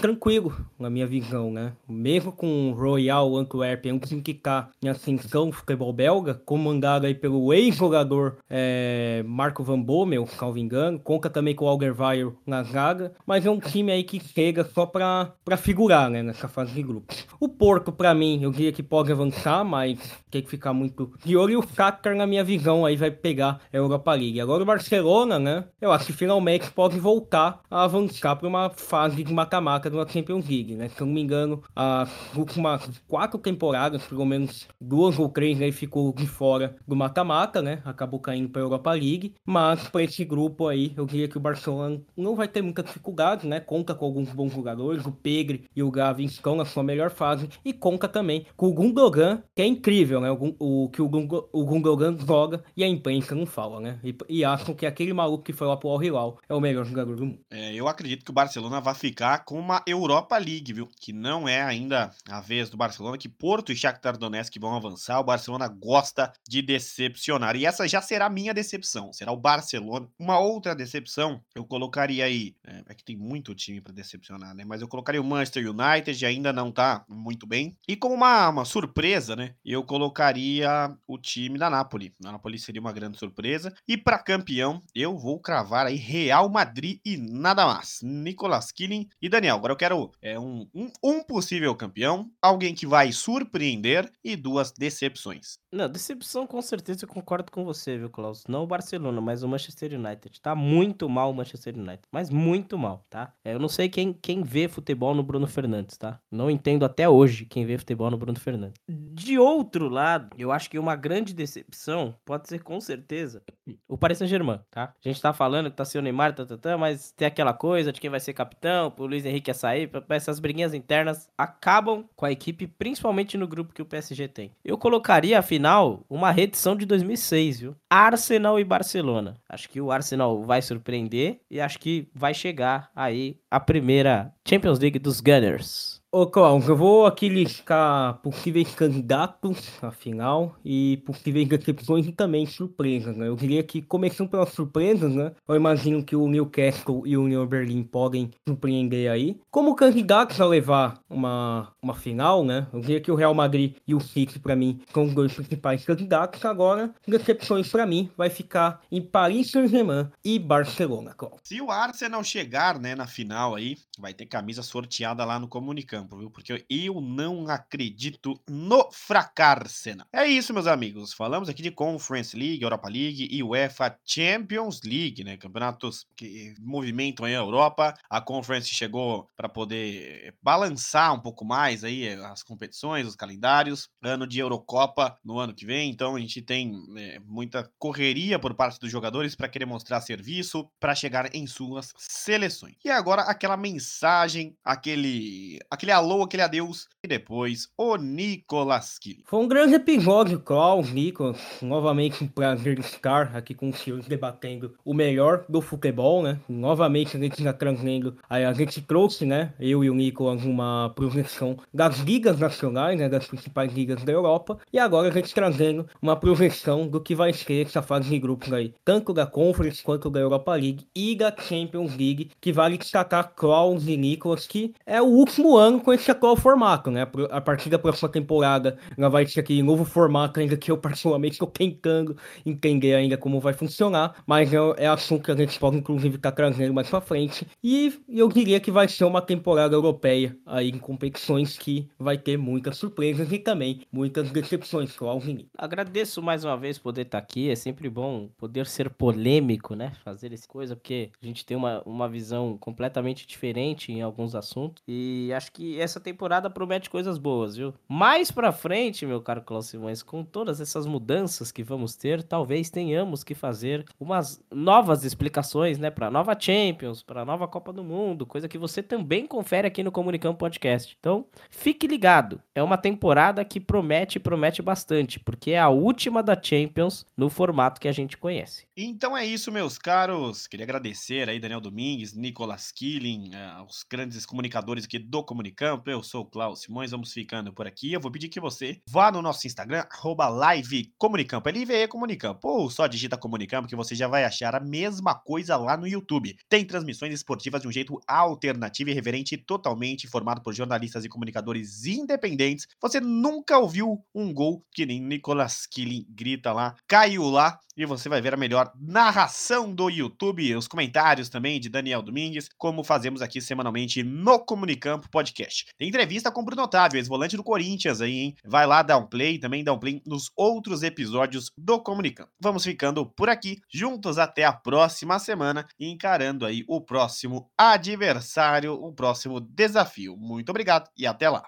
tranquilo 0.00 0.56
na 0.76 0.90
minha 0.90 1.06
visão, 1.06 1.52
né? 1.52 1.72
Mesmo 1.88 2.32
com 2.32 2.70
o 2.70 2.74
Royal 2.74 3.36
Antwerp, 3.36 3.86
é 3.86 3.92
um 3.92 3.98
time 3.98 4.22
que 4.22 4.34
tá 4.34 4.70
em 4.82 4.88
ascensão 4.88 5.52
futebol 5.52 5.92
belga, 5.92 6.34
comandado 6.34 7.06
aí 7.06 7.14
pelo 7.14 7.52
ex-jogador 7.52 8.38
é, 8.50 9.22
Marco 9.24 9.62
Van 9.62 9.80
Bommel, 9.80 10.26
salvo 10.26 10.58
engano, 10.58 10.98
conta 10.98 11.30
também 11.30 11.54
com 11.54 11.64
o 11.64 11.68
Algerweireld 11.68 12.36
na 12.44 12.64
zaga, 12.64 13.12
mas 13.24 13.46
é 13.46 13.50
um 13.50 13.60
time 13.60 13.92
aí 13.92 14.02
que 14.02 14.18
chega 14.18 14.64
só 14.64 14.84
pra 14.84 15.56
figurar, 15.56 16.10
né, 16.10 16.22
nessa 16.22 16.48
fase 16.48 16.72
de 16.72 16.82
grupo. 16.82 17.14
O 17.38 17.48
Porto, 17.48 17.92
pra 17.92 18.14
mim, 18.14 18.42
eu 18.42 18.50
diria 18.50 18.72
que 18.72 18.82
pode 18.82 19.12
avançar, 19.12 19.64
mas 19.64 19.98
tem 20.30 20.42
que 20.42 20.50
ficar 20.50 20.72
muito 20.72 21.12
de 21.24 21.36
olho, 21.36 21.52
e 21.52 21.56
o 21.56 21.62
Shakhtar, 21.62 22.16
na 22.16 22.26
minha 22.26 22.44
visão, 22.48 22.86
aí 22.86 22.96
vai 22.96 23.10
pegar 23.10 23.60
a 23.72 23.76
Europa 23.76 24.12
League. 24.12 24.40
Agora 24.40 24.62
o 24.62 24.66
Barcelona, 24.66 25.38
né, 25.38 25.64
eu 25.80 25.92
acho 25.92 26.06
que 26.06 26.12
finalmente 26.12 26.70
pode 26.70 26.98
voltar 26.98 27.60
a 27.70 27.84
avançar 27.84 28.36
pra 28.36 28.48
uma 28.48 28.70
fase 28.70 29.22
de 29.22 29.32
mata-mata 29.32 29.90
da 29.90 30.06
Champions 30.06 30.48
League. 30.48 30.74
Né? 30.74 30.88
Se 30.88 31.00
eu 31.00 31.06
não 31.06 31.14
me 31.14 31.20
engano, 31.20 31.62
a 31.76 32.08
última 32.34 32.80
quatro 33.06 33.38
temporadas, 33.38 34.02
pelo 34.04 34.24
menos 34.24 34.66
duas 34.80 35.18
ou 35.18 35.28
três, 35.28 35.60
aí 35.60 35.72
ficou 35.72 36.12
de 36.12 36.26
fora 36.26 36.76
do 36.86 36.96
mata-mata, 36.96 37.60
né? 37.60 37.82
Acabou 37.84 38.18
caindo 38.18 38.48
para 38.48 38.62
a 38.62 38.64
Europa 38.64 38.92
League. 38.92 39.34
Mas 39.44 39.88
para 39.88 40.02
esse 40.02 40.24
grupo 40.24 40.66
aí, 40.66 40.92
eu 40.96 41.04
diria 41.04 41.28
que 41.28 41.36
o 41.36 41.40
Barcelona 41.40 42.00
não 42.16 42.34
vai 42.34 42.48
ter 42.48 42.62
muita 42.62 42.82
dificuldade, 42.82 43.46
né? 43.46 43.60
Conta 43.60 43.94
com 43.94 44.04
alguns 44.04 44.30
bons 44.30 44.52
jogadores, 44.52 45.04
o 45.04 45.12
Pegre 45.12 45.64
e 45.76 45.82
o 45.82 45.90
Gavi 45.90 46.24
estão 46.24 46.56
na 46.56 46.64
sua 46.64 46.82
melhor 46.82 47.10
fase. 47.10 47.48
E 47.64 47.72
conta 47.72 48.08
também 48.08 48.46
com 48.56 48.68
o 48.68 48.72
Gundogan, 48.72 49.42
que 49.54 49.62
é 49.62 49.66
incrível, 49.66 50.20
né? 50.20 50.30
O, 50.30 50.54
o 50.58 50.88
que 50.88 51.02
o 51.02 51.08
Gundogan 51.08 52.16
joga 52.28 52.62
e 52.76 52.84
a 52.84 52.88
imprensa 52.88 53.34
não 53.34 53.46
fala, 53.46 53.80
né? 53.80 53.98
E, 54.04 54.14
e 54.28 54.44
acham 54.44 54.74
que 54.74 54.84
aquele 54.84 55.12
maluco 55.12 55.44
que 55.44 55.52
foi 55.52 55.66
lá 55.66 55.76
pro 55.76 55.88
Al 55.88 56.02
Hilal 56.02 56.38
é 56.48 56.54
o 56.54 56.60
melhor 56.60 56.84
jogador 56.84 57.16
do 57.16 57.24
mundo. 57.24 57.40
É, 57.50 57.74
eu 57.74 57.88
acredito 57.88 58.24
que 58.24 58.30
o 58.30 58.34
Barcelona 58.34 58.80
vai 58.80 58.94
ficar 58.94 59.44
com 59.44 59.58
uma 59.58 59.82
Europa 59.86 60.36
League 60.36 60.58
League, 60.58 60.72
viu? 60.72 60.88
Que 61.00 61.12
não 61.12 61.48
é 61.48 61.62
ainda 61.62 62.10
a 62.28 62.40
vez 62.40 62.68
do 62.68 62.76
Barcelona, 62.76 63.16
que 63.16 63.28
Porto 63.28 63.72
e 63.72 63.76
Shakhtar 63.76 64.18
Donetsk 64.18 64.58
vão 64.58 64.74
avançar. 64.74 65.20
O 65.20 65.24
Barcelona 65.24 65.68
gosta 65.68 66.32
de 66.48 66.60
decepcionar. 66.60 67.56
E 67.56 67.64
essa 67.64 67.86
já 67.86 68.02
será 68.02 68.26
a 68.26 68.30
minha 68.30 68.52
decepção. 68.52 69.12
Será 69.12 69.32
o 69.32 69.36
Barcelona. 69.36 70.08
Uma 70.18 70.38
outra 70.38 70.74
decepção, 70.74 71.40
eu 71.54 71.64
colocaria 71.64 72.24
aí. 72.24 72.54
É, 72.66 72.82
é 72.88 72.94
que 72.94 73.04
tem 73.04 73.16
muito 73.16 73.54
time 73.54 73.80
para 73.80 73.92
decepcionar, 73.92 74.54
né? 74.54 74.64
Mas 74.66 74.82
eu 74.82 74.88
colocaria 74.88 75.20
o 75.20 75.24
Manchester 75.24 75.70
United, 75.70 76.26
ainda 76.26 76.52
não 76.52 76.72
tá 76.72 77.04
muito 77.08 77.46
bem. 77.46 77.76
E 77.86 77.96
como 77.96 78.14
uma, 78.14 78.48
uma 78.48 78.64
surpresa, 78.64 79.36
né? 79.36 79.54
Eu 79.64 79.84
colocaria 79.84 80.96
o 81.06 81.18
time 81.18 81.58
da 81.58 81.70
Napoli. 81.70 82.12
A 82.24 82.32
Napoli 82.32 82.58
seria 82.58 82.80
uma 82.80 82.92
grande 82.92 83.16
surpresa. 83.16 83.72
E 83.86 83.96
para 83.96 84.18
campeão, 84.18 84.82
eu 84.94 85.16
vou 85.16 85.38
cravar 85.38 85.86
aí 85.86 85.94
Real 85.94 86.48
Madrid 86.48 87.00
e 87.04 87.16
nada 87.16 87.64
mais. 87.64 88.00
Nicolas 88.02 88.72
Killing 88.72 89.08
e 89.22 89.28
Daniel. 89.28 89.56
Agora 89.56 89.72
eu 89.72 89.76
quero 89.76 90.10
é, 90.20 90.38
um, 90.38 90.68
um, 90.74 90.90
um, 91.02 91.22
possível 91.22 91.74
campeão, 91.76 92.30
alguém 92.42 92.74
que 92.74 92.86
vai 92.86 93.12
surpreender 93.12 94.10
e 94.24 94.34
duas 94.34 94.72
decepções. 94.72 95.58
Não, 95.72 95.88
decepção 95.88 96.46
com 96.46 96.60
certeza 96.60 97.04
eu 97.04 97.08
concordo 97.08 97.52
com 97.52 97.64
você, 97.64 97.96
viu, 97.96 98.10
Klaus? 98.10 98.44
Não 98.48 98.64
o 98.64 98.66
Barcelona, 98.66 99.20
mas 99.20 99.42
o 99.42 99.48
Manchester 99.48 99.92
United. 99.94 100.40
Tá 100.40 100.54
muito 100.54 101.08
mal 101.08 101.30
o 101.30 101.34
Manchester 101.34 101.76
United, 101.76 102.02
mas 102.10 102.30
muito 102.30 102.76
mal, 102.76 103.04
tá? 103.08 103.32
É, 103.44 103.54
eu 103.54 103.58
não 103.58 103.68
sei 103.68 103.88
quem, 103.88 104.12
quem 104.12 104.42
vê 104.42 104.66
futebol 104.66 105.14
no 105.14 105.22
Bruno 105.22 105.46
Fernandes, 105.46 105.96
tá? 105.96 106.18
Não 106.30 106.50
entendo 106.50 106.84
até 106.84 107.08
hoje 107.08 107.44
quem 107.44 107.64
vê 107.64 107.78
futebol 107.78 108.10
no 108.10 108.16
Bruno 108.16 108.38
Fernandes. 108.40 108.80
De 108.88 109.38
outro 109.38 109.88
lado, 109.88 110.34
eu 110.38 110.50
acho 110.50 110.70
que 110.70 110.78
uma 110.78 110.96
grande 110.96 111.32
decepção 111.32 112.07
Pode 112.24 112.48
ser 112.48 112.62
com 112.62 112.80
certeza 112.80 113.42
o 113.86 113.96
Paris 113.96 114.18
Saint-Germain, 114.18 114.60
tá? 114.70 114.94
A 115.04 115.08
gente 115.08 115.20
tá 115.20 115.32
falando 115.32 115.70
que 115.70 115.76
tá 115.76 115.84
sendo 115.84 116.00
o 116.00 116.04
Neymar, 116.04 116.34
tá, 116.34 116.44
tá, 116.44 116.56
tá, 116.56 116.78
mas 116.78 117.10
tem 117.12 117.26
aquela 117.26 117.52
coisa 117.52 117.92
de 117.92 118.00
quem 118.00 118.10
vai 118.10 118.20
ser 118.20 118.32
capitão, 118.32 118.92
o 118.96 119.06
Luiz 119.06 119.24
Henrique 119.24 119.50
ia 119.50 119.54
sair, 119.54 119.90
essas 120.08 120.40
briguinhas 120.40 120.74
internas 120.74 121.28
acabam 121.36 122.04
com 122.16 122.26
a 122.26 122.32
equipe, 122.32 122.66
principalmente 122.66 123.36
no 123.36 123.46
grupo 123.46 123.74
que 123.74 123.82
o 123.82 123.86
PSG 123.86 124.28
tem. 124.28 124.52
Eu 124.64 124.78
colocaria, 124.78 125.38
afinal, 125.38 126.04
uma 126.08 126.30
reedição 126.30 126.76
de 126.76 126.86
2006, 126.86 127.60
viu? 127.60 127.76
Arsenal 127.90 128.58
e 128.58 128.64
Barcelona. 128.64 129.36
Acho 129.48 129.68
que 129.68 129.80
o 129.80 129.90
Arsenal 129.90 130.42
vai 130.42 130.62
surpreender 130.62 131.40
e 131.50 131.60
acho 131.60 131.78
que 131.78 132.08
vai 132.14 132.34
chegar 132.34 132.90
aí 132.94 133.38
a 133.50 133.60
primeira 133.60 134.32
Champions 134.46 134.78
League 134.78 134.98
dos 134.98 135.20
Gunners. 135.20 135.97
Ô, 136.10 136.26
Cláudio, 136.26 136.70
eu 136.70 136.76
vou 136.76 137.04
aqui 137.04 137.28
listar 137.28 138.14
possíveis 138.22 138.74
candidatos 138.74 139.68
à 139.82 139.90
final 139.90 140.56
e 140.64 141.02
possíveis 141.04 141.46
decepções 141.46 142.06
e 142.06 142.12
também 142.12 142.46
surpresas, 142.46 143.14
né? 143.14 143.28
Eu 143.28 143.36
diria 143.36 143.62
que, 143.62 143.82
começando 143.82 144.30
pelas 144.30 144.48
surpresas, 144.48 145.14
né? 145.14 145.32
Eu 145.46 145.54
imagino 145.54 146.02
que 146.02 146.16
o 146.16 146.26
Newcastle 146.26 147.06
e 147.06 147.14
o 147.14 147.24
Union 147.24 147.46
Berlin 147.46 147.82
podem 147.82 148.30
surpreender 148.48 149.10
aí. 149.10 149.38
Como 149.50 149.76
candidatos 149.76 150.40
a 150.40 150.46
levar 150.46 150.98
uma, 151.10 151.74
uma 151.82 151.94
final, 151.94 152.42
né? 152.42 152.66
Eu 152.72 152.80
diria 152.80 153.02
que 153.02 153.12
o 153.12 153.14
Real 153.14 153.34
Madrid 153.34 153.76
e 153.86 153.94
o 153.94 154.00
City, 154.00 154.38
para 154.38 154.56
mim, 154.56 154.80
são 154.90 155.04
os 155.04 155.12
dois 155.12 155.34
principais 155.34 155.84
candidatos. 155.84 156.42
Agora, 156.42 156.90
decepções 157.06 157.68
para 157.68 157.84
mim 157.84 158.10
vai 158.16 158.30
ficar 158.30 158.80
em 158.90 159.02
Paris 159.02 159.50
Saint-Germain 159.50 160.08
e 160.24 160.38
Barcelona, 160.38 161.12
Cláudio. 161.12 161.40
Se 161.44 161.60
o 161.60 161.70
Arsenal 161.70 162.24
chegar, 162.24 162.78
né, 162.80 162.94
na 162.94 163.06
final 163.06 163.54
aí, 163.54 163.76
vai 163.98 164.14
ter 164.14 164.24
camisa 164.24 164.62
sorteada 164.62 165.22
lá 165.22 165.38
no 165.38 165.46
Comunicão 165.46 165.97
campo, 165.98 166.16
viu? 166.16 166.30
Porque 166.30 166.64
eu 166.70 167.00
não 167.00 167.48
acredito 167.48 168.40
no 168.48 168.88
fracarsena. 168.92 170.06
É 170.12 170.26
isso, 170.26 170.54
meus 170.54 170.66
amigos. 170.66 171.12
Falamos 171.12 171.48
aqui 171.48 171.62
de 171.62 171.70
Conference 171.70 172.36
League, 172.36 172.62
Europa 172.62 172.88
League 172.88 173.28
e 173.30 173.42
UEFA 173.42 173.98
Champions 174.04 174.80
League, 174.84 175.24
né? 175.24 175.36
Campeonatos 175.36 176.06
que 176.16 176.54
movimentam 176.60 177.26
a 177.26 177.30
Europa. 177.30 177.94
A 178.08 178.20
Conference 178.20 178.68
chegou 178.68 179.28
para 179.36 179.48
poder 179.48 180.34
balançar 180.40 181.12
um 181.14 181.20
pouco 181.20 181.44
mais 181.44 181.82
aí 181.82 182.08
as 182.08 182.42
competições, 182.42 183.06
os 183.06 183.16
calendários. 183.16 183.88
Ano 184.02 184.26
de 184.26 184.38
Eurocopa 184.38 185.18
no 185.24 185.38
ano 185.38 185.54
que 185.54 185.66
vem, 185.66 185.90
então 185.90 186.14
a 186.14 186.20
gente 186.20 186.40
tem 186.42 186.72
é, 186.96 187.18
muita 187.20 187.68
correria 187.78 188.38
por 188.38 188.54
parte 188.54 188.78
dos 188.78 188.90
jogadores 188.90 189.34
para 189.34 189.48
querer 189.48 189.66
mostrar 189.66 190.00
serviço, 190.00 190.68
para 190.78 190.94
chegar 190.94 191.34
em 191.34 191.46
suas 191.46 191.92
seleções. 191.96 192.76
E 192.84 192.90
agora 192.90 193.22
aquela 193.22 193.56
mensagem, 193.56 194.56
aquele 194.64 195.58
aquele 195.70 195.87
aquele 195.88 195.92
alô, 195.92 196.22
aquele 196.22 196.42
adeus, 196.42 196.86
e 197.02 197.08
depois 197.08 197.68
o 197.76 197.96
Nicolas 197.96 198.98
Killing. 198.98 199.22
Foi 199.24 199.40
um 199.40 199.48
grande 199.48 199.74
episódio, 199.74 200.38
Klaus, 200.38 200.92
Nicolas. 200.92 201.38
Novamente 201.62 202.22
um 202.22 202.28
prazer 202.28 202.78
estar 202.78 203.34
aqui 203.34 203.54
com 203.54 203.70
os 203.70 203.78
senhores 203.78 204.06
debatendo 204.06 204.74
o 204.84 204.92
melhor 204.92 205.44
do 205.48 205.62
futebol, 205.62 206.22
né? 206.22 206.38
Novamente 206.48 207.16
a 207.16 207.20
gente 207.20 207.38
está 207.38 207.52
trazendo, 207.52 208.16
a 208.28 208.52
gente 208.52 208.82
trouxe, 208.82 209.24
né? 209.24 209.54
Eu 209.58 209.82
e 209.82 209.88
o 209.88 209.94
Nicolas, 209.94 210.44
uma 210.44 210.92
projeção 210.94 211.56
das 211.72 212.00
ligas 212.00 212.38
nacionais, 212.38 212.98
né? 212.98 213.08
Das 213.08 213.26
principais 213.26 213.72
ligas 213.72 214.04
da 214.04 214.12
Europa. 214.12 214.58
E 214.72 214.78
agora 214.78 215.08
a 215.08 215.12
gente 215.12 215.32
trazendo 215.32 215.88
uma 216.02 216.16
projeção 216.16 216.86
do 216.86 217.00
que 217.00 217.14
vai 217.14 217.32
ser 217.32 217.66
essa 217.66 217.80
fase 217.80 218.10
de 218.10 218.18
grupos 218.18 218.52
aí, 218.52 218.74
tanto 218.84 219.14
da 219.14 219.26
Conference 219.26 219.82
quanto 219.82 220.10
da 220.10 220.20
Europa 220.20 220.52
League 220.54 220.86
e 220.94 221.16
da 221.16 221.34
Champions 221.34 221.96
League, 221.96 222.30
que 222.40 222.52
vale 222.52 222.76
destacar 222.76 223.32
Klaus 223.34 223.86
e 223.86 223.96
Nicolas, 223.96 224.46
que 224.46 224.74
é 224.84 225.00
o 225.00 225.06
último 225.06 225.56
ano 225.56 225.77
com 225.80 225.92
esse 225.92 226.10
atual 226.10 226.36
formato, 226.36 226.90
né? 226.90 227.06
A 227.30 227.40
partir 227.40 227.68
da 227.68 227.78
próxima 227.78 228.08
temporada, 228.08 228.78
ela 228.96 229.08
vai 229.08 229.26
ter 229.26 229.40
aquele 229.40 229.62
novo 229.62 229.84
formato, 229.84 230.40
ainda 230.40 230.56
que 230.56 230.70
eu 230.70 230.78
particularmente 230.78 231.34
estou 231.34 231.48
tentando 231.48 232.16
entender 232.44 232.94
ainda 232.94 233.16
como 233.16 233.40
vai 233.40 233.52
funcionar, 233.52 234.16
mas 234.26 234.52
é, 234.52 234.56
é 234.76 234.86
assunto 234.86 235.24
que 235.24 235.30
a 235.30 235.36
gente 235.36 235.58
pode 235.58 235.76
inclusive 235.76 236.16
estar 236.16 236.30
tá 236.30 236.36
trazendo 236.36 236.72
mais 236.74 236.88
pra 236.88 237.00
frente. 237.00 237.46
E 237.62 237.94
eu 238.08 238.28
diria 238.28 238.60
que 238.60 238.70
vai 238.70 238.88
ser 238.88 239.04
uma 239.04 239.20
temporada 239.20 239.74
europeia 239.74 240.36
aí 240.46 240.70
em 240.70 240.78
competições 240.78 241.58
que 241.58 241.88
vai 241.98 242.16
ter 242.18 242.36
muitas 242.36 242.76
surpresas 242.76 243.30
e 243.32 243.38
também 243.38 243.82
muitas 243.92 244.30
decepções, 244.30 244.94
Clauzinho. 244.96 245.46
Agradeço 245.56 246.22
mais 246.22 246.44
uma 246.44 246.56
vez 246.56 246.78
poder 246.78 247.02
estar 247.02 247.18
tá 247.18 247.24
aqui, 247.24 247.50
é 247.50 247.54
sempre 247.54 247.88
bom 247.88 248.28
poder 248.36 248.66
ser 248.66 248.90
polêmico, 248.90 249.74
né? 249.74 249.92
Fazer 250.04 250.32
essa 250.32 250.46
coisa, 250.46 250.76
porque 250.76 251.10
a 251.20 251.26
gente 251.26 251.44
tem 251.44 251.56
uma, 251.56 251.82
uma 251.84 252.08
visão 252.08 252.56
completamente 252.58 253.26
diferente 253.26 253.92
em 253.92 254.02
alguns 254.02 254.34
assuntos 254.34 254.82
e 254.86 255.32
acho 255.32 255.52
que 255.52 255.67
essa 255.78 255.98
temporada 255.98 256.48
promete 256.48 256.88
coisas 256.88 257.18
boas, 257.18 257.56
viu? 257.56 257.74
Mais 257.88 258.30
pra 258.30 258.52
frente, 258.52 259.04
meu 259.04 259.20
caro 259.20 259.42
Klaus 259.42 259.66
Simões, 259.66 260.02
com 260.02 260.24
todas 260.24 260.60
essas 260.60 260.86
mudanças 260.86 261.50
que 261.50 261.62
vamos 261.62 261.96
ter, 261.96 262.22
talvez 262.22 262.70
tenhamos 262.70 263.24
que 263.24 263.34
fazer 263.34 263.84
umas 263.98 264.40
novas 264.52 265.04
explicações, 265.04 265.78
né? 265.78 265.90
Pra 265.90 266.10
nova 266.10 266.38
Champions, 266.38 267.02
pra 267.02 267.24
nova 267.24 267.48
Copa 267.48 267.72
do 267.72 267.82
Mundo, 267.82 268.24
coisa 268.24 268.48
que 268.48 268.58
você 268.58 268.82
também 268.82 269.26
confere 269.26 269.66
aqui 269.66 269.82
no 269.82 269.90
Comunicão 269.90 270.34
Podcast. 270.34 270.96
Então, 270.98 271.26
fique 271.50 271.86
ligado. 271.86 272.40
É 272.54 272.62
uma 272.62 272.76
temporada 272.76 273.44
que 273.44 273.58
promete 273.58 274.20
promete 274.20 274.62
bastante, 274.62 275.18
porque 275.18 275.52
é 275.52 275.58
a 275.58 275.68
última 275.68 276.22
da 276.22 276.40
Champions 276.40 277.04
no 277.16 277.28
formato 277.28 277.80
que 277.80 277.88
a 277.88 277.92
gente 277.92 278.16
conhece. 278.16 278.66
Então 278.76 279.16
é 279.16 279.24
isso, 279.24 279.50
meus 279.50 279.78
caros. 279.78 280.46
Queria 280.46 280.64
agradecer 280.64 281.28
aí 281.28 281.40
Daniel 281.40 281.60
Domingues, 281.60 282.14
Nicolas 282.14 282.70
Killing, 282.70 283.30
uh, 283.34 283.64
os 283.64 283.82
grandes 283.82 284.24
comunicadores 284.24 284.84
aqui 284.84 284.98
do 284.98 285.24
Comunicão 285.24 285.57
Campo, 285.58 285.90
eu 285.90 286.04
sou 286.04 286.20
o 286.20 286.24
Klaus 286.24 286.60
Simões, 286.60 286.92
vamos 286.92 287.12
ficando 287.12 287.52
por 287.52 287.66
aqui. 287.66 287.92
Eu 287.92 288.00
vou 288.00 288.12
pedir 288.12 288.28
que 288.28 288.38
você 288.38 288.80
vá 288.88 289.10
no 289.10 289.20
nosso 289.20 289.44
Instagram, 289.44 289.84
arroba 289.90 290.28
live 290.28 290.94
Comunicampo, 290.96 291.48
LVE 291.48 291.88
Comunicampo, 291.88 292.46
ou 292.46 292.70
só 292.70 292.86
digita 292.86 293.18
Comunicampo 293.18 293.66
que 293.66 293.74
você 293.74 293.92
já 293.96 294.06
vai 294.06 294.24
achar 294.24 294.54
a 294.54 294.60
mesma 294.60 295.16
coisa 295.16 295.56
lá 295.56 295.76
no 295.76 295.88
YouTube. 295.88 296.36
Tem 296.48 296.64
transmissões 296.64 297.12
esportivas 297.12 297.60
de 297.60 297.66
um 297.66 297.72
jeito 297.72 297.98
alternativo 298.06 298.90
e 298.90 298.92
reverente, 298.92 299.36
totalmente 299.36 300.06
formado 300.06 300.40
por 300.42 300.54
jornalistas 300.54 301.04
e 301.04 301.08
comunicadores 301.08 301.84
independentes. 301.86 302.68
Você 302.80 303.00
nunca 303.00 303.58
ouviu 303.58 304.00
um 304.14 304.32
gol 304.32 304.64
que 304.72 304.86
nem 304.86 305.00
Nicolas 305.00 305.66
Killing 305.66 306.06
grita 306.08 306.52
lá, 306.52 306.76
caiu 306.86 307.28
lá, 307.28 307.58
e 307.78 307.86
você 307.86 308.08
vai 308.08 308.20
ver 308.20 308.34
a 308.34 308.36
melhor 308.36 308.72
narração 308.76 309.72
do 309.72 309.88
YouTube, 309.88 310.56
os 310.56 310.66
comentários 310.66 311.28
também 311.28 311.60
de 311.60 311.68
Daniel 311.68 312.02
Domingues, 312.02 312.50
como 312.58 312.82
fazemos 312.82 313.22
aqui 313.22 313.40
semanalmente 313.40 314.02
no 314.02 314.40
Comunicampo 314.40 315.08
Podcast. 315.08 315.66
Tem 315.78 315.88
entrevista 315.88 316.32
com 316.32 316.40
o 316.40 316.44
Bruno 316.44 316.64
Otávio, 316.64 316.98
ex-volante 316.98 317.36
do 317.36 317.44
Corinthians 317.44 318.00
aí, 318.00 318.18
hein? 318.18 318.36
Vai 318.44 318.66
lá 318.66 318.82
dar 318.82 318.98
um 318.98 319.06
play, 319.06 319.38
também 319.38 319.62
dá 319.62 319.72
um 319.72 319.78
play 319.78 320.02
nos 320.04 320.32
outros 320.36 320.82
episódios 320.82 321.52
do 321.56 321.80
Comunicampo. 321.80 322.32
Vamos 322.40 322.64
ficando 322.64 323.06
por 323.06 323.28
aqui, 323.28 323.60
juntos 323.72 324.18
até 324.18 324.44
a 324.44 324.52
próxima 324.52 325.20
semana, 325.20 325.64
encarando 325.78 326.44
aí 326.44 326.64
o 326.66 326.80
próximo 326.80 327.48
adversário, 327.56 328.74
o 328.74 328.92
próximo 328.92 329.40
desafio. 329.40 330.16
Muito 330.16 330.50
obrigado 330.50 330.90
e 330.98 331.06
até 331.06 331.30
lá. 331.30 331.44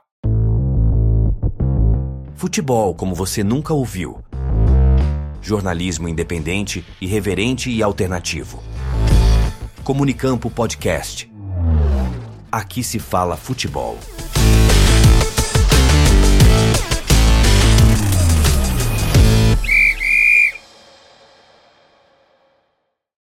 Futebol 2.36 2.94
como 2.94 3.16
você 3.16 3.42
nunca 3.42 3.74
ouviu 3.74 4.29
jornalismo 5.42 6.08
independente, 6.08 6.84
irreverente 7.00 7.70
e 7.70 7.82
alternativo. 7.82 8.62
Comunicampo 9.82 10.50
Podcast. 10.50 11.30
Aqui 12.52 12.82
se 12.82 12.98
fala 12.98 13.36
futebol. 13.36 13.98